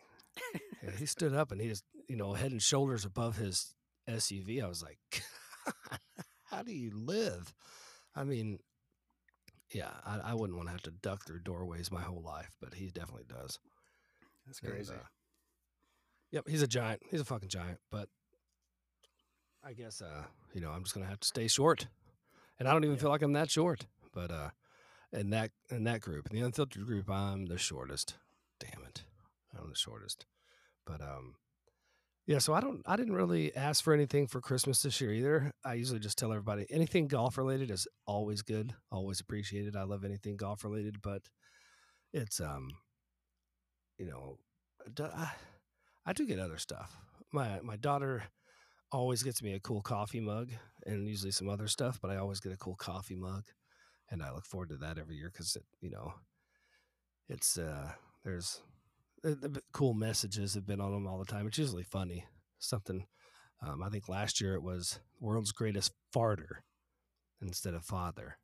Yeah, 0.83 0.91
he 0.97 1.05
stood 1.05 1.33
up 1.33 1.51
and 1.51 1.59
he 1.61 1.67
just 1.67 1.83
you 2.07 2.15
know 2.15 2.33
head 2.33 2.51
and 2.51 2.61
shoulders 2.61 3.05
above 3.05 3.37
his 3.37 3.73
SUV. 4.09 4.63
I 4.63 4.67
was 4.67 4.83
like, 4.83 4.99
how 6.45 6.63
do 6.63 6.71
you 6.73 6.91
live? 6.95 7.53
I 8.15 8.23
mean, 8.23 8.59
yeah, 9.73 9.89
I, 10.05 10.31
I 10.31 10.33
wouldn't 10.33 10.57
want 10.57 10.67
to 10.69 10.71
have 10.73 10.83
to 10.83 10.91
duck 10.91 11.25
through 11.25 11.39
doorways 11.39 11.91
my 11.91 12.01
whole 12.01 12.21
life, 12.21 12.51
but 12.61 12.75
he 12.75 12.89
definitely 12.89 13.25
does. 13.27 13.59
That's 14.45 14.59
And, 14.59 14.71
crazy. 14.71 14.93
uh, 14.93 15.07
yep, 16.31 16.47
he's 16.47 16.61
a 16.61 16.67
giant. 16.67 17.01
He's 17.09 17.21
a 17.21 17.25
fucking 17.25 17.49
giant. 17.49 17.79
But 17.91 18.09
I 19.63 19.73
guess 19.73 20.01
uh, 20.01 20.23
you 20.53 20.61
know, 20.61 20.69
I'm 20.71 20.83
just 20.83 20.93
gonna 20.93 21.07
have 21.07 21.19
to 21.19 21.27
stay 21.27 21.47
short. 21.47 21.87
And 22.59 22.67
I 22.69 22.73
don't 22.73 22.83
even 22.83 22.95
Yeah. 22.95 23.01
feel 23.01 23.09
like 23.09 23.21
I'm 23.21 23.33
that 23.33 23.49
short. 23.51 23.85
But 24.13 24.31
uh 24.31 24.49
in 25.11 25.29
that 25.31 25.51
in 25.69 25.83
that 25.85 26.01
group, 26.01 26.27
in 26.29 26.35
the 26.35 26.45
unfiltered 26.45 26.85
group, 26.85 27.09
I'm 27.09 27.47
the 27.47 27.57
shortest. 27.57 28.15
I'm 29.59 29.69
the 29.69 29.75
shortest. 29.75 30.25
But 30.85 31.01
um 31.01 31.35
yeah, 32.27 32.39
so 32.39 32.53
I 32.53 32.61
don't 32.61 32.81
I 32.85 32.95
didn't 32.95 33.13
really 33.13 33.55
ask 33.55 33.83
for 33.83 33.93
anything 33.93 34.27
for 34.27 34.41
Christmas 34.41 34.81
this 34.81 34.99
year 34.99 35.13
either. 35.13 35.51
I 35.63 35.75
usually 35.75 35.99
just 35.99 36.17
tell 36.17 36.31
everybody 36.31 36.65
anything 36.69 37.07
golf 37.07 37.37
related 37.37 37.69
is 37.69 37.87
always 38.07 38.41
good, 38.41 38.73
always 38.91 39.19
appreciated. 39.19 39.75
I 39.75 39.83
love 39.83 40.03
anything 40.03 40.35
golf 40.35 40.63
related, 40.63 41.01
but 41.01 41.21
it's 42.13 42.39
um 42.39 42.69
you 43.97 44.05
know, 44.05 44.37
I 46.05 46.13
do 46.13 46.25
get 46.25 46.39
other 46.39 46.57
stuff. 46.57 46.97
My 47.31 47.59
my 47.61 47.75
daughter 47.75 48.23
always 48.91 49.23
gets 49.23 49.41
me 49.43 49.53
a 49.53 49.59
cool 49.59 49.81
coffee 49.81 50.19
mug 50.19 50.51
and 50.85 51.07
usually 51.07 51.31
some 51.31 51.49
other 51.49 51.67
stuff, 51.67 51.99
but 52.01 52.11
I 52.11 52.17
always 52.17 52.39
get 52.39 52.53
a 52.53 52.57
cool 52.57 52.75
coffee 52.75 53.15
mug, 53.15 53.43
and 54.09 54.21
I 54.23 54.31
look 54.31 54.45
forward 54.45 54.69
to 54.69 54.77
that 54.77 54.97
every 54.97 55.15
year 55.15 55.29
because 55.31 55.55
it 55.55 55.63
you 55.81 55.91
know, 55.91 56.13
it's 57.29 57.57
uh 57.57 57.91
there's 58.23 58.61
the, 58.61 58.63
the 58.73 58.74
cool 59.71 59.93
messages 59.93 60.53
have 60.53 60.65
been 60.65 60.81
on 60.81 60.91
them 60.91 61.07
all 61.07 61.17
the 61.19 61.25
time. 61.25 61.47
It's 61.47 61.57
usually 61.57 61.83
funny 61.83 62.25
something. 62.59 63.05
Um, 63.61 63.81
I 63.83 63.89
think 63.89 64.07
last 64.09 64.41
year 64.41 64.53
it 64.55 64.61
was 64.63 64.99
world's 65.19 65.51
greatest 65.51 65.91
farter 66.15 66.61
instead 67.41 67.73
of 67.73 67.83
father. 67.85 68.37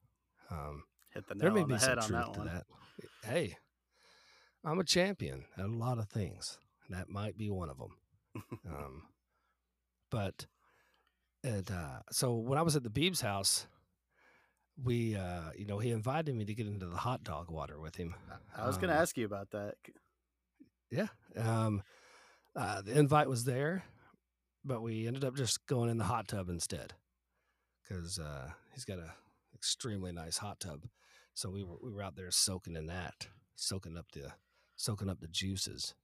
Um, 0.50 0.84
Hit 1.13 1.28
the 1.28 1.36
there 1.36 1.50
nail 1.50 1.56
may 1.56 1.62
on 1.63 1.67
be 1.67 1.74
the 1.76 1.80
some 1.80 1.89
head 1.89 1.98
on 2.00 2.08
truth 2.08 2.20
that 2.26 2.34
to 2.34 2.39
one. 2.39 2.48
that. 2.48 2.65
Hey, 3.24 3.58
I'm 4.63 4.80
a 4.80 4.84
champion 4.84 5.46
at 5.58 5.65
a 5.65 5.67
lot 5.67 5.98
of 5.98 6.10
things. 6.10 6.58
and 6.88 6.98
That 6.98 7.10
might 7.10 7.38
be 7.38 7.50
one 7.50 7.70
of 7.70 7.78
them. 7.78 7.98
um, 8.67 9.04
but 10.10 10.46
it, 11.44 11.70
uh, 11.72 12.00
so 12.12 12.36
when 12.36 12.58
I 12.58 12.62
was 12.62 12.76
at 12.76 12.84
the 12.84 12.89
Beebs 12.89 13.22
house, 13.22 13.67
we, 14.82 15.15
uh, 15.15 15.52
you 15.58 15.65
know, 15.65 15.80
he 15.80 15.91
invited 15.91 16.34
me 16.36 16.46
to 16.46 16.54
get 16.54 16.67
into 16.67 16.86
the 16.86 16.98
hot 16.98 17.24
dog 17.24 17.52
water 17.52 17.80
with 17.80 17.96
him. 17.98 18.15
I 18.56 18.65
was 18.67 18.78
going 18.78 18.89
to 18.89 18.96
Um, 18.96 19.02
ask 19.02 19.17
you 19.17 19.26
about 19.26 19.52
that. 19.52 19.76
Yeah. 20.92 21.08
Um, 21.38 21.84
uh, 22.56 22.82
the 22.82 22.98
invite 22.98 23.30
was 23.30 23.46
there, 23.46 23.84
but 24.64 24.82
we 24.82 25.08
ended 25.08 25.24
up 25.24 25.36
just 25.36 25.66
going 25.68 25.89
in 25.89 25.98
the 25.98 26.04
hot 26.06 26.28
tub 26.28 26.50
instead 26.50 26.94
because 27.88 28.20
uh, 28.20 28.50
he's 28.74 28.86
got 28.86 29.00
a 29.00 29.14
extremely 29.54 30.12
nice 30.12 30.38
hot 30.38 30.60
tub. 30.60 30.86
So 31.34 31.50
we 31.50 31.64
were 31.64 31.78
we 31.82 31.92
were 31.92 32.04
out 32.04 32.16
there 32.16 32.32
soaking 32.32 32.76
in 32.76 32.88
that, 32.88 33.28
soaking 33.56 33.98
up 33.98 34.12
the 34.14 34.34
soaking 34.76 35.10
up 35.10 35.20
the 35.22 35.28
juices. 35.28 35.96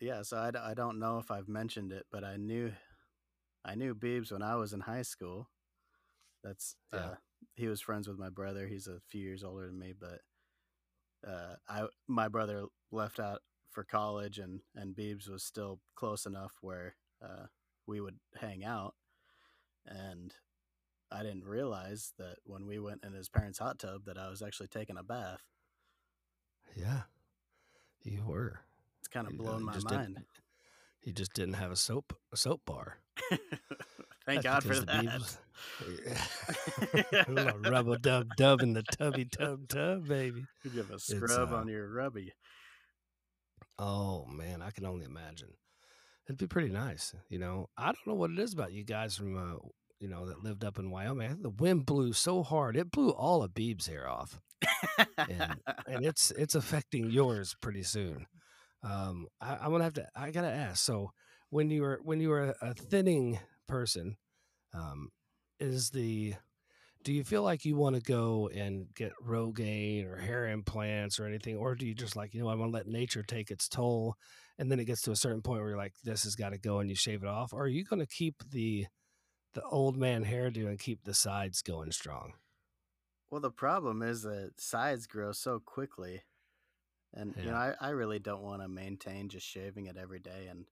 Yeah, 0.00 0.22
so 0.22 0.36
I, 0.38 0.50
d- 0.50 0.58
I 0.62 0.74
don't 0.74 0.98
know 0.98 1.18
if 1.18 1.30
I've 1.30 1.48
mentioned 1.48 1.90
it, 1.92 2.06
but 2.12 2.22
I 2.24 2.36
knew 2.36 2.72
I 3.64 3.74
knew 3.74 3.94
Beebs 3.94 4.30
when 4.30 4.42
I 4.42 4.56
was 4.56 4.72
in 4.72 4.80
high 4.80 5.02
school. 5.02 5.48
That's 6.44 6.76
Yeah. 6.92 6.98
uh, 7.00 7.14
he 7.54 7.66
was 7.66 7.80
friends 7.80 8.06
with 8.08 8.18
my 8.18 8.28
brother. 8.28 8.66
He's 8.68 8.86
a 8.86 9.00
few 9.08 9.20
years 9.22 9.42
older 9.42 9.66
than 9.66 9.78
me, 9.78 9.92
but 9.98 10.20
uh, 11.26 11.56
I 11.68 11.86
my 12.06 12.28
brother 12.28 12.66
left 12.92 13.18
out 13.18 13.40
for 13.76 13.84
college, 13.84 14.38
and 14.38 14.60
and 14.74 14.96
Beebs 14.96 15.28
was 15.28 15.44
still 15.44 15.78
close 15.94 16.24
enough 16.24 16.54
where 16.62 16.96
uh, 17.22 17.44
we 17.86 18.00
would 18.00 18.16
hang 18.40 18.64
out, 18.64 18.94
and 19.86 20.34
I 21.12 21.22
didn't 21.22 21.44
realize 21.44 22.14
that 22.18 22.36
when 22.44 22.66
we 22.66 22.78
went 22.78 23.04
in 23.04 23.12
his 23.12 23.28
parents' 23.28 23.58
hot 23.58 23.78
tub 23.78 24.06
that 24.06 24.16
I 24.16 24.30
was 24.30 24.40
actually 24.40 24.68
taking 24.68 24.96
a 24.96 25.02
bath. 25.02 25.42
Yeah, 26.74 27.02
you 28.02 28.24
were. 28.26 28.60
It's 28.98 29.08
kind 29.08 29.26
of 29.26 29.34
You, 29.34 29.40
uh, 29.40 29.42
blown 29.42 29.60
you 29.60 29.66
my 29.66 29.78
mind. 29.90 30.24
He 31.00 31.12
just 31.12 31.34
didn't 31.34 31.54
have 31.54 31.70
a 31.70 31.76
soap 31.76 32.14
a 32.32 32.36
soap 32.38 32.62
bar. 32.64 32.98
Thank 34.26 34.42
That's 34.42 34.64
God 34.64 34.74
for 34.74 34.80
that. 34.86 35.36
A 37.28 37.30
little 37.30 37.58
rubble 37.60 37.96
dub 37.96 38.28
dub 38.38 38.62
in 38.62 38.72
the 38.72 38.82
tubby 38.82 39.26
tub 39.26 39.68
tub, 39.68 40.08
baby. 40.08 40.46
You 40.64 40.70
give 40.70 40.90
a 40.90 40.98
scrub 40.98 41.52
uh, 41.52 41.56
on 41.56 41.68
your 41.68 41.88
rubby. 41.88 42.32
Oh 43.78 44.24
man, 44.26 44.62
I 44.62 44.70
can 44.70 44.86
only 44.86 45.04
imagine. 45.04 45.50
It'd 46.26 46.38
be 46.38 46.46
pretty 46.46 46.70
nice, 46.70 47.14
you 47.28 47.38
know. 47.38 47.68
I 47.76 47.86
don't 47.86 48.06
know 48.06 48.14
what 48.14 48.30
it 48.30 48.38
is 48.38 48.52
about 48.52 48.72
you 48.72 48.84
guys 48.84 49.16
from 49.16 49.36
uh, 49.36 49.58
you 49.98 50.08
know, 50.08 50.26
that 50.26 50.42
lived 50.42 50.64
up 50.64 50.78
in 50.78 50.90
Wyoming. 50.90 51.42
The 51.42 51.50
wind 51.50 51.86
blew 51.86 52.12
so 52.12 52.42
hard 52.42 52.76
it 52.76 52.90
blew 52.90 53.10
all 53.10 53.42
of 53.42 53.54
Beeb's 53.54 53.86
hair 53.86 54.08
off, 54.08 54.40
and 55.18 55.56
and 55.86 56.04
it's 56.04 56.30
it's 56.32 56.54
affecting 56.54 57.10
yours 57.10 57.56
pretty 57.60 57.82
soon. 57.82 58.26
Um, 58.82 59.26
I, 59.40 59.56
I'm 59.56 59.70
gonna 59.70 59.84
have 59.84 59.94
to. 59.94 60.06
I 60.14 60.30
gotta 60.30 60.50
ask. 60.50 60.84
So 60.84 61.12
when 61.50 61.70
you 61.70 61.82
were 61.82 62.00
when 62.02 62.20
you 62.20 62.28
were 62.28 62.54
a, 62.60 62.74
thinning 62.74 63.38
person, 63.66 64.16
um, 64.74 65.10
is 65.58 65.90
the 65.90 66.34
do 67.06 67.12
you 67.12 67.22
feel 67.22 67.44
like 67.44 67.64
you 67.64 67.76
want 67.76 67.94
to 67.94 68.02
go 68.02 68.50
and 68.52 68.92
get 68.96 69.12
Rogaine 69.24 70.10
or 70.10 70.16
hair 70.16 70.48
implants 70.48 71.20
or 71.20 71.24
anything, 71.24 71.56
or 71.56 71.76
do 71.76 71.86
you 71.86 71.94
just 71.94 72.16
like 72.16 72.34
you 72.34 72.40
know 72.40 72.48
I 72.48 72.56
want 72.56 72.72
to 72.72 72.76
let 72.76 72.88
nature 72.88 73.22
take 73.22 73.52
its 73.52 73.68
toll, 73.68 74.16
and 74.58 74.72
then 74.72 74.80
it 74.80 74.86
gets 74.86 75.02
to 75.02 75.12
a 75.12 75.16
certain 75.16 75.40
point 75.40 75.60
where 75.60 75.70
you're 75.70 75.78
like 75.78 75.94
this 76.02 76.24
has 76.24 76.34
got 76.34 76.50
to 76.50 76.58
go 76.58 76.80
and 76.80 76.90
you 76.90 76.96
shave 76.96 77.22
it 77.22 77.28
off, 77.28 77.52
or 77.52 77.62
are 77.62 77.68
you 77.68 77.84
going 77.84 78.00
to 78.00 78.08
keep 78.08 78.34
the 78.50 78.86
the 79.54 79.62
old 79.62 79.96
man 79.96 80.24
hairdo 80.24 80.66
and 80.66 80.80
keep 80.80 81.04
the 81.04 81.14
sides 81.14 81.62
going 81.62 81.92
strong? 81.92 82.32
well, 83.30 83.40
the 83.40 83.52
problem 83.52 84.02
is 84.02 84.22
that 84.22 84.54
sides 84.58 85.06
grow 85.06 85.30
so 85.30 85.60
quickly, 85.64 86.22
and 87.14 87.36
you 87.38 87.52
know 87.52 87.56
I, 87.56 87.74
I 87.80 87.90
really 87.90 88.18
don't 88.18 88.42
want 88.42 88.62
to 88.62 88.68
maintain 88.68 89.28
just 89.28 89.46
shaving 89.46 89.86
it 89.86 89.96
every 89.96 90.18
day, 90.18 90.48
and 90.50 90.64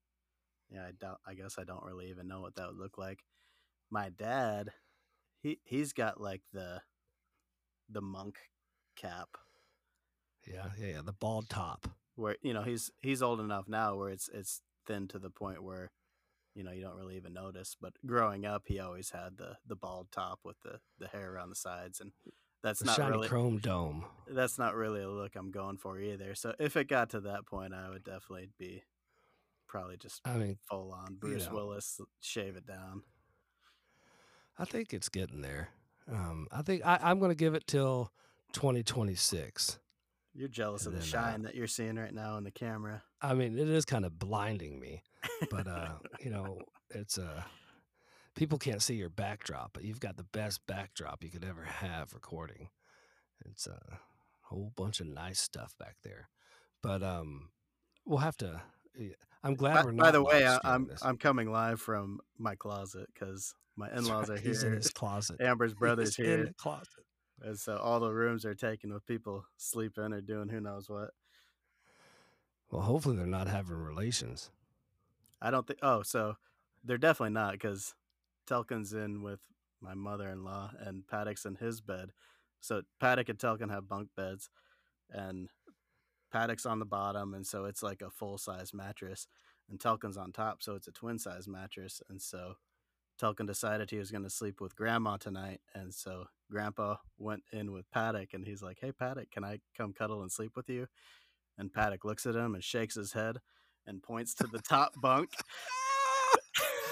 yeah, 0.69 0.83
I 0.83 0.91
don't. 0.99 1.19
I 1.25 1.35
guess 1.35 1.61
I 1.61 1.65
don't 1.65 1.85
really 1.85 2.11
even 2.11 2.27
know 2.27 2.41
what 2.41 2.57
that 2.57 2.67
would 2.67 2.79
look 2.79 2.99
like. 2.99 3.21
My 3.89 4.09
dad, 4.09 4.71
he 5.45 5.61
he's 5.63 5.93
got 5.93 6.21
like 6.21 6.43
the 6.53 6.81
the 7.89 8.01
monk 8.01 8.37
cap 8.97 9.29
Yeah, 10.47 10.67
yeah, 10.81 10.87
yeah. 10.95 11.01
The 11.05 11.13
bald 11.13 11.49
top. 11.49 11.87
where 12.17 12.37
you 12.43 12.53
know 12.53 12.63
he's 12.63 12.91
he's 13.01 13.23
old 13.23 13.39
enough 13.41 13.69
now 13.69 13.97
where 13.97 14.09
it's 14.11 14.29
it's 14.33 14.63
thin 14.87 15.07
to 15.09 15.19
the 15.19 15.31
point 15.31 15.63
where 15.63 15.91
you 16.55 16.63
know 16.65 16.73
you 16.73 16.83
don't 16.83 16.97
really 16.97 17.17
even 17.17 17.33
notice 17.35 17.77
but 17.81 17.93
growing 18.07 18.45
up 18.47 18.63
he 18.67 18.79
always 18.81 19.11
had 19.11 19.37
the 19.37 19.57
the 19.67 19.77
bald 19.77 20.09
top 20.13 20.41
with 20.45 20.57
the 20.63 20.79
the 20.99 21.09
hair 21.09 21.33
around 21.33 21.51
the 21.51 21.55
sides 21.57 22.01
and 22.01 22.13
that's 22.63 22.81
The 22.81 22.87
not 22.87 22.97
shiny 22.97 23.11
really 23.13 23.29
chrome 23.29 23.59
dome. 23.59 24.05
that's 24.31 24.59
not 24.59 24.75
really 24.75 25.03
a 25.03 25.09
look 25.11 25.37
I'm 25.37 25.51
going 25.51 25.77
for 25.79 25.99
either 26.01 26.35
so 26.35 26.55
if 26.59 26.77
it 26.77 26.89
got 26.89 27.11
to 27.11 27.21
that 27.21 27.47
point 27.47 27.75
I 27.75 27.89
would 27.91 28.05
definitely 28.05 28.49
be 28.59 28.83
probably 29.69 29.97
just 29.97 30.21
I 30.25 30.35
mean, 30.37 30.59
full 30.71 30.93
on 30.93 31.17
Bruce 31.17 31.47
know. 31.49 31.55
Willis 31.57 32.01
shave 32.21 32.57
it 32.57 32.67
down 32.67 33.03
I 34.59 34.65
think 34.65 34.93
it's 34.93 35.09
getting 35.09 35.43
there. 35.43 35.71
Um, 36.11 36.47
I 36.53 36.63
think 36.63 36.85
I, 36.85 36.99
I'm 37.03 37.19
going 37.19 37.31
to 37.31 37.37
give 37.37 37.55
it 37.55 37.67
till 37.67 38.13
2026. 38.53 39.79
you're 40.35 40.49
jealous 40.49 40.87
of 40.87 40.93
the 40.93 40.99
uh, 40.99 41.03
shine 41.03 41.43
that 41.43 41.55
you're 41.55 41.67
seeing 41.67 41.97
right 41.97 42.13
now 42.15 42.37
in 42.37 42.45
the 42.45 42.51
camera 42.51 43.03
I 43.23 43.33
mean, 43.33 43.59
it 43.59 43.69
is 43.69 43.87
kind 43.87 44.05
of 44.05 44.19
blinding 44.19 44.79
me, 44.79 45.03
but 45.51 45.67
uh, 45.79 45.95
you 46.23 46.31
know, 46.31 46.59
it's 46.91 47.17
uh, 47.17 47.43
people 48.37 48.59
can't 48.59 48.83
see 48.83 48.95
your 48.97 49.09
backdrop, 49.09 49.71
but 49.73 49.83
you've 49.85 50.01
got 50.01 50.19
the 50.19 50.25
best 50.25 50.61
backdrop 50.67 51.25
you 51.25 51.31
could 51.31 51.45
ever 51.45 51.65
have 51.65 52.13
recording. 52.13 52.69
It's 53.47 53.67
a 53.67 53.81
whole 54.43 54.73
bunch 54.77 55.01
of 55.01 55.07
nice 55.07 55.41
stuff 55.41 55.75
back 55.79 55.97
there, 56.03 56.29
but 56.83 57.03
um, 57.03 57.49
we'll 58.05 58.19
have 58.19 58.37
to. 58.39 58.61
yeah, 58.99 59.15
I'm 59.45 59.55
glad 59.55 59.75
by, 59.75 59.85
we're 59.85 59.93
by 59.93 60.11
the 60.11 60.23
way 60.23 60.47
I, 60.47 60.57
streaming 60.57 60.89
I'm. 61.03 61.11
I'm 61.11 61.17
coming 61.19 61.53
live 61.53 61.81
from 61.81 62.21
my 62.39 62.55
closet 62.55 63.09
because 63.13 63.55
my 63.77 63.91
in-laws 63.95 64.31
are 64.31 64.35
right, 64.35 64.43
He's 64.43 64.63
in 64.63 64.73
his 64.73 64.91
closet. 64.91 65.37
Amber's 65.41 65.75
brother's 65.75 66.17
He's 66.17 66.27
here 66.27 66.39
in 66.39 66.47
the 66.47 66.55
closet. 66.55 67.05
And 67.43 67.59
so 67.59 67.77
all 67.77 68.01
the 68.01 68.11
rooms 68.11 68.47
are 68.47 68.55
taken 68.55 68.93
with 68.93 69.07
people 69.07 69.45
sleeping 69.59 70.13
or 70.13 70.23
doing 70.23 70.49
who 70.49 70.61
knows 70.61 70.89
what. 70.89 71.11
Well, 72.71 72.83
hopefully 72.83 73.17
they're 73.17 73.27
not 73.27 73.47
having 73.47 73.77
relations. 73.77 74.51
I 75.43 75.51
don't 75.51 75.67
think. 75.67 75.81
Oh, 75.83 76.03
so 76.03 76.37
they're 76.83 76.97
definitely 76.97 77.35
not 77.35 77.53
because 77.53 77.95
Telkin's 78.49 78.95
in 78.95 79.23
with 79.23 79.41
my 79.83 79.95
mother-in-law 79.95 80.71
and 80.81 81.07
Paddock's 81.07 81.45
in 81.45 81.57
his 81.57 81.83
bed. 81.83 82.13
So 82.61 82.83
Paddock 82.99 83.29
and 83.29 83.39
Telkin 83.39 83.71
have 83.71 83.89
bunk 83.89 84.09
beds, 84.17 84.49
and 85.11 85.51
Paddock's 86.35 86.67
on 86.67 86.81
the 86.81 86.85
bottom, 86.85 87.33
and 87.33 87.47
so 87.47 87.65
it's 87.65 87.81
like 87.81 88.03
a 88.03 88.11
full-size 88.11 88.75
mattress, 88.75 89.29
and 89.71 89.79
Telkin's 89.79 90.17
on 90.17 90.33
top, 90.33 90.63
so 90.65 90.75
it's 90.75 90.89
a 90.89 90.93
twin-size 90.93 91.47
mattress, 91.47 92.03
and 92.09 92.21
so 92.21 92.55
Telkin 93.23 93.47
decided 93.47 93.89
he 93.89 93.99
was 93.99 94.11
going 94.11 94.25
to 94.25 94.31
sleep 94.31 94.61
with 94.61 94.75
Grandma 94.75 95.17
tonight, 95.17 95.61
and 95.77 95.95
so 95.95 96.25
Grandpa 96.51 96.97
went 97.19 97.45
in 97.53 97.71
with 97.71 97.89
Paddock, 97.93 98.35
and 98.35 98.45
he's 98.45 98.63
like, 98.63 98.79
"Hey, 98.81 98.91
Paddock, 98.91 99.31
can 99.31 99.45
I 99.45 99.61
come 99.77 99.93
cuddle 99.93 100.23
and 100.23 100.33
sleep 100.33 100.57
with 100.57 100.69
you?" 100.69 100.89
And 101.57 101.73
Paddock 101.73 102.05
looks 102.05 102.27
at 102.27 102.35
him 102.35 102.57
and 102.57 102.65
shakes 102.65 102.97
his 102.97 103.13
head 103.13 103.39
and 103.87 104.03
points 104.03 104.35
to 104.35 104.49
the 104.49 104.59
top 104.59 105.01
bunk. 105.01 105.31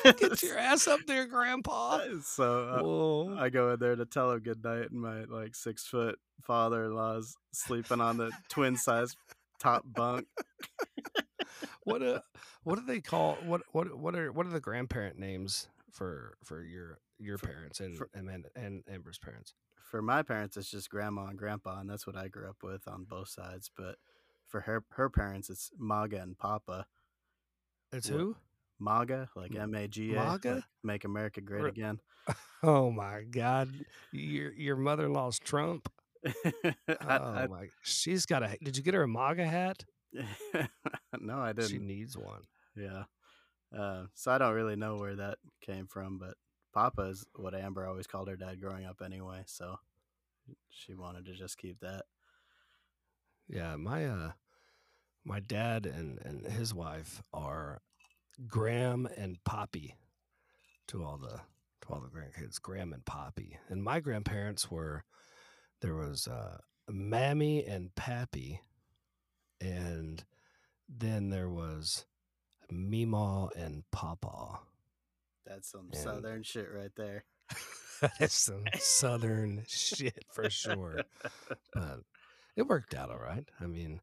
Get 0.19 0.43
your 0.43 0.59
ass 0.59 0.87
up 0.89 1.01
there, 1.07 1.27
Grandpa. 1.27 2.01
so 2.23 3.35
uh, 3.37 3.41
I 3.41 3.49
go 3.49 3.73
in 3.73 3.79
there 3.79 3.97
to 3.97 4.05
tell 4.05 4.33
him 4.33 4.41
good 4.41 4.63
night, 4.65 4.91
and 4.91 5.01
my 5.01 5.25
like 5.25 5.55
six 5.55 5.85
foot 5.87 6.19
father 6.43 6.85
in 6.87 6.95
law's 6.95 7.37
sleeping 7.53 8.01
on 8.01 8.17
the 8.17 8.31
twin 8.49 8.77
size 8.77 9.17
top 9.59 9.85
bunk. 9.87 10.27
what 11.85 12.03
a 12.03 12.23
what 12.65 12.77
do 12.79 12.85
they 12.87 13.01
call 13.01 13.37
what 13.45 13.63
what 13.73 13.97
what 13.97 14.15
are 14.17 14.33
what 14.33 14.47
are 14.47 14.51
the 14.51 14.61
grandparent 14.61 15.19
names 15.19 15.69
for 15.91 16.35
for 16.45 16.63
your 16.63 16.99
your 17.19 17.39
For- 17.39 17.47
parents 17.49 17.81
and 17.81 17.97
for- 17.97 18.09
Amanda 18.15 18.49
and 18.57 18.83
Amber's 18.93 19.19
parents? 19.19 19.55
For 19.83 20.01
my 20.01 20.23
parents, 20.23 20.57
it's 20.57 20.71
just 20.71 20.89
grandma 20.89 21.27
and 21.27 21.39
grandpa, 21.39 21.79
and 21.81 21.91
that's 21.91 22.07
what 22.07 22.17
I 22.17 22.29
grew 22.29 22.49
up 22.49 22.63
with 22.63 22.89
on 22.89 23.05
both 23.05 23.29
sides. 23.29 23.71
But 23.77 23.97
for 24.49 24.63
her 24.63 24.85
her 24.93 25.11
parents, 25.11 25.51
it's 25.51 25.71
Maga 25.79 26.21
and 26.23 26.37
Papa. 26.39 26.87
It's 27.93 28.09
who? 28.09 28.37
Maga, 28.83 29.29
like 29.37 29.55
M 29.55 29.75
A 29.75 29.87
G 29.89 30.13
A, 30.13 30.17
Maga? 30.17 30.55
like 30.55 30.65
Make 30.83 31.05
America 31.05 31.41
Great 31.41 31.67
Again. 31.67 31.99
Oh 32.65 32.93
my 32.93 33.23
God! 33.29 33.69
Your 34.13 34.53
your 34.53 34.77
mother 34.77 35.07
in 35.07 35.13
law's 35.13 35.41
Trump. 35.41 35.91
I, 36.27 37.19
Oh 37.19 37.49
my! 37.51 37.67
She's 37.83 38.25
got 38.27 38.45
a. 38.45 38.57
Did 38.63 38.77
you 38.77 38.85
get 38.85 38.95
her 38.95 39.03
a 39.03 39.09
MAGA 39.09 39.45
hat? 39.45 39.85
No, 41.21 41.39
I 41.39 41.53
didn't. 41.53 41.71
She 41.71 41.79
needs 41.79 42.17
one. 42.17 42.43
Yeah. 42.77 43.05
Uh, 43.77 44.05
so 44.15 44.31
I 44.33 44.39
don't 44.39 44.55
really 44.55 44.77
know 44.77 44.97
where 44.97 45.17
that 45.17 45.39
came 45.61 45.87
from, 45.87 46.19
but 46.19 46.35
Papa 46.75 47.03
is 47.03 47.27
what 47.35 47.55
Amber 47.55 47.87
always 47.87 48.07
called 48.07 48.29
her 48.29 48.37
dad 48.37 48.61
growing 48.61 48.85
up 48.87 49.01
anyway. 49.05 49.43
So 49.47 49.77
she 50.71 50.95
wanted 50.95 51.27
to 51.27 51.35
just 51.35 51.59
keep 51.59 51.81
that. 51.81 52.03
Yeah, 53.49 53.77
my 53.77 54.07
uh, 54.07 54.33
my 55.25 55.41
dad 55.41 55.87
and 55.87 56.19
and 56.25 56.47
his 56.47 56.73
wife 56.75 57.23
are 57.33 57.83
Graham 58.47 59.07
and 59.17 59.43
Poppy 59.45 59.97
to 60.89 61.05
all 61.05 61.19
the 61.19 61.41
to 61.83 61.89
all 61.93 62.01
the 62.01 62.09
grandkids. 62.09 62.61
Graham 62.61 62.93
and 62.93 63.05
Poppy, 63.05 63.59
and 63.69 63.83
my 63.83 64.01
grandparents 64.01 64.71
were 64.71 65.05
there 65.81 65.95
was 65.95 66.27
uh, 66.29 66.59
Mammy 66.89 67.65
and 67.65 67.95
Pappy, 67.95 68.61
and 69.61 70.23
then 70.89 71.31
there 71.31 71.49
was 71.49 72.05
Meemaw 72.73 73.51
and 73.57 73.83
Pawpaw. 73.91 74.59
That's 75.47 75.71
some 75.71 75.89
And- 75.93 75.97
southern 76.01 76.43
shit 76.43 76.69
right 76.73 76.93
there. 76.97 77.25
That's 78.19 78.35
some 78.35 78.65
southern 78.79 79.65
shit 79.69 80.25
for 80.33 80.49
sure. 80.51 81.03
But 81.73 82.01
it 82.57 82.63
worked 82.67 82.95
out 82.95 83.11
all 83.11 83.19
right. 83.19 83.45
I 83.61 83.67
mean, 83.67 84.01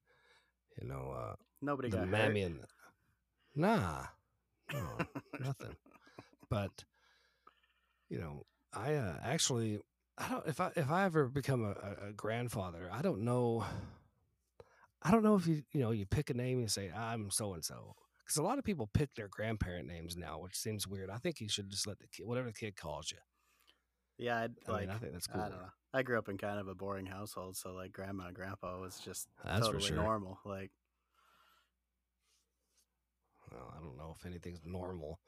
you 0.82 0.88
know, 0.88 1.14
uh, 1.18 1.36
Nobody 1.62 1.90
the 1.90 1.98
got 1.98 2.08
hurt. 2.08 2.12
mammy 2.12 2.42
and 2.44 2.60
nah, 3.56 4.06
no, 4.74 5.06
nothing. 5.40 5.76
But 6.50 6.84
you 8.10 8.20
know, 8.20 8.46
I 8.74 8.96
uh, 8.96 9.16
actually, 9.24 9.80
I 10.18 10.30
don't. 10.30 10.48
If 10.48 10.60
I 10.60 10.72
if 10.76 10.90
I 10.90 11.06
ever 11.06 11.28
become 11.28 11.64
a, 11.64 12.10
a, 12.10 12.14
grandfather, 12.14 12.90
I 12.92 13.02
don't 13.02 13.22
know. 13.22 13.66
I 15.02 15.12
don't 15.12 15.24
know 15.24 15.36
if 15.36 15.48
you 15.48 15.64
you 15.72 15.82
know 15.82 15.92
you 15.92 16.06
pick 16.06 16.30
a 16.30 16.34
name 16.34 16.60
and 16.60 16.72
say 16.72 16.92
I'm 16.92 17.32
so 17.32 17.54
and 17.54 17.64
so 17.64 17.96
because 18.26 18.38
a 18.38 18.44
lot 18.44 18.60
of 18.60 18.66
people 18.66 18.90
pick 18.94 19.14
their 19.16 19.28
grandparent 19.28 19.88
names 19.88 20.18
now, 20.18 20.40
which 20.40 20.56
seems 20.56 20.88
weird. 20.88 21.10
I 21.10 21.18
think 21.18 21.40
you 21.40 21.50
should 21.50 21.70
just 21.70 21.88
let 21.88 22.00
the 22.00 22.08
kid 22.08 22.26
whatever 22.26 22.48
the 22.48 22.54
kid 22.54 22.76
calls 22.76 23.12
you. 23.12 23.18
Yeah, 24.18 24.42
I'd, 24.42 24.52
I 24.68 24.72
like 24.72 24.82
mean, 24.82 24.90
I 24.90 24.98
think 25.00 25.14
that's 25.14 25.28
cool. 25.28 25.42
I 25.42 25.50
don't 25.50 25.60
know. 25.60 25.70
I 25.94 26.04
grew 26.04 26.20
up 26.20 26.30
in 26.30 26.38
kind 26.38 26.60
of 26.60 26.68
a 26.68 26.76
boring 26.76 27.06
household, 27.06 27.56
so 27.56 27.74
like 27.74 27.94
grandma 27.94 28.28
and 28.28 28.36
grandpa 28.36 28.80
was 28.80 29.00
just 29.00 29.28
That's 29.44 29.66
totally 29.66 29.84
sure. 29.84 29.96
normal. 29.96 30.40
Like 30.46 30.72
Well, 33.52 33.74
I 33.76 33.84
don't 33.84 33.97
know 33.97 34.16
if 34.18 34.26
anything's 34.26 34.62
normal, 34.66 35.20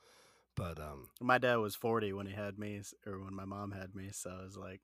but 0.56 0.80
um, 0.80 1.10
my 1.20 1.38
dad 1.38 1.56
was 1.56 1.76
forty 1.76 2.14
when 2.14 2.28
he 2.28 2.34
had 2.34 2.60
me, 2.60 2.82
or 3.06 3.20
when 3.24 3.36
my 3.36 3.46
mom 3.46 3.72
had 3.72 3.96
me. 3.96 4.10
So 4.12 4.30
it 4.42 4.44
was 4.46 4.58
like 4.58 4.82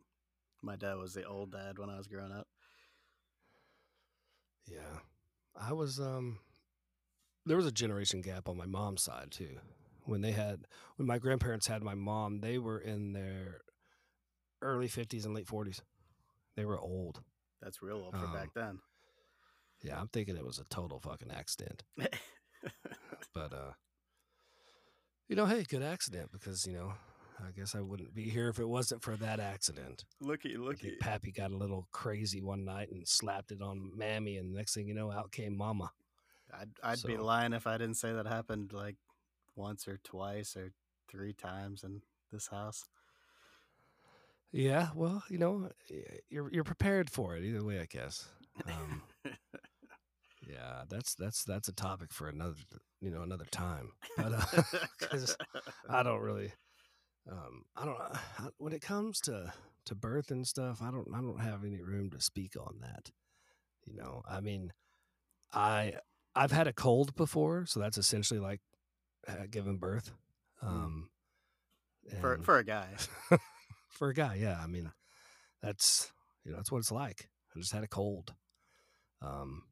my 0.62 0.76
dad 0.76 0.96
was 0.96 1.14
the 1.14 1.24
old 1.26 1.52
dad 1.52 1.78
when 1.78 1.90
I 1.90 1.98
was 1.98 2.08
growing 2.08 2.32
up. 2.32 2.48
Yeah. 4.66 5.00
I 5.60 5.74
was 5.74 6.00
um 6.00 6.40
there 7.46 7.58
was 7.58 7.66
a 7.66 7.72
generation 7.72 8.22
gap 8.22 8.50
on 8.50 8.58
my 8.58 8.66
mom's 8.66 9.04
side 9.04 9.32
too. 9.32 9.58
When 10.06 10.22
they 10.22 10.32
had 10.32 10.68
when 10.98 11.08
my 11.08 11.18
grandparents 11.18 11.68
had 11.68 11.84
my 11.84 11.96
mom, 11.96 12.40
they 12.40 12.58
were 12.58 12.80
in 12.80 13.14
their 13.14 13.62
early 14.62 14.88
50s 14.88 15.26
and 15.26 15.34
late 15.34 15.48
40s. 15.48 15.82
They 16.56 16.66
were 16.66 16.80
old. 16.80 17.22
That's 17.62 17.82
real 17.82 17.98
old 17.98 18.16
for 18.16 18.26
Um, 18.26 18.34
back 18.34 18.50
then. 18.54 18.80
Yeah, 19.84 20.00
I'm 20.00 20.08
thinking 20.08 20.36
it 20.36 20.46
was 20.46 20.60
a 20.60 20.64
total 20.66 21.00
fucking 21.00 21.32
accident. 21.32 21.84
But 23.34 23.54
uh 23.54 23.72
you 25.28 25.36
know, 25.36 25.46
hey, 25.46 25.64
good 25.68 25.84
accident 25.84 26.32
because, 26.32 26.66
you 26.66 26.74
know, 26.74 26.94
I 27.46 27.52
guess 27.52 27.76
I 27.76 27.82
wouldn't 27.82 28.16
be 28.16 28.24
here 28.30 28.48
if 28.50 28.60
it 28.60 28.68
wasn't 28.68 29.04
for 29.04 29.16
that 29.18 29.40
accident. 29.40 30.06
Looky, 30.22 30.56
I 30.56 30.60
looky. 30.60 30.90
think 30.90 31.00
Pappy 31.02 31.32
got 31.32 31.52
a 31.52 31.58
little 31.58 31.88
crazy 31.92 32.42
one 32.42 32.66
night 32.66 32.92
and 32.92 33.08
slapped 33.08 33.52
it 33.52 33.62
on 33.62 33.92
Mammy, 33.96 34.38
and 34.38 34.54
next 34.54 34.74
thing 34.74 34.88
you 34.88 34.94
know, 34.94 35.12
out 35.12 35.32
came 35.32 35.56
Mama. 35.56 35.92
I'd 36.58 36.70
I'd 36.82 37.04
be 37.04 37.18
lying 37.18 37.54
if 37.54 37.68
I 37.68 37.78
didn't 37.78 37.98
say 37.98 38.14
that 38.14 38.26
happened 38.26 38.72
like 38.74 38.96
once 39.56 39.88
or 39.88 40.00
twice 40.04 40.56
or 40.56 40.72
three 41.10 41.34
times 41.34 41.84
in 41.84 42.02
this 42.32 42.48
house. 42.48 42.86
Yeah, 44.52 44.90
well, 44.96 45.24
you 45.30 45.38
know, 45.38 45.70
you're 46.30 46.50
you're 46.52 46.64
prepared 46.64 47.10
for 47.10 47.36
it 47.36 47.44
either 47.44 47.64
way, 47.64 47.80
I 47.80 47.86
guess. 47.86 48.28
Um, 48.66 49.04
yeah, 50.50 50.84
that's 50.90 51.16
that's 51.16 51.44
that's 51.44 51.68
a 51.68 51.74
topic 51.74 52.14
for 52.14 52.30
another, 52.30 52.56
you 53.02 53.10
know, 53.12 53.22
another 53.22 53.46
time. 53.52 53.92
But 54.18 54.34
uh, 54.34 54.62
I 55.90 56.04
don't 56.04 56.22
really, 56.22 56.52
um, 57.32 57.64
I 57.76 57.86
don't 57.86 58.00
uh, 58.00 58.18
I- 58.40 58.50
when 58.58 58.74
it 58.74 58.82
comes 58.82 59.20
to 59.22 59.54
to 59.86 59.96
birth 59.96 60.32
and 60.32 60.48
stuff. 60.48 60.82
I 60.82 60.92
don't 60.92 61.08
I 61.14 61.22
don't 61.22 61.40
have 61.42 61.64
any 61.64 61.82
room 61.82 62.10
to 62.12 62.22
speak 62.22 62.56
on 62.60 62.80
that. 62.82 63.12
You 63.86 63.96
know, 63.96 64.22
I 64.30 64.42
mean, 64.42 64.74
I 65.54 65.94
I've 66.36 66.52
had 66.52 66.68
a 66.68 66.74
cold 66.74 67.16
before, 67.16 67.66
so 67.66 67.80
that's 67.80 67.98
essentially 67.98 68.40
like 68.40 68.62
uh, 69.28 69.46
giving 69.50 69.78
birth. 69.78 70.12
Um, 70.62 71.10
for 72.22 72.38
for 72.44 72.58
a 72.58 72.64
guy. 72.64 72.90
for 73.90 74.10
a 74.10 74.14
guy, 74.14 74.36
yeah. 74.36 74.60
I 74.62 74.68
mean, 74.68 74.92
that's 75.62 76.12
you 76.44 76.52
know 76.52 76.58
that's 76.58 76.72
what 76.72 76.80
it's 76.80 76.92
like. 76.92 77.30
I 77.56 77.60
just 77.60 77.72
had 77.74 77.84
a 77.84 77.88
cold, 77.88 78.34
um, 79.22 79.64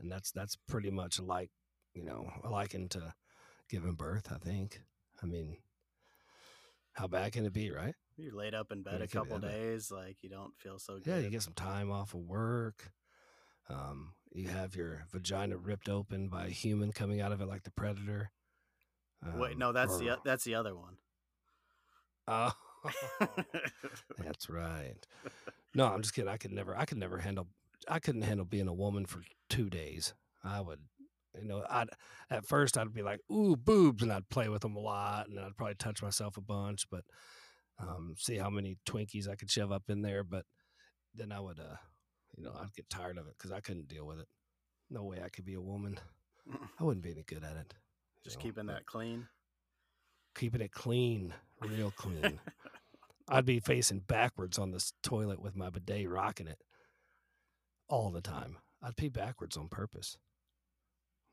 and 0.00 0.10
that's 0.10 0.30
that's 0.32 0.56
pretty 0.68 0.90
much 0.90 1.20
like 1.20 1.50
you 1.94 2.04
know 2.04 2.30
a 2.44 2.48
liken 2.50 2.88
to 2.90 3.14
giving 3.68 3.94
birth. 3.94 4.30
I 4.32 4.38
think. 4.38 4.80
I 5.22 5.26
mean, 5.26 5.56
how 6.94 7.06
bad 7.06 7.32
can 7.32 7.44
it 7.46 7.52
be, 7.52 7.70
right? 7.70 7.94
You're 8.16 8.34
laid 8.34 8.54
up 8.54 8.70
in 8.72 8.82
bed 8.82 8.98
Yeah, 8.98 9.04
a 9.04 9.08
couple 9.08 9.38
days, 9.38 9.90
like 9.90 10.18
you 10.22 10.28
don't 10.30 10.56
feel 10.58 10.78
so 10.78 10.94
good. 10.96 11.06
Yeah, 11.06 11.18
you 11.18 11.30
get 11.30 11.42
some 11.42 11.54
time 11.54 11.90
off 11.90 12.14
of 12.14 12.20
work. 12.20 12.90
Um, 13.68 14.14
you 14.32 14.48
have 14.48 14.74
your 14.76 15.04
vagina 15.12 15.56
ripped 15.56 15.88
open 15.88 16.28
by 16.28 16.46
a 16.46 16.50
human 16.50 16.92
coming 16.92 17.20
out 17.20 17.32
of 17.32 17.40
it 17.40 17.46
like 17.46 17.62
the 17.62 17.70
predator. 17.70 18.30
Wait, 19.36 19.52
Um, 19.52 19.58
no, 19.58 19.72
that's 19.72 19.98
the 19.98 20.10
or- 20.10 20.14
o- 20.14 20.22
that's 20.24 20.44
the 20.44 20.54
other 20.54 20.74
one. 20.74 20.96
Oh, 22.28 22.52
that's 24.18 24.48
right. 24.48 24.94
No, 25.74 25.86
I'm 25.86 26.00
just 26.02 26.14
kidding. 26.14 26.28
I 26.30 26.36
could 26.36 26.52
never. 26.52 26.76
I 26.76 26.84
could 26.84 26.98
never 26.98 27.18
handle. 27.18 27.48
I 27.88 27.98
couldn't 27.98 28.22
handle 28.22 28.44
being 28.46 28.68
a 28.68 28.74
woman 28.74 29.06
for 29.06 29.22
two 29.48 29.70
days. 29.70 30.14
I 30.44 30.60
would, 30.60 30.80
you 31.40 31.46
know, 31.46 31.64
I'd 31.68 31.88
at 32.30 32.46
first 32.46 32.78
I'd 32.78 32.92
be 32.92 33.02
like, 33.02 33.20
"Ooh, 33.30 33.56
boobs," 33.56 34.02
and 34.02 34.12
I'd 34.12 34.28
play 34.28 34.48
with 34.48 34.62
them 34.62 34.76
a 34.76 34.80
lot, 34.80 35.28
and 35.28 35.38
I'd 35.38 35.56
probably 35.56 35.74
touch 35.74 36.02
myself 36.02 36.36
a 36.36 36.40
bunch, 36.42 36.86
but 36.90 37.04
um, 37.78 38.14
see 38.18 38.36
how 38.36 38.50
many 38.50 38.78
Twinkies 38.86 39.28
I 39.28 39.36
could 39.36 39.50
shove 39.50 39.72
up 39.72 39.84
in 39.88 40.02
there. 40.02 40.24
But 40.24 40.44
then 41.14 41.32
I 41.32 41.40
would, 41.40 41.58
uh, 41.58 41.76
you 42.36 42.44
know, 42.44 42.52
I'd 42.60 42.74
get 42.74 42.88
tired 42.90 43.18
of 43.18 43.26
it 43.26 43.34
because 43.38 43.52
I 43.52 43.60
couldn't 43.60 43.88
deal 43.88 44.06
with 44.06 44.18
it. 44.20 44.28
No 44.90 45.04
way 45.04 45.20
I 45.24 45.28
could 45.28 45.44
be 45.44 45.54
a 45.54 45.60
woman. 45.60 45.98
I 46.80 46.84
wouldn't 46.84 47.04
be 47.04 47.12
any 47.12 47.22
good 47.22 47.44
at 47.44 47.56
it. 47.56 47.74
Just 48.24 48.36
know, 48.38 48.42
keeping 48.42 48.66
that 48.66 48.86
clean. 48.86 49.28
keeping 50.34 50.60
it 50.60 50.72
clean, 50.72 51.34
real 51.60 51.90
clean. 51.96 52.38
I'd 53.28 53.46
be 53.46 53.60
facing 53.60 54.00
backwards 54.00 54.58
on 54.58 54.72
this 54.72 54.92
toilet 55.02 55.40
with 55.40 55.54
my 55.56 55.70
bidet 55.70 56.08
rocking 56.08 56.48
it 56.48 56.58
all 57.90 58.10
the 58.10 58.22
time. 58.22 58.56
I'd 58.82 58.96
pee 58.96 59.08
backwards 59.10 59.56
on 59.56 59.68
purpose. 59.68 60.16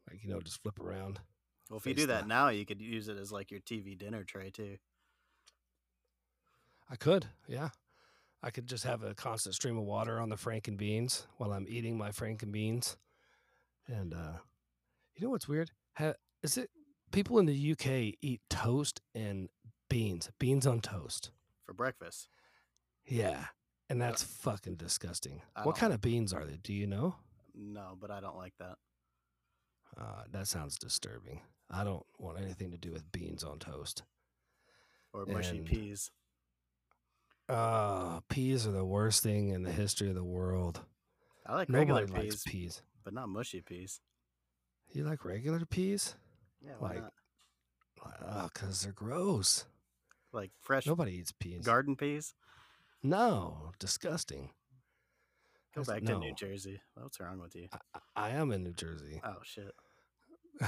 Like, 0.10 0.24
you 0.24 0.30
know, 0.30 0.42
just 0.42 0.62
flip 0.62 0.80
around. 0.80 1.20
Well, 1.70 1.78
if 1.78 1.86
you 1.86 1.94
do 1.94 2.08
that 2.08 2.28
now, 2.28 2.50
you 2.50 2.66
could 2.66 2.82
use 2.82 3.08
it 3.08 3.18
as 3.18 3.32
like 3.32 3.52
your 3.52 3.60
TV 3.62 3.98
dinner 3.98 4.24
tray 4.24 4.50
too. 4.50 4.78
I 6.90 6.96
could, 6.96 7.28
yeah. 7.48 7.70
I 8.42 8.50
could 8.50 8.68
just 8.68 8.84
have 8.84 9.04
a 9.04 9.14
constant 9.14 9.56
stream 9.56 9.78
of 9.78 9.84
water 9.84 10.20
on 10.20 10.30
the 10.30 10.36
Franken 10.36 10.78
beans 10.78 11.28
while 11.38 11.52
I'm 11.52 11.66
eating 11.68 11.98
my 11.98 12.10
Franken 12.10 12.52
beans. 12.52 12.98
And 13.88 14.14
uh 14.14 14.38
you 15.16 15.26
know 15.26 15.32
what's 15.32 15.48
weird? 15.48 15.72
Ha, 15.98 16.14
is 16.44 16.58
it 16.58 16.70
people 17.12 17.40
in 17.40 17.46
the 17.46 17.72
UK 17.72 18.16
eat 18.22 18.42
toast 18.50 19.02
and 19.16 19.50
beans, 19.90 20.30
beans 20.40 20.68
on 20.68 20.80
toast? 20.80 21.32
for 21.68 21.74
breakfast. 21.74 22.30
Yeah. 23.06 23.46
And 23.90 24.02
that's 24.02 24.22
fucking 24.24 24.76
disgusting. 24.76 25.42
I 25.56 25.62
What 25.66 25.76
don't 25.76 25.80
kind 25.80 25.94
of 25.94 26.02
beans 26.02 26.34
are 26.34 26.44
they? 26.46 26.58
Do 26.58 26.74
you 26.74 26.88
know? 26.88 27.16
No, 27.56 27.98
but 28.00 28.12
I 28.12 28.20
don't 28.20 28.36
like 28.38 28.54
that. 28.60 28.76
Uh, 29.98 30.24
that 30.32 30.48
sounds 30.48 30.78
disturbing. 30.78 31.42
I 31.72 31.84
don't 31.84 32.06
want 32.20 32.40
anything 32.40 32.72
to 32.72 32.78
do 32.78 32.92
with 32.92 33.12
beans 33.12 33.44
on 33.44 33.60
toast. 33.60 34.04
Or 35.14 35.26
mushy 35.26 35.58
And- 35.60 35.66
peas. 35.66 36.12
Uh, 37.50 38.20
peas 38.30 38.68
are 38.68 38.72
the 38.72 38.84
worst 38.86 39.24
thing 39.24 39.50
in 39.50 39.64
the 39.64 39.72
history 39.72 40.10
of 40.10 40.16
the 40.16 40.24
world. 40.24 40.82
I 41.46 41.54
like 41.56 41.70
Nobody 41.70 41.92
regular 42.04 42.24
likes 42.24 42.44
peas, 42.44 42.44
peas. 42.46 42.82
but 43.06 43.14
not 43.14 43.30
mushy 43.30 43.62
peas. 43.62 44.02
You 44.92 45.06
like 45.06 45.24
regular 45.24 45.66
peas? 45.66 46.16
Yeah, 46.62 46.74
why 46.80 46.96
Like- 46.96 47.02
not? 47.04 48.54
Because 48.54 48.82
they're 48.82 48.92
gross. 48.92 49.66
Like 50.34 50.52
fresh 50.62 50.86
Nobody 50.86 51.14
eats 51.14 51.32
peas. 51.32 51.66
garden 51.66 51.96
peas. 51.96 52.36
No, 53.10 53.72
disgusting. 53.80 54.50
Go 55.76 55.84
back 55.84 56.04
to 56.04 56.18
New. 56.18 56.34
Jersey. 56.34 56.82
What's 56.96 57.20
wrong 57.20 57.40
with 57.40 57.56
you? 57.56 57.68
I, 57.94 58.00
I 58.16 58.30
am 58.32 58.52
in 58.52 58.64
New 58.64 58.74
Jersey. 58.74 59.22
Oh 59.24 59.36
shit. 59.44 59.72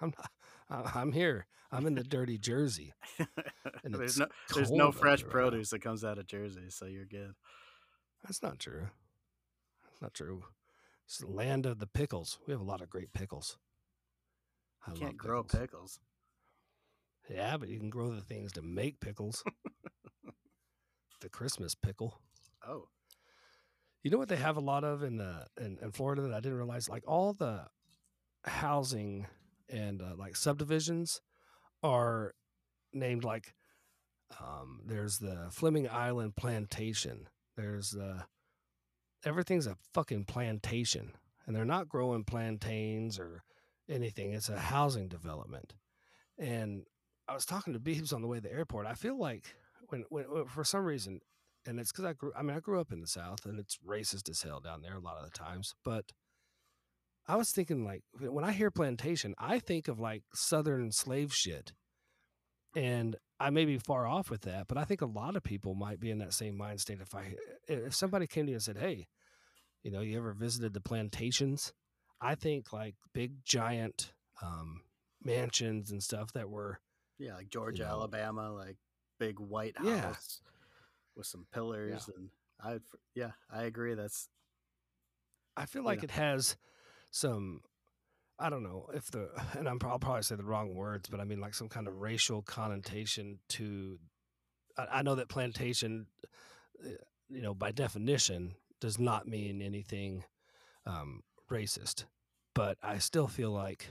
I'm 0.00 0.12
not, 0.16 0.96
I'm 0.96 1.12
here. 1.12 1.46
I'm 1.70 1.86
in 1.86 1.94
the 1.94 2.02
dirty 2.04 2.38
Jersey. 2.38 2.92
And 3.84 3.94
there's 3.94 4.18
no 4.18 4.26
there's 4.52 4.72
no 4.72 4.90
fresh 4.90 5.20
here 5.20 5.28
right 5.28 5.32
produce 5.32 5.70
that 5.70 5.80
comes 5.80 6.02
out 6.04 6.18
of 6.18 6.26
Jersey, 6.26 6.70
so 6.70 6.86
you're 6.86 7.04
good. 7.04 7.34
That's 8.24 8.42
not 8.42 8.58
true. 8.58 8.88
That's 9.84 10.02
not 10.02 10.12
true. 10.14 10.42
It's 11.06 11.18
the 11.18 11.28
land 11.28 11.66
of 11.66 11.78
the 11.78 11.86
pickles. 11.86 12.38
We 12.48 12.52
have 12.52 12.60
a 12.60 12.64
lot 12.64 12.80
of 12.80 12.90
great 12.90 13.12
pickles. 13.12 13.58
I 14.84 14.90
You 14.90 14.94
love 14.94 15.00
can't 15.02 15.16
grow 15.16 15.42
pickles. 15.44 15.60
pickles. 15.60 16.00
Yeah, 17.30 17.56
but 17.58 17.68
you 17.68 17.78
can 17.78 17.90
grow 17.90 18.10
the 18.12 18.20
things 18.22 18.52
to 18.54 18.62
make 18.62 18.98
pickles. 18.98 19.44
the 21.20 21.28
Christmas 21.28 21.74
pickle. 21.74 22.20
Oh, 22.66 22.88
You 24.02 24.10
know 24.10 24.18
what 24.18 24.28
they 24.28 24.36
have 24.36 24.56
a 24.56 24.60
lot 24.60 24.84
of 24.84 25.02
in 25.02 25.16
the 25.16 25.46
in, 25.60 25.78
in 25.82 25.92
Florida 25.92 26.22
that 26.22 26.32
I 26.32 26.40
didn't 26.40 26.58
realize? 26.58 26.88
Like 26.88 27.04
all 27.06 27.32
the 27.32 27.66
housing 28.44 29.26
and 29.68 30.00
uh, 30.00 30.14
like 30.16 30.36
subdivisions 30.36 31.20
are 31.82 32.34
named 32.92 33.24
like 33.24 33.54
um, 34.40 34.80
there's 34.84 35.18
the 35.18 35.48
Fleming 35.50 35.88
Island 35.88 36.36
Plantation. 36.36 37.28
There's 37.56 37.90
the 37.90 38.24
everything's 39.24 39.66
a 39.66 39.76
fucking 39.94 40.24
plantation, 40.24 41.12
and 41.46 41.54
they're 41.56 41.64
not 41.64 41.88
growing 41.88 42.24
plantains 42.24 43.18
or 43.18 43.42
anything. 43.88 44.32
It's 44.32 44.48
a 44.48 44.58
housing 44.58 45.08
development. 45.08 45.74
And 46.38 46.84
I 47.28 47.34
was 47.34 47.46
talking 47.46 47.72
to 47.72 47.80
Beebs 47.80 48.12
on 48.12 48.22
the 48.22 48.28
way 48.28 48.38
to 48.38 48.42
the 48.42 48.52
airport. 48.52 48.86
I 48.86 48.94
feel 48.94 49.18
like 49.18 49.54
when, 49.88 50.04
when 50.08 50.46
for 50.46 50.64
some 50.64 50.84
reason 50.84 51.20
and 51.66 51.80
it's 51.80 51.92
because 51.92 52.04
I 52.04 52.12
grew. 52.12 52.32
I 52.36 52.42
mean, 52.42 52.56
I 52.56 52.60
grew 52.60 52.80
up 52.80 52.92
in 52.92 53.00
the 53.00 53.06
South, 53.06 53.44
and 53.44 53.58
it's 53.58 53.78
racist 53.86 54.28
as 54.30 54.42
hell 54.42 54.60
down 54.60 54.82
there 54.82 54.96
a 54.96 55.00
lot 55.00 55.18
of 55.18 55.24
the 55.24 55.36
times. 55.36 55.74
But 55.84 56.12
I 57.26 57.36
was 57.36 57.50
thinking, 57.50 57.84
like, 57.84 58.02
when 58.20 58.44
I 58.44 58.52
hear 58.52 58.70
plantation, 58.70 59.34
I 59.38 59.58
think 59.58 59.88
of 59.88 59.98
like 59.98 60.22
Southern 60.32 60.92
slave 60.92 61.34
shit, 61.34 61.72
and 62.74 63.16
I 63.40 63.50
may 63.50 63.64
be 63.64 63.78
far 63.78 64.06
off 64.06 64.30
with 64.30 64.42
that, 64.42 64.68
but 64.68 64.78
I 64.78 64.84
think 64.84 65.00
a 65.00 65.06
lot 65.06 65.36
of 65.36 65.42
people 65.42 65.74
might 65.74 66.00
be 66.00 66.10
in 66.10 66.18
that 66.18 66.32
same 66.32 66.56
mind 66.56 66.80
state. 66.80 67.00
If 67.00 67.14
I, 67.14 67.34
if 67.68 67.94
somebody 67.94 68.26
came 68.26 68.46
to 68.46 68.52
you 68.52 68.56
and 68.56 68.62
said, 68.62 68.78
"Hey, 68.78 69.08
you 69.82 69.90
know, 69.90 70.00
you 70.00 70.16
ever 70.18 70.32
visited 70.32 70.72
the 70.72 70.80
plantations?" 70.80 71.72
I 72.20 72.34
think 72.34 72.72
like 72.72 72.94
big 73.12 73.44
giant 73.44 74.12
um, 74.42 74.82
mansions 75.22 75.90
and 75.90 76.02
stuff 76.02 76.32
that 76.32 76.48
were 76.48 76.80
yeah, 77.18 77.34
like 77.34 77.48
Georgia, 77.48 77.82
know. 77.82 77.90
Alabama, 77.90 78.52
like 78.52 78.76
big 79.18 79.38
white 79.38 79.76
house 79.78 79.86
Yeah. 79.86 80.14
with 81.14 81.26
some 81.26 81.46
pillars, 81.52 82.08
and 82.16 82.30
I, 82.60 82.78
yeah, 83.14 83.32
I 83.50 83.64
agree. 83.64 83.94
That's 83.94 84.28
I 85.56 85.66
feel 85.66 85.82
like 85.82 85.98
know. 86.00 86.04
it 86.04 86.10
has 86.12 86.56
some. 87.10 87.62
I 88.38 88.50
don't 88.50 88.62
know 88.62 88.90
if 88.92 89.10
the, 89.10 89.30
and 89.58 89.68
I'm, 89.68 89.78
I'll 89.84 89.98
probably 89.98 90.22
say 90.22 90.36
the 90.36 90.44
wrong 90.44 90.74
words, 90.74 91.08
but 91.08 91.20
I 91.20 91.24
mean 91.24 91.40
like 91.40 91.54
some 91.54 91.68
kind 91.68 91.88
of 91.88 91.96
racial 92.00 92.42
connotation 92.42 93.38
to. 93.50 93.98
I, 94.76 94.98
I 94.98 95.02
know 95.02 95.14
that 95.14 95.28
plantation, 95.28 96.06
uh, 96.84 96.90
you 97.28 97.42
know, 97.42 97.54
by 97.54 97.72
definition, 97.72 98.54
does 98.80 98.98
not 98.98 99.26
mean 99.26 99.62
anything 99.62 100.24
um, 100.84 101.22
racist, 101.50 102.04
but 102.54 102.76
I 102.82 102.98
still 102.98 103.26
feel 103.26 103.50
like, 103.50 103.86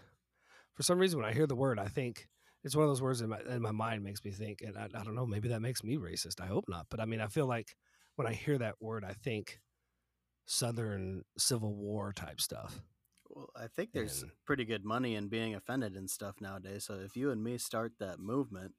for 0.74 0.84
some 0.84 1.00
reason, 1.00 1.20
when 1.20 1.28
I 1.28 1.34
hear 1.34 1.48
the 1.48 1.56
word, 1.56 1.80
I 1.80 1.88
think 1.88 2.28
it's 2.66 2.76
one 2.76 2.84
of 2.84 2.90
those 2.90 3.02
words 3.02 3.22
in 3.22 3.30
my 3.30 3.40
in 3.50 3.62
my 3.62 3.72
mind 3.72 4.04
makes 4.04 4.26
me 4.26 4.32
think, 4.32 4.62
and 4.62 4.78
I, 4.78 4.86
I 4.94 5.04
don't 5.06 5.16
know, 5.16 5.26
maybe 5.26 5.48
that 5.50 5.62
makes 5.62 5.84
me 5.84 5.96
racist. 5.98 6.42
I 6.42 6.48
hope 6.48 6.66
not, 6.68 6.88
but 6.90 7.00
I 7.00 7.06
mean, 7.06 7.22
I 7.22 7.28
feel 7.28 7.46
like 7.48 7.76
when 8.18 8.28
I 8.28 8.34
hear 8.34 8.58
that 8.58 8.76
word, 8.82 9.06
I 9.06 9.14
think 9.14 9.60
Southern 10.46 11.24
Civil 11.38 11.74
War 11.76 12.14
type 12.14 12.40
stuff. 12.42 12.82
well, 13.30 13.50
I 13.56 13.68
think 13.68 13.92
there's 13.94 14.22
And- 14.24 14.32
pretty 14.46 14.66
good 14.66 14.86
money 14.86 15.16
in 15.16 15.28
being 15.30 15.56
offended 15.56 15.96
and 15.96 16.10
stuff 16.10 16.40
nowadays. 16.40 16.86
So 16.86 16.96
if 16.96 17.16
you 17.18 17.32
and 17.32 17.44
me 17.44 17.58
start 17.58 17.94
that 18.00 18.20
movement, 18.20 18.76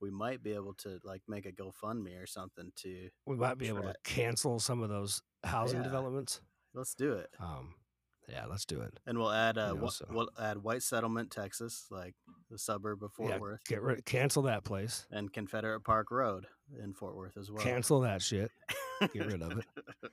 we 0.00 0.10
might 0.10 0.42
be 0.42 0.52
able 0.52 0.74
to 0.74 0.98
like 1.04 1.22
make 1.28 1.44
a 1.46 1.52
GoFundMe 1.52 2.20
or 2.22 2.26
something 2.26 2.72
to 2.76 3.10
We 3.26 3.36
might 3.36 3.58
be 3.58 3.68
able 3.68 3.82
to 3.82 3.94
cancel 4.04 4.58
some 4.58 4.82
of 4.82 4.88
those 4.88 5.22
housing 5.44 5.78
Yeah. 5.80 5.84
developments. 5.84 6.40
let's 6.74 6.94
do 6.94 7.12
it. 7.14 7.30
Um, 7.40 7.74
yeah, 8.28 8.46
let's 8.46 8.64
do 8.64 8.80
it. 8.80 8.98
And 9.06 9.18
we'll 9.18 9.30
add 9.32 9.58
uh 9.58 9.68
know, 9.68 9.82
Wha- 9.82 9.88
so- 9.90 10.06
we'll 10.10 10.28
add 10.40 10.58
White 10.62 10.82
Settlement, 10.82 11.30
Texas, 11.30 11.86
like 11.90 12.14
the 12.50 12.58
suburb 12.58 13.02
of 13.02 13.12
Fort 13.12 13.30
yeah, 13.30 13.38
Worth, 13.38 13.64
get 13.64 13.82
rid, 13.82 14.04
cancel 14.04 14.42
that 14.42 14.64
place. 14.64 15.06
and 15.10 15.32
Confederate 15.32 15.80
Park 15.84 16.10
Road 16.10 16.46
in 16.82 16.92
Fort 16.94 17.16
Worth 17.16 17.36
as 17.36 17.50
well. 17.50 17.62
Cancel 17.62 18.00
that 18.00 18.20
shit. 18.22 18.50
get 19.12 19.26
rid 19.26 19.42
of 19.42 19.58
it. 19.58 19.64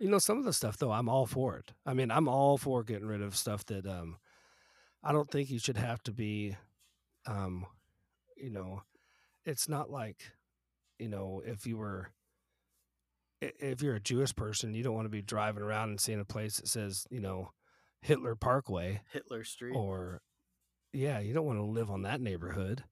You 0.00 0.08
know, 0.08 0.18
some 0.18 0.38
of 0.38 0.44
the 0.44 0.52
stuff 0.52 0.76
though, 0.76 0.92
I'm 0.92 1.08
all 1.08 1.26
for 1.26 1.56
it. 1.56 1.72
I 1.84 1.92
mean, 1.92 2.12
I'm 2.12 2.28
all 2.28 2.56
for 2.56 2.84
getting 2.84 3.08
rid 3.08 3.20
of 3.20 3.36
stuff 3.36 3.66
that 3.66 3.84
um 3.84 4.18
I 5.02 5.10
don't 5.10 5.28
think 5.28 5.50
you 5.50 5.58
should 5.58 5.76
have 5.76 6.00
to 6.04 6.12
be 6.12 6.56
um 7.26 7.66
you 8.36 8.50
know, 8.50 8.82
it's 9.44 9.68
not 9.68 9.90
like, 9.90 10.22
you 11.00 11.08
know, 11.08 11.42
if 11.44 11.66
you 11.66 11.76
were 11.78 12.12
if 13.40 13.82
you're 13.82 13.94
a 13.94 14.00
Jewish 14.00 14.34
person, 14.34 14.74
you 14.74 14.82
don't 14.82 14.94
want 14.94 15.06
to 15.06 15.10
be 15.10 15.22
driving 15.22 15.62
around 15.62 15.90
and 15.90 16.00
seeing 16.00 16.20
a 16.20 16.24
place 16.24 16.56
that 16.56 16.68
says, 16.68 17.06
you 17.10 17.20
know, 17.20 17.52
Hitler 18.00 18.34
Parkway 18.34 19.00
Hitler 19.12 19.44
Street. 19.44 19.74
or 19.74 20.22
yeah, 20.92 21.18
you 21.18 21.34
don't 21.34 21.46
want 21.46 21.58
to 21.58 21.64
live 21.64 21.90
on 21.90 22.02
that 22.02 22.20
neighborhood. 22.20 22.84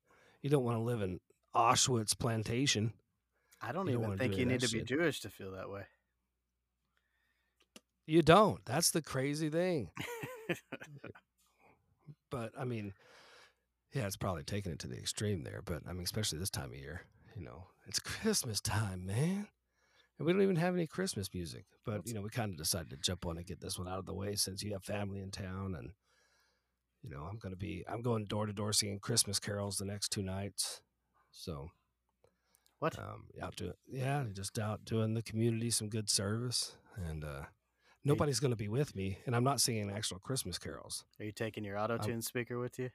You 0.42 0.50
don't 0.50 0.64
want 0.64 0.76
to 0.76 0.82
live 0.82 1.02
in 1.02 1.20
Auschwitz 1.54 2.16
plantation. 2.18 2.92
I 3.60 3.72
don't 3.72 3.86
you 3.86 3.94
don't 3.94 4.04
even 4.04 4.18
think 4.18 4.34
do 4.34 4.40
you 4.40 4.46
need 4.46 4.60
to 4.60 4.68
be. 4.68 4.82
Jewish 4.82 5.20
to 5.20 5.30
feel 5.30 5.52
that 5.52 5.70
way. 5.70 5.82
You 8.06 8.22
don't. 8.22 8.64
That's 8.64 8.90
the 8.90 9.02
crazy 9.02 9.48
thing. 9.48 9.90
but 12.30 12.52
I 12.58 12.64
mean, 12.64 12.92
yeah, 13.92 14.06
it's 14.06 14.16
probably 14.16 14.44
taking 14.44 14.72
it 14.72 14.78
to 14.80 14.88
the 14.88 14.98
extreme 14.98 15.42
there. 15.42 15.62
But 15.64 15.82
I 15.88 15.92
mean, 15.92 16.04
especially 16.04 16.38
this 16.38 16.50
time 16.50 16.70
of 16.70 16.76
year, 16.76 17.02
you 17.34 17.42
know, 17.42 17.64
it's 17.86 17.98
Christmas 17.98 18.60
time, 18.60 19.06
man, 19.06 19.48
and 20.18 20.26
we 20.26 20.32
don't 20.32 20.42
even 20.42 20.56
have 20.56 20.74
any 20.74 20.86
Christmas 20.86 21.32
music. 21.32 21.64
But 21.84 22.06
you 22.06 22.14
know, 22.14 22.22
we 22.22 22.30
kind 22.30 22.50
of 22.50 22.56
decided 22.56 22.90
to 22.90 22.96
jump 22.96 23.26
on 23.26 23.36
and 23.36 23.46
get 23.46 23.60
this 23.60 23.78
one 23.78 23.88
out 23.88 23.98
of 23.98 24.06
the 24.06 24.14
way 24.14 24.34
since 24.34 24.62
you 24.62 24.72
have 24.72 24.84
family 24.84 25.20
in 25.20 25.30
town, 25.30 25.74
and 25.76 25.90
you 27.02 27.10
know, 27.10 27.26
I'm 27.30 27.38
gonna 27.38 27.56
be 27.56 27.84
I'm 27.88 28.02
going 28.02 28.24
door 28.24 28.46
to 28.46 28.52
door 28.52 28.72
singing 28.72 28.98
Christmas 28.98 29.38
carols 29.38 29.78
the 29.78 29.84
next 29.84 30.10
two 30.10 30.22
nights. 30.22 30.80
So 31.30 31.70
What? 32.78 32.98
um, 32.98 33.24
out 33.42 33.56
to 33.58 33.74
yeah, 33.86 34.24
just 34.32 34.58
out 34.58 34.84
doing 34.84 35.14
the 35.14 35.22
community 35.22 35.70
some 35.70 35.88
good 35.88 36.08
service, 36.08 36.76
and 37.08 37.24
uh, 37.24 37.42
nobody's 38.04 38.40
going 38.40 38.52
to 38.52 38.56
be 38.56 38.68
with 38.68 38.96
me, 38.96 39.18
and 39.26 39.36
I'm 39.36 39.44
not 39.44 39.60
singing 39.60 39.90
actual 39.90 40.18
Christmas 40.18 40.58
carols. 40.58 41.04
Are 41.20 41.24
you 41.24 41.32
taking 41.32 41.64
your 41.64 41.78
auto 41.78 41.98
tune 41.98 42.22
speaker 42.22 42.58
with 42.58 42.78
you? 42.78 42.90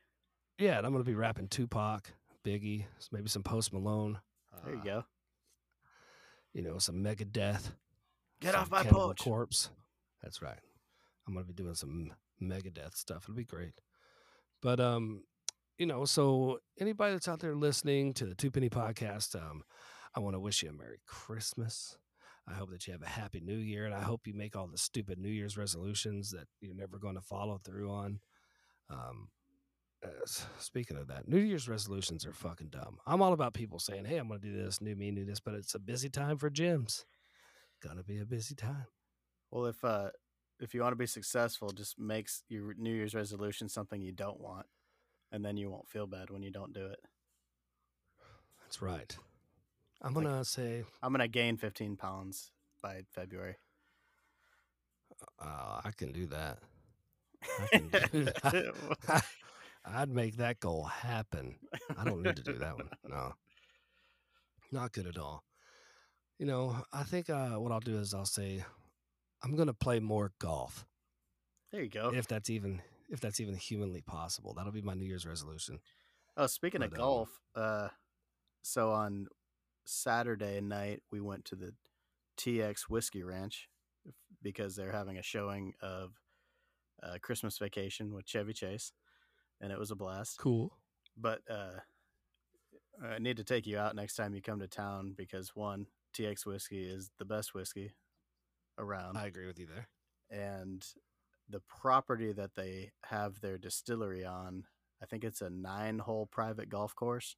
Yeah, 0.57 0.78
and 0.78 0.86
I'm 0.86 0.91
going 0.91 1.03
to 1.03 1.09
be 1.09 1.15
rapping 1.15 1.47
Tupac, 1.47 2.11
Biggie, 2.45 2.86
maybe 3.11 3.30
some 3.30 3.43
Post 3.43 3.74
Malone. 3.74 4.19
There 4.63 4.74
you 4.74 4.82
uh, 4.82 4.84
go. 4.84 5.03
You 6.54 6.62
know, 6.62 6.78
some 6.78 7.04
Megadeth. 7.04 7.72
Get 8.41 8.54
some 8.54 8.62
off 8.62 8.72
my 8.72 8.84
Cannibal 8.84 9.06
porch. 9.06 9.20
Corpse. 9.20 9.70
That's 10.22 10.41
right. 10.41 10.60
I'm 11.28 11.34
going 11.34 11.45
to 11.45 11.54
be 11.54 11.62
doing 11.62 11.76
some 11.76 12.12
Megadeth 12.41 12.95
stuff. 12.95 13.24
It'll 13.24 13.36
be 13.36 13.43
great. 13.43 13.74
But 14.62 14.80
um, 14.80 15.24
you 15.78 15.86
know, 15.86 16.06
so 16.06 16.60
anybody 16.80 17.14
that's 17.14 17.28
out 17.28 17.39
there 17.39 17.56
listening 17.56 18.14
to 18.14 18.26
the 18.26 18.36
Two 18.36 18.52
Penny 18.52 18.70
Podcast, 18.70 19.36
um, 19.36 19.64
I 20.16 20.20
want 20.20 20.36
to 20.36 20.39
wish 20.39 20.62
you 20.62 20.70
a 20.70 20.74
Merry 20.74 20.99
Christmas. 21.08 21.97
I 22.47 22.54
hope 22.54 22.72
that 22.72 22.86
you 22.86 22.93
have 22.93 23.04
a 23.04 23.08
happy 23.08 23.39
New 23.39 23.56
Year, 23.56 23.86
and 23.86 23.93
I 23.93 24.02
hope 24.02 24.28
you 24.28 24.34
make 24.34 24.56
all 24.56 24.68
the 24.68 24.78
stupid 24.78 25.18
New 25.20 25.30
Year's 25.30 25.58
resolutions 25.58 26.32
that 26.32 26.47
you're 26.60 26.76
never 26.76 26.97
going 26.97 27.16
to 27.16 27.22
follow 27.22 27.60
through 27.64 27.89
on. 27.91 28.20
Um, 28.89 29.30
speaking 30.60 30.97
of 30.97 31.08
that, 31.08 31.28
New 31.28 31.39
Year's 31.39 31.68
resolutions 31.70 32.26
are 32.26 32.34
fucking 32.34 32.70
dumb. 32.70 32.97
I'm 33.06 33.22
all 33.22 33.34
about 33.34 33.54
people 33.54 33.80
saying, 33.80 34.06
"Hey, 34.06 34.18
I'm 34.18 34.28
going 34.28 34.39
to 34.41 34.47
do 34.47 34.56
this, 34.64 34.82
new 34.82 34.95
me, 34.95 35.12
new 35.12 35.26
this," 35.26 35.39
but 35.39 35.54
it's 35.54 35.76
a 35.76 35.80
busy 35.80 36.10
time 36.10 36.38
for 36.38 36.49
gyms. 36.49 37.06
Gonna 37.82 38.04
be 38.04 38.20
a 38.20 38.26
busy 38.26 38.54
time. 38.56 38.86
Well, 39.49 39.66
if 39.66 39.84
uh, 39.84 40.10
if 40.60 40.74
you 40.74 40.82
want 40.82 40.91
to 40.93 40.97
be 40.97 41.08
successful, 41.08 41.70
just 41.72 41.99
makes 41.99 42.43
your 42.49 42.74
New 42.76 42.93
Year's 42.93 43.16
resolution 43.16 43.68
something 43.70 44.02
you 44.02 44.12
don't 44.12 44.39
want, 44.39 44.68
and 45.32 45.43
then 45.43 45.58
you 45.58 45.70
won't 45.70 45.89
feel 45.89 46.06
bad 46.08 46.30
when 46.30 46.43
you 46.43 46.52
don't 46.52 46.74
do 46.74 46.86
it. 46.86 46.99
That's 48.64 48.82
right. 48.82 49.18
I'm 50.02 50.14
Like- 50.14 50.26
gonna 50.26 50.45
say 50.45 50.84
I'm 51.04 51.12
gonna 51.12 51.28
gain 51.28 51.58
15 51.58 51.95
pounds 51.97 52.52
by 52.82 53.04
February. 53.12 53.58
uh, 55.39 55.82
I 55.84 55.91
can 55.95 56.12
do 56.12 56.26
that. 56.28 56.60
I 57.43 57.68
can 57.78 57.89
do 58.12 58.24
that. 58.26 59.24
I'd 59.86 60.09
make 60.09 60.38
that 60.38 60.59
goal 60.59 60.84
happen. 60.84 61.55
I 61.97 62.03
don't 62.03 62.21
need 62.21 62.36
to 62.36 62.43
do 62.43 62.53
that 62.53 62.75
one. 62.75 62.89
No, 63.09 63.34
not 64.71 64.93
good 64.93 65.07
at 65.07 65.17
all. 65.17 65.43
You 66.39 66.45
know, 66.45 66.75
I 66.93 67.03
think 67.03 67.29
uh, 67.29 67.51
what 67.55 67.71
I'll 67.71 67.79
do 67.79 67.97
is 67.97 68.13
I'll 68.13 68.25
say 68.25 68.63
I'm 69.43 69.55
gonna 69.55 69.73
play 69.73 69.99
more 69.99 70.32
golf 70.39 70.86
there 71.71 71.84
you 71.84 71.89
go. 71.89 72.11
if 72.13 72.27
that's 72.27 72.49
even 72.49 72.82
if 73.09 73.19
that's 73.19 73.39
even 73.39 73.55
humanly 73.55 74.01
possible. 74.01 74.53
That'll 74.53 74.71
be 74.71 74.82
my 74.82 74.93
New 74.93 75.05
Year's 75.05 75.25
resolution. 75.25 75.79
Oh, 76.38 76.47
speaking 76.47 76.82
of 76.82 76.91
But, 76.91 76.99
um, 76.99 77.05
golf, 77.05 77.29
uh, 77.55 77.88
so 78.61 78.91
on 78.91 79.27
Saturday 79.86 80.61
night 80.61 81.01
we 81.11 81.19
went 81.19 81.43
to 81.45 81.55
the 81.55 81.73
TX 82.38 82.84
Whiskey 82.89 83.23
Ranch 83.23 83.67
because 84.41 84.75
they're 84.75 84.91
having 84.93 85.17
a 85.17 85.23
showing 85.23 85.73
of 85.82 86.13
uh, 87.03 87.17
Christmas 87.21 87.57
Vacation 87.57 88.13
with 88.13 88.25
Chevy 88.25 88.53
Chase, 88.53 88.93
and 89.62 89.72
it 89.72 89.80
was 89.80 89.91
a 89.91 89.95
blast. 89.95 90.38
Cool. 90.39 90.74
But 91.18 91.41
uh, 91.49 91.80
I 93.03 93.20
need 93.20 93.38
to 93.38 93.43
take 93.43 93.66
you 93.68 93.78
out 93.78 93.95
next 93.95 94.16
time 94.16 94.34
you 94.34 94.41
come 94.41 94.59
to 94.59 94.68
town 94.68 95.14
because 95.18 95.55
one, 95.55 95.88
TX 96.14 96.45
Whiskey 96.45 96.84
is 96.86 97.09
the 97.20 97.26
best 97.26 97.53
whiskey 97.53 97.93
around, 98.78 99.18
I 99.18 99.28
agree 99.28 99.47
with 99.47 99.59
you 99.59 99.68
there. 99.68 99.88
and 100.30 100.86
the 101.49 101.62
property 101.62 102.32
that 102.34 102.55
they 102.55 102.91
have 103.05 103.41
their 103.41 103.57
distillery 103.57 104.24
on, 104.26 104.66
I 105.01 105.05
think 105.05 105.24
it's 105.24 105.41
a 105.41 105.49
nine-hole 105.49 106.28
private 106.28 106.70
golf 106.70 106.95
course. 106.95 107.36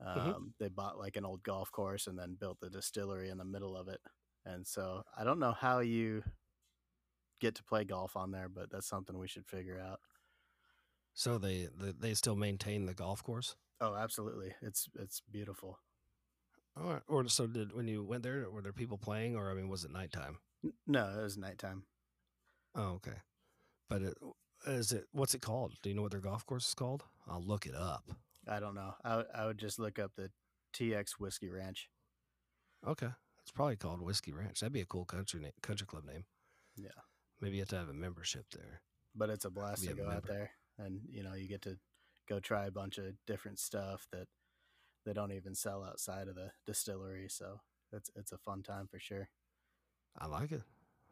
Um, 0.00 0.16
Mhm. 0.16 0.52
They 0.58 0.68
bought 0.68 0.98
like 0.98 1.16
an 1.16 1.24
old 1.24 1.42
golf 1.44 1.70
course 1.70 2.06
and 2.08 2.18
then 2.18 2.34
built 2.34 2.58
the 2.60 2.68
distillery 2.70 3.28
in 3.30 3.38
the 3.38 3.44
middle 3.44 3.76
of 3.76 3.88
it. 3.88 4.00
And 4.44 4.66
so 4.66 5.04
I 5.16 5.22
don't 5.24 5.38
know 5.38 5.52
how 5.52 5.78
you 5.78 6.24
get 7.40 7.54
to 7.56 7.64
play 7.64 7.84
golf 7.84 8.16
on 8.16 8.30
there, 8.32 8.48
but 8.48 8.70
that's 8.70 8.86
something 8.88 9.16
we 9.18 9.28
should 9.28 9.46
figure 9.46 9.78
out. 9.78 10.00
So 11.14 11.38
they 11.38 11.68
they, 11.78 11.92
they 11.92 12.14
still 12.14 12.36
maintain 12.36 12.86
the 12.86 12.94
golf 12.94 13.22
course. 13.22 13.56
Oh, 13.80 13.94
absolutely. 13.94 14.54
It's 14.62 14.88
it's 14.98 15.20
beautiful. 15.30 15.78
All 16.76 16.90
right. 16.92 17.02
Or 17.08 17.28
so 17.28 17.46
did 17.46 17.74
when 17.74 17.86
you 17.88 18.02
went 18.02 18.22
there? 18.22 18.48
Were 18.50 18.62
there 18.62 18.72
people 18.72 18.96
playing, 18.98 19.36
or 19.36 19.50
I 19.50 19.54
mean, 19.54 19.68
was 19.68 19.84
it 19.84 19.90
nighttime? 19.90 20.38
No, 20.86 21.08
it 21.18 21.22
was 21.22 21.36
nighttime. 21.36 21.84
Oh, 22.74 22.92
okay. 22.94 23.18
But 23.90 24.02
it, 24.02 24.14
is 24.66 24.92
it? 24.92 25.04
What's 25.12 25.34
it 25.34 25.42
called? 25.42 25.74
Do 25.82 25.90
you 25.90 25.94
know 25.96 26.02
what 26.02 26.12
their 26.12 26.20
golf 26.20 26.46
course 26.46 26.68
is 26.68 26.74
called? 26.74 27.02
I'll 27.28 27.42
look 27.42 27.66
it 27.66 27.74
up. 27.74 28.04
I 28.48 28.58
don't 28.60 28.74
know. 28.74 28.94
I, 29.04 29.16
would- 29.16 29.26
I 29.34 29.46
would 29.46 29.58
just 29.58 29.78
look 29.78 29.98
up 29.98 30.12
the 30.16 30.30
TX 30.74 31.12
Whiskey 31.18 31.50
Ranch. 31.50 31.88
Okay, 32.86 33.08
it's 33.42 33.50
probably 33.52 33.76
called 33.76 34.00
Whiskey 34.00 34.32
Ranch. 34.32 34.60
That'd 34.60 34.72
be 34.72 34.80
a 34.80 34.86
cool 34.86 35.04
country 35.04 35.40
name, 35.40 35.52
country 35.62 35.86
club 35.86 36.04
name. 36.04 36.24
Yeah. 36.76 36.88
Maybe 37.40 37.56
you 37.56 37.62
have 37.62 37.68
to 37.70 37.76
have 37.76 37.88
a 37.88 37.92
membership 37.94 38.46
there. 38.52 38.80
but 39.14 39.28
it's 39.30 39.44
a 39.44 39.50
blast 39.50 39.84
to 39.84 39.92
go 39.94 40.08
out 40.08 40.26
there 40.26 40.50
and 40.84 41.00
you 41.10 41.22
know 41.22 41.34
you 41.34 41.48
get 41.48 41.62
to 41.62 41.76
go 42.28 42.40
try 42.40 42.66
a 42.66 42.70
bunch 42.70 42.98
of 42.98 43.14
different 43.26 43.58
stuff 43.58 44.06
that 44.12 44.26
they 45.04 45.12
don't 45.12 45.32
even 45.32 45.54
sell 45.54 45.84
outside 45.84 46.28
of 46.28 46.34
the 46.34 46.50
distillery 46.66 47.26
so 47.28 47.60
it's 47.92 48.10
it's 48.16 48.32
a 48.32 48.38
fun 48.38 48.62
time 48.62 48.86
for 48.90 48.98
sure 48.98 49.28
I 50.18 50.26
like 50.26 50.52
it. 50.52 50.62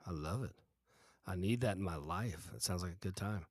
I 0.07 0.11
love 0.11 0.45
it. 0.45 0.55
I 1.27 1.37
need 1.37 1.61
that 1.61 1.77
in 1.77 1.83
my 1.83 1.97
life. 1.97 2.51
It 2.55 2.63
sounds 2.63 2.83
like 2.83 2.93
a 2.93 3.07
good 3.07 3.17
time. 3.17 3.47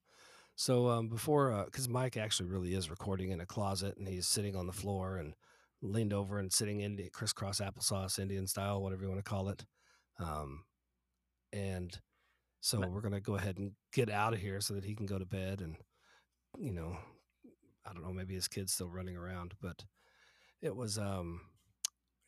So 0.56 0.90
um, 0.90 1.08
before, 1.08 1.64
because 1.66 1.88
Mike 1.88 2.18
actually 2.18 2.50
really 2.50 2.74
is 2.74 2.90
recording 2.90 3.32
in 3.32 3.40
a 3.40 3.46
closet, 3.46 3.98
and 3.98 4.08
he's 4.08 4.28
sitting 4.28 4.56
on 4.56 4.68
the 4.68 4.74
floor 4.74 5.18
and 5.18 5.34
leaned 5.82 6.14
over 6.14 6.40
and 6.40 6.52
sitting 6.52 6.82
in 6.82 7.00
crisscross 7.14 7.62
applesauce 7.62 8.20
Indian 8.20 8.46
style, 8.48 8.82
whatever 8.82 9.04
you 9.04 9.10
want 9.10 9.24
to 9.24 9.30
call 9.30 9.50
it. 9.50 9.66
Um, 10.20 10.66
and 11.54 11.98
so 12.60 12.86
we're 12.86 13.02
gonna 13.02 13.22
go 13.22 13.36
ahead 13.36 13.58
and 13.58 13.72
get 13.94 14.10
out 14.10 14.34
of 14.34 14.40
here 14.40 14.60
so 14.60 14.74
that 14.74 14.84
he 14.84 14.96
can 14.96 15.06
go 15.06 15.18
to 15.18 15.26
bed, 15.26 15.62
and 15.62 15.78
you 16.58 16.72
know, 16.72 16.98
I 17.86 17.94
don't 17.94 18.04
know, 18.04 18.14
maybe 18.14 18.34
his 18.36 18.48
kid's 18.48 18.74
still 18.74 18.90
running 18.90 19.16
around, 19.16 19.54
but 19.62 19.84
it 20.62 20.76
was, 20.76 20.98
um, 20.98 21.42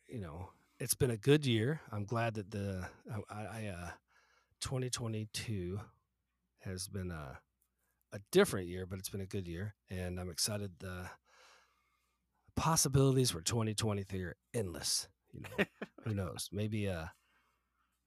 you 0.08 0.20
know, 0.20 0.48
it's 0.78 0.94
been 0.94 1.10
a 1.10 1.16
good 1.16 1.46
year. 1.46 1.80
I'm 1.92 2.04
glad 2.04 2.34
that 2.34 2.50
the 2.50 2.88
I, 3.30 3.40
I 3.40 3.66
uh, 3.66 3.90
2022 4.60 5.80
has 6.60 6.88
been 6.88 7.10
a 7.10 7.38
a 8.12 8.20
different 8.30 8.68
year, 8.68 8.84
but 8.84 8.98
it's 8.98 9.08
been 9.08 9.20
a 9.20 9.26
good 9.26 9.48
year, 9.48 9.74
and 9.90 10.20
I'm 10.20 10.30
excited. 10.30 10.72
The 10.80 11.08
possibilities 12.56 13.30
for 13.30 13.40
2023 13.40 14.22
are 14.22 14.36
endless. 14.52 15.08
You 15.32 15.42
know, 15.42 15.64
who 16.04 16.14
knows? 16.14 16.48
Maybe 16.52 16.88
uh, 16.88 17.06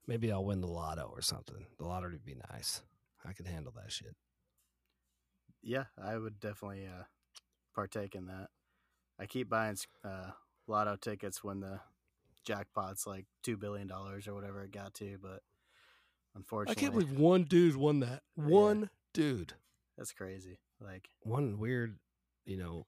maybe 0.06 0.30
I'll 0.30 0.44
win 0.44 0.60
the 0.60 0.68
lotto 0.68 1.10
or 1.12 1.22
something. 1.22 1.66
The 1.78 1.86
lottery 1.86 2.12
would 2.12 2.24
be 2.24 2.36
nice. 2.50 2.82
I 3.24 3.32
can 3.32 3.46
handle 3.46 3.72
that 3.76 3.90
shit. 3.90 4.14
Yeah 5.66 5.84
i 6.02 6.16
would 6.16 6.40
definitely 6.40 6.86
uh 6.86 7.02
partake 7.74 8.14
in 8.14 8.26
that 8.26 8.48
I 9.18 9.26
keep 9.26 9.48
buying 9.48 9.76
uh, 10.04 10.30
lotto 10.66 10.96
tickets 10.96 11.42
when 11.42 11.60
the 11.60 11.80
jackpot's 12.44 13.06
like 13.06 13.26
two 13.42 13.56
billion 13.56 13.86
dollars 13.86 14.28
or 14.28 14.34
whatever 14.34 14.62
it 14.62 14.72
got 14.72 14.94
to, 14.94 15.16
but 15.20 15.40
unfortunately, 16.34 16.80
I 16.80 16.80
can't 16.80 16.92
believe 16.92 17.18
one 17.18 17.44
dude 17.44 17.76
won 17.76 18.00
that. 18.00 18.22
One 18.34 18.90
dude. 19.14 19.54
that's 19.96 20.12
crazy. 20.12 20.58
Like, 20.80 21.08
One 21.22 21.58
weird, 21.58 21.96
you 22.44 22.58
know, 22.58 22.86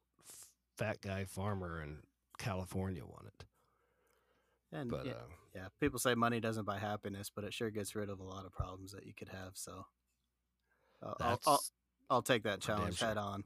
fat 0.76 1.00
guy 1.00 1.24
farmer 1.24 1.82
in 1.82 1.98
California 2.38 3.02
won 3.04 3.26
it. 3.26 3.44
and 4.72 4.90
But 4.90 5.06
yeah, 5.06 5.12
uh, 5.12 5.34
yeah, 5.54 5.68
people 5.80 5.98
say 5.98 6.14
money 6.14 6.40
doesn't 6.40 6.66
buy 6.66 6.78
happiness, 6.78 7.30
but 7.34 7.44
it 7.44 7.54
sure 7.54 7.70
gets 7.70 7.96
rid 7.96 8.10
of 8.10 8.20
a 8.20 8.24
lot 8.24 8.44
of 8.44 8.52
problems 8.52 8.92
that 8.92 9.06
you 9.06 9.14
could 9.14 9.30
have. 9.30 9.52
So, 9.54 9.86
I'll, 11.02 11.16
I'll, 11.20 11.40
that's 11.46 11.72
I'll, 12.11 12.22
take 12.22 12.42
that 12.44 12.61
challenge 12.61 12.98
sure. 12.98 13.09
head 13.09 13.18
on. 13.18 13.44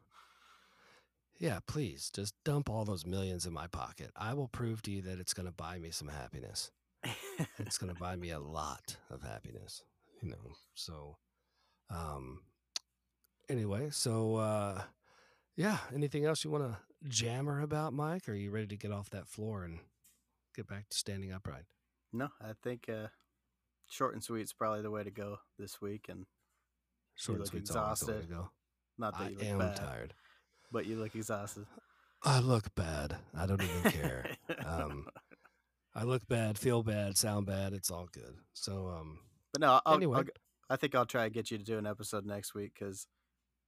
yeah. 1.39 1.59
Please 1.67 2.11
just 2.15 2.35
dump 2.45 2.71
all 2.71 2.85
those 2.85 3.07
millions 3.07 3.47
in 3.47 3.53
my 3.53 3.67
pocket. 3.67 4.11
I 4.17 4.35
will 4.35 4.49
prove 4.49 4.83
to 4.83 4.91
you 4.91 5.03
that 5.03 5.19
it's 5.19 5.35
going 5.35 5.47
to 5.47 5.53
buy 5.53 5.79
me 5.79 5.91
some 5.91 6.09
happiness. 6.09 6.71
it's 7.59 7.79
going 7.79 7.93
to 7.93 7.99
buy 7.99 8.15
me 8.15 8.31
a 8.31 8.39
lot 8.39 8.97
of 9.11 9.23
happiness 9.23 9.83
you 10.23 10.29
know 10.29 10.53
so 10.75 11.17
um 11.91 12.39
anyway 13.49 13.89
so 13.91 14.37
uh 14.37 14.81
yeah 15.57 15.79
anything 15.93 16.25
else 16.25 16.45
you 16.45 16.51
want 16.53 16.63
to 16.63 16.79
jammer 17.09 17.61
about 17.61 17.93
mike 17.93 18.29
or 18.29 18.33
are 18.33 18.37
you 18.37 18.53
ready 18.53 18.69
to 18.69 18.77
get 18.77 18.93
off 18.93 19.11
that 19.11 19.27
floor 19.27 19.65
and 19.65 19.81
get 20.55 20.69
back 20.69 20.89
to 20.89 20.97
standing 20.97 21.33
upright 21.33 21.65
no, 22.13 22.29
I 22.43 22.53
think 22.63 22.91
uh, 22.91 23.09
short 23.89 24.13
and 24.15 24.23
sweet 24.23 24.43
is 24.43 24.53
probably 24.53 24.83
the 24.83 24.91
way 24.91 25.03
to 25.03 25.11
go 25.11 25.39
this 25.59 25.81
week, 25.81 26.07
and 26.11 26.27
short 27.23 27.37
and 27.37 27.45
look 27.45 27.51
sweet's 27.51 27.71
always 27.71 28.01
the 28.01 28.07
way 28.07 28.13
to 28.13 28.19
exhausted. 28.19 28.39
not 28.99 29.19
that 29.19 29.25
i 29.25 29.29
you 29.31 29.37
look 29.37 29.45
am 29.47 29.59
bad, 29.59 29.77
tired 29.77 30.15
but 30.71 30.87
you 30.87 30.97
look 30.97 31.15
exhausted. 31.15 31.67
i 32.25 32.39
look 32.41 32.75
bad 32.75 33.17
i 33.37 33.47
don't 33.47 33.63
even 33.63 33.93
care 33.93 34.27
um 34.67 35.07
i 35.95 36.03
look 36.03 36.27
bad 36.29 36.59
feel 36.59 36.83
bad 36.83 37.17
sound 37.17 37.47
bad 37.47 37.73
it's 37.73 37.91
all 37.91 38.09
good 38.13 38.37
so 38.55 38.89
um 38.89 39.19
But 39.53 39.61
no, 39.61 39.81
I'll, 39.85 39.97
anyway. 39.97 40.19
I'll, 40.19 40.25
I 40.71 40.77
think 40.77 40.95
I'll 40.95 41.05
try 41.07 41.25
to 41.25 41.31
get 41.31 41.51
you 41.51 41.59
to 41.59 41.65
do 41.65 41.77
an 41.77 41.87
episode 41.87 42.25
next 42.25 42.55
week 42.55 42.73
because 42.79 43.07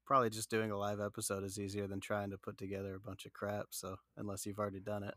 probably 0.07 0.31
just 0.31 0.49
doing 0.51 0.71
a 0.71 0.79
live 0.79 1.01
episode 1.01 1.45
is 1.45 1.59
easier 1.59 1.87
than 1.87 2.01
trying 2.01 2.31
to 2.31 2.39
put 2.39 2.57
together 2.57 2.95
a 2.95 3.01
bunch 3.01 3.27
of 3.27 3.33
crap. 3.35 3.67
So 3.71 3.97
unless 4.17 4.47
you've 4.47 4.59
already 4.59 4.81
done 4.81 5.03
it, 5.03 5.15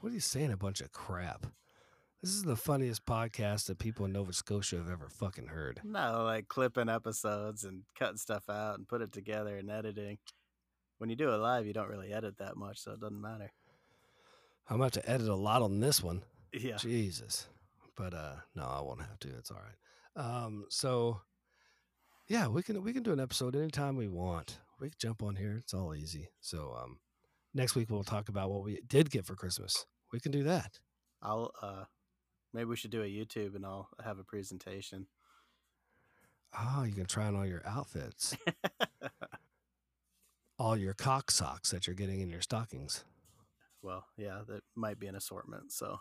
what 0.00 0.10
are 0.10 0.14
you 0.14 0.20
saying 0.20 0.50
a 0.52 0.56
bunch 0.56 0.80
of 0.80 0.90
crap 0.90 1.46
this 2.24 2.34
is 2.34 2.42
the 2.42 2.56
funniest 2.56 3.04
podcast 3.04 3.66
that 3.66 3.78
people 3.78 4.04
in 4.06 4.12
nova 4.12 4.32
scotia 4.32 4.76
have 4.76 4.88
ever 4.90 5.08
fucking 5.08 5.48
heard 5.48 5.80
no, 5.84 6.24
like 6.24 6.48
clipping 6.48 6.88
episodes 6.88 7.64
and 7.64 7.82
cutting 7.98 8.16
stuff 8.16 8.48
out 8.48 8.78
and 8.78 8.88
put 8.88 9.02
it 9.02 9.12
together 9.12 9.56
and 9.58 9.70
editing. 9.70 10.18
When 10.98 11.10
you 11.10 11.16
do 11.16 11.30
it 11.30 11.36
live, 11.36 11.66
you 11.66 11.72
don't 11.72 11.88
really 11.88 12.12
edit 12.12 12.38
that 12.38 12.56
much, 12.56 12.78
so 12.78 12.92
it 12.92 13.00
doesn't 13.00 13.20
matter. 13.20 13.50
I'm 14.68 14.76
about 14.76 14.92
to 14.94 15.10
edit 15.10 15.28
a 15.28 15.34
lot 15.34 15.60
on 15.60 15.80
this 15.80 16.02
one. 16.02 16.22
Yeah, 16.52 16.76
Jesus. 16.76 17.46
But 17.96 18.14
uh 18.14 18.36
no, 18.54 18.62
I 18.62 18.80
won't 18.80 19.00
have 19.02 19.18
to. 19.20 19.28
It's 19.36 19.50
all 19.50 19.58
right. 19.58 20.24
Um 20.24 20.64
so 20.70 21.20
yeah, 22.28 22.48
we 22.48 22.62
can 22.62 22.82
we 22.82 22.92
can 22.92 23.02
do 23.02 23.12
an 23.12 23.20
episode 23.20 23.54
anytime 23.56 23.96
we 23.96 24.08
want. 24.08 24.60
We 24.80 24.88
can 24.88 24.96
jump 24.98 25.22
on 25.22 25.36
here. 25.36 25.56
It's 25.58 25.74
all 25.74 25.94
easy. 25.94 26.30
So 26.40 26.74
um 26.80 26.98
next 27.52 27.74
week 27.74 27.90
we'll 27.90 28.04
talk 28.04 28.28
about 28.28 28.50
what 28.50 28.64
we 28.64 28.80
did 28.86 29.10
get 29.10 29.26
for 29.26 29.34
Christmas. 29.34 29.84
We 30.12 30.20
can 30.20 30.32
do 30.32 30.44
that. 30.44 30.78
I'll. 31.20 31.50
uh 31.60 31.84
Maybe 32.54 32.64
we 32.66 32.76
should 32.76 32.92
do 32.92 33.02
a 33.02 33.06
YouTube 33.06 33.54
and 33.56 33.66
I'll 33.66 33.88
have 34.02 34.18
a 34.18 34.24
presentation. 34.24 35.06
Oh, 36.58 36.84
you 36.84 36.92
can 36.94 37.06
try 37.06 37.26
on 37.26 37.34
all 37.36 37.44
your 37.44 37.62
outfits. 37.66 38.34
all 40.58 40.76
your 40.76 40.94
cock 40.94 41.30
socks 41.32 41.72
that 41.72 41.86
you're 41.86 41.96
getting 41.96 42.20
in 42.20 42.30
your 42.30 42.40
stockings. 42.40 43.04
well, 43.82 44.06
yeah, 44.16 44.40
that 44.48 44.62
might 44.76 44.98
be 45.00 45.08
an 45.08 45.16
assortment. 45.16 45.72
So 45.72 45.98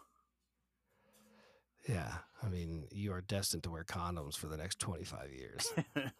Yeah. 1.89 2.11
I 2.43 2.49
mean, 2.49 2.87
you 2.91 3.11
are 3.13 3.21
destined 3.21 3.63
to 3.63 3.71
wear 3.71 3.83
condoms 3.83 4.37
for 4.37 4.45
the 4.47 4.57
next 4.57 4.77
25 4.79 5.31
years. 5.33 5.73
that's 5.95 6.11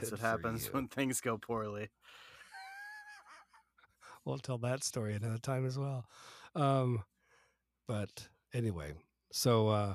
Good 0.00 0.10
what 0.12 0.20
happens 0.20 0.66
you. 0.66 0.72
when 0.72 0.88
things 0.88 1.20
go 1.20 1.36
poorly. 1.36 1.90
we'll 4.24 4.38
tell 4.38 4.58
that 4.58 4.84
story 4.84 5.14
another 5.14 5.38
time 5.38 5.66
as 5.66 5.78
well. 5.78 6.06
Um, 6.54 7.02
but 7.86 8.28
anyway, 8.54 8.92
so 9.32 9.68
uh, 9.68 9.94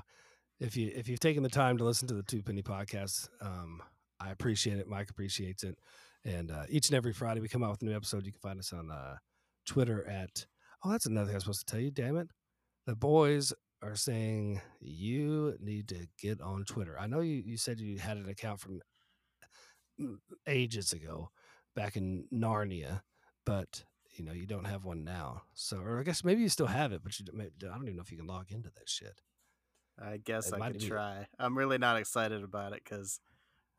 if 0.59 0.75
you 0.75 0.91
if 0.95 1.07
you've 1.07 1.19
taken 1.19 1.43
the 1.43 1.49
time 1.49 1.77
to 1.77 1.83
listen 1.83 2.07
to 2.07 2.13
the 2.13 2.23
Two 2.23 2.41
Penny 2.41 2.61
Podcast, 2.61 3.29
um, 3.41 3.81
I 4.19 4.31
appreciate 4.31 4.79
it. 4.79 4.87
Mike 4.87 5.09
appreciates 5.09 5.63
it, 5.63 5.77
and 6.25 6.51
uh, 6.51 6.63
each 6.69 6.89
and 6.89 6.95
every 6.95 7.13
Friday 7.13 7.41
we 7.41 7.47
come 7.47 7.63
out 7.63 7.71
with 7.71 7.81
a 7.81 7.85
new 7.85 7.95
episode. 7.95 8.25
You 8.25 8.31
can 8.31 8.41
find 8.41 8.59
us 8.59 8.73
on 8.73 8.91
uh, 8.91 9.17
Twitter 9.65 10.07
at 10.07 10.45
oh, 10.83 10.91
that's 10.91 11.05
another 11.05 11.27
thing 11.27 11.35
I 11.35 11.37
was 11.37 11.43
supposed 11.43 11.67
to 11.67 11.71
tell 11.71 11.81
you. 11.81 11.91
Damn 11.91 12.17
it, 12.17 12.29
the 12.85 12.95
boys 12.95 13.53
are 13.83 13.95
saying 13.95 14.59
you 14.79 15.55
need 15.59 15.87
to 15.89 16.07
get 16.19 16.41
on 16.41 16.65
Twitter. 16.65 16.97
I 16.99 17.07
know 17.07 17.19
you 17.19 17.43
you 17.45 17.57
said 17.57 17.79
you 17.79 17.99
had 17.99 18.17
an 18.17 18.29
account 18.29 18.59
from 18.59 18.81
mm, 20.01 20.17
ages 20.47 20.93
ago, 20.93 21.29
back 21.75 21.95
in 21.95 22.25
Narnia, 22.33 23.01
but 23.45 23.83
you 24.17 24.25
know 24.25 24.33
you 24.33 24.45
don't 24.45 24.65
have 24.65 24.85
one 24.85 25.03
now. 25.03 25.43
So, 25.53 25.77
or 25.77 25.99
I 25.99 26.03
guess 26.03 26.23
maybe 26.23 26.41
you 26.41 26.49
still 26.49 26.67
have 26.67 26.91
it, 26.91 27.01
but 27.03 27.19
you 27.19 27.25
don't, 27.25 27.41
I 27.41 27.73
don't 27.75 27.83
even 27.83 27.95
know 27.95 28.01
if 28.01 28.11
you 28.11 28.17
can 28.17 28.27
log 28.27 28.51
into 28.51 28.69
that 28.71 28.87
shit. 28.89 29.21
I 29.99 30.17
guess 30.17 30.49
It 30.49 30.61
I 30.61 30.71
could 30.71 30.79
be- 30.79 30.87
try. 30.87 31.27
I'm 31.39 31.57
really 31.57 31.77
not 31.77 31.97
excited 31.97 32.43
about 32.43 32.73
it 32.73 32.81
because 32.83 33.19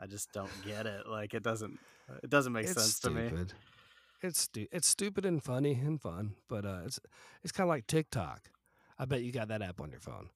I 0.00 0.06
just 0.06 0.32
don't 0.32 0.50
get 0.64 0.86
it. 0.86 1.06
Like 1.06 1.34
it 1.34 1.42
doesn't. 1.42 1.78
It 2.22 2.30
doesn't 2.30 2.52
make 2.52 2.64
it's 2.64 2.72
sense 2.74 2.98
to 3.00 3.10
me. 3.10 3.30
It's 4.22 4.40
stu- 4.40 4.66
it's 4.72 4.88
stupid 4.88 5.24
and 5.24 5.42
funny 5.42 5.74
and 5.74 6.00
fun, 6.00 6.34
but 6.48 6.64
uh, 6.64 6.80
it's 6.84 6.98
it's 7.42 7.52
kind 7.52 7.66
of 7.66 7.68
like 7.68 7.86
TikTok. 7.86 8.50
I 8.98 9.04
bet 9.04 9.22
you 9.22 9.30
got 9.30 9.48
that 9.48 9.62
app 9.62 9.80
on 9.80 9.90
your 9.90 10.00
phone. 10.00 10.30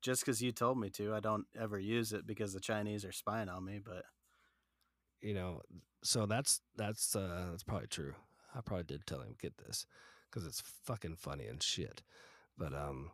Just 0.00 0.22
because 0.24 0.42
you 0.42 0.50
told 0.50 0.80
me 0.80 0.90
to, 0.90 1.14
I 1.14 1.20
don't 1.20 1.46
ever 1.56 1.78
use 1.78 2.12
it 2.12 2.26
because 2.26 2.52
the 2.52 2.58
Chinese 2.58 3.04
are 3.04 3.12
spying 3.12 3.48
on 3.48 3.64
me. 3.64 3.78
But 3.84 4.04
You 5.20 5.34
know, 5.34 5.60
so 6.02 6.26
that's 6.26 6.60
that's 6.76 7.14
uh, 7.14 7.46
that's 7.50 7.62
probably 7.62 7.86
true. 7.86 8.14
I 8.54 8.60
probably 8.60 8.84
did 8.84 9.06
tell 9.06 9.20
him 9.20 9.34
get 9.40 9.56
this 9.58 9.86
because 10.30 10.46
it's 10.46 10.62
fucking 10.84 11.16
funny 11.16 11.46
and 11.46 11.62
shit. 11.62 12.02
But 12.56 12.74
um, 12.74 13.10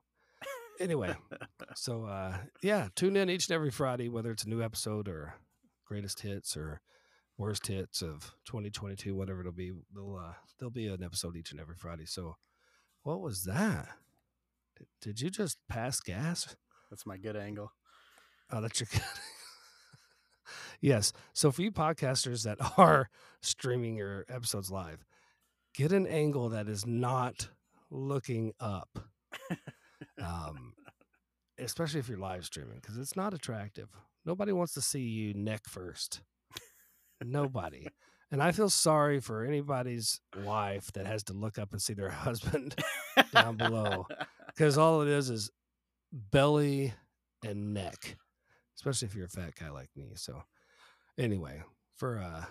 anyway, 0.80 1.14
so 1.74 2.04
uh, 2.04 2.36
yeah, 2.62 2.88
tune 2.94 3.16
in 3.16 3.30
each 3.30 3.48
and 3.48 3.54
every 3.54 3.70
Friday, 3.70 4.08
whether 4.08 4.30
it's 4.30 4.44
a 4.44 4.48
new 4.48 4.62
episode 4.62 5.08
or 5.08 5.34
greatest 5.86 6.20
hits 6.20 6.56
or 6.56 6.80
worst 7.36 7.66
hits 7.66 8.02
of 8.02 8.34
2022, 8.46 9.14
whatever 9.14 9.40
it'll 9.40 9.52
be. 9.52 9.72
There'll 9.94 10.16
uh, 10.16 10.34
there'll 10.58 10.70
be 10.70 10.88
an 10.88 11.02
episode 11.02 11.36
each 11.36 11.52
and 11.52 11.60
every 11.60 11.76
Friday. 11.76 12.06
So, 12.06 12.36
what 13.02 13.20
was 13.20 13.44
that? 13.44 13.88
Did, 14.76 14.86
did 15.00 15.20
you 15.20 15.30
just 15.30 15.58
pass 15.68 16.00
gas? 16.00 16.56
that's 16.90 17.06
my 17.06 17.16
good 17.16 17.36
angle. 17.36 17.72
Oh, 18.50 18.60
that's 18.60 18.80
your. 18.80 18.88
Good. 18.92 19.02
yes. 20.80 21.12
So 21.32 21.50
for 21.50 21.62
you 21.62 21.70
podcasters 21.70 22.44
that 22.44 22.58
are 22.78 23.10
streaming 23.42 23.96
your 23.96 24.24
episodes 24.28 24.70
live, 24.70 25.04
get 25.74 25.92
an 25.92 26.06
angle 26.06 26.50
that 26.50 26.68
is 26.68 26.86
not 26.86 27.48
looking 27.90 28.52
up. 28.60 28.98
um, 30.22 30.74
especially 31.58 32.00
if 32.00 32.08
you're 32.08 32.18
live 32.18 32.44
streaming, 32.44 32.76
because 32.80 32.98
it's 32.98 33.16
not 33.16 33.34
attractive. 33.34 33.88
Nobody 34.24 34.52
wants 34.52 34.74
to 34.74 34.80
see 34.80 35.00
you 35.00 35.34
neck 35.34 35.62
first. 35.68 36.20
Nobody. 37.24 37.86
And 38.30 38.42
I 38.42 38.52
feel 38.52 38.68
sorry 38.68 39.20
for 39.20 39.44
anybody's 39.44 40.20
wife 40.44 40.92
that 40.92 41.06
has 41.06 41.24
to 41.24 41.32
look 41.32 41.58
up 41.58 41.72
and 41.72 41.80
see 41.80 41.94
their 41.94 42.10
husband 42.26 42.74
down 43.32 43.56
below 43.56 44.06
because 44.46 44.76
all 44.76 45.00
it 45.02 45.08
is 45.08 45.30
is 45.30 45.50
belly 46.12 46.92
and 47.44 47.72
neck, 47.72 48.16
especially 48.76 49.06
if 49.06 49.14
you're 49.14 49.26
a 49.26 49.30
fat 49.30 49.54
guy 49.58 49.70
like 49.70 49.88
me. 49.96 50.12
So, 50.14 50.42
anyway, 51.18 51.62
for 51.96 52.18
uh, 52.18 52.44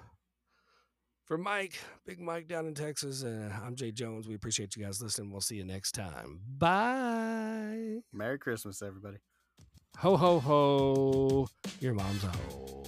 for 1.28 1.38
Mike, 1.38 1.74
Big 2.06 2.20
Mike 2.20 2.48
down 2.48 2.66
in 2.66 2.74
Texas, 2.74 3.24
uh, 3.24 3.52
I'm 3.64 3.76
Jay 3.76 3.92
Jones. 3.92 4.28
We 4.28 4.36
appreciate 4.36 4.76
you 4.76 4.84
guys 4.84 5.02
listening. 5.02 5.30
We'll 5.30 5.42
see 5.42 5.58
you 5.58 5.66
next 5.66 5.92
time. 5.92 6.40
Bye. 6.58 8.00
Merry 8.14 8.40
Christmas, 8.40 8.82
everybody. 8.82 9.18
Ho 9.98 10.16
ho 10.16 10.40
ho. 10.40 11.48
Your 11.82 11.94
mom's 11.94 12.24
a 12.24 12.28
hoe. 12.28 12.84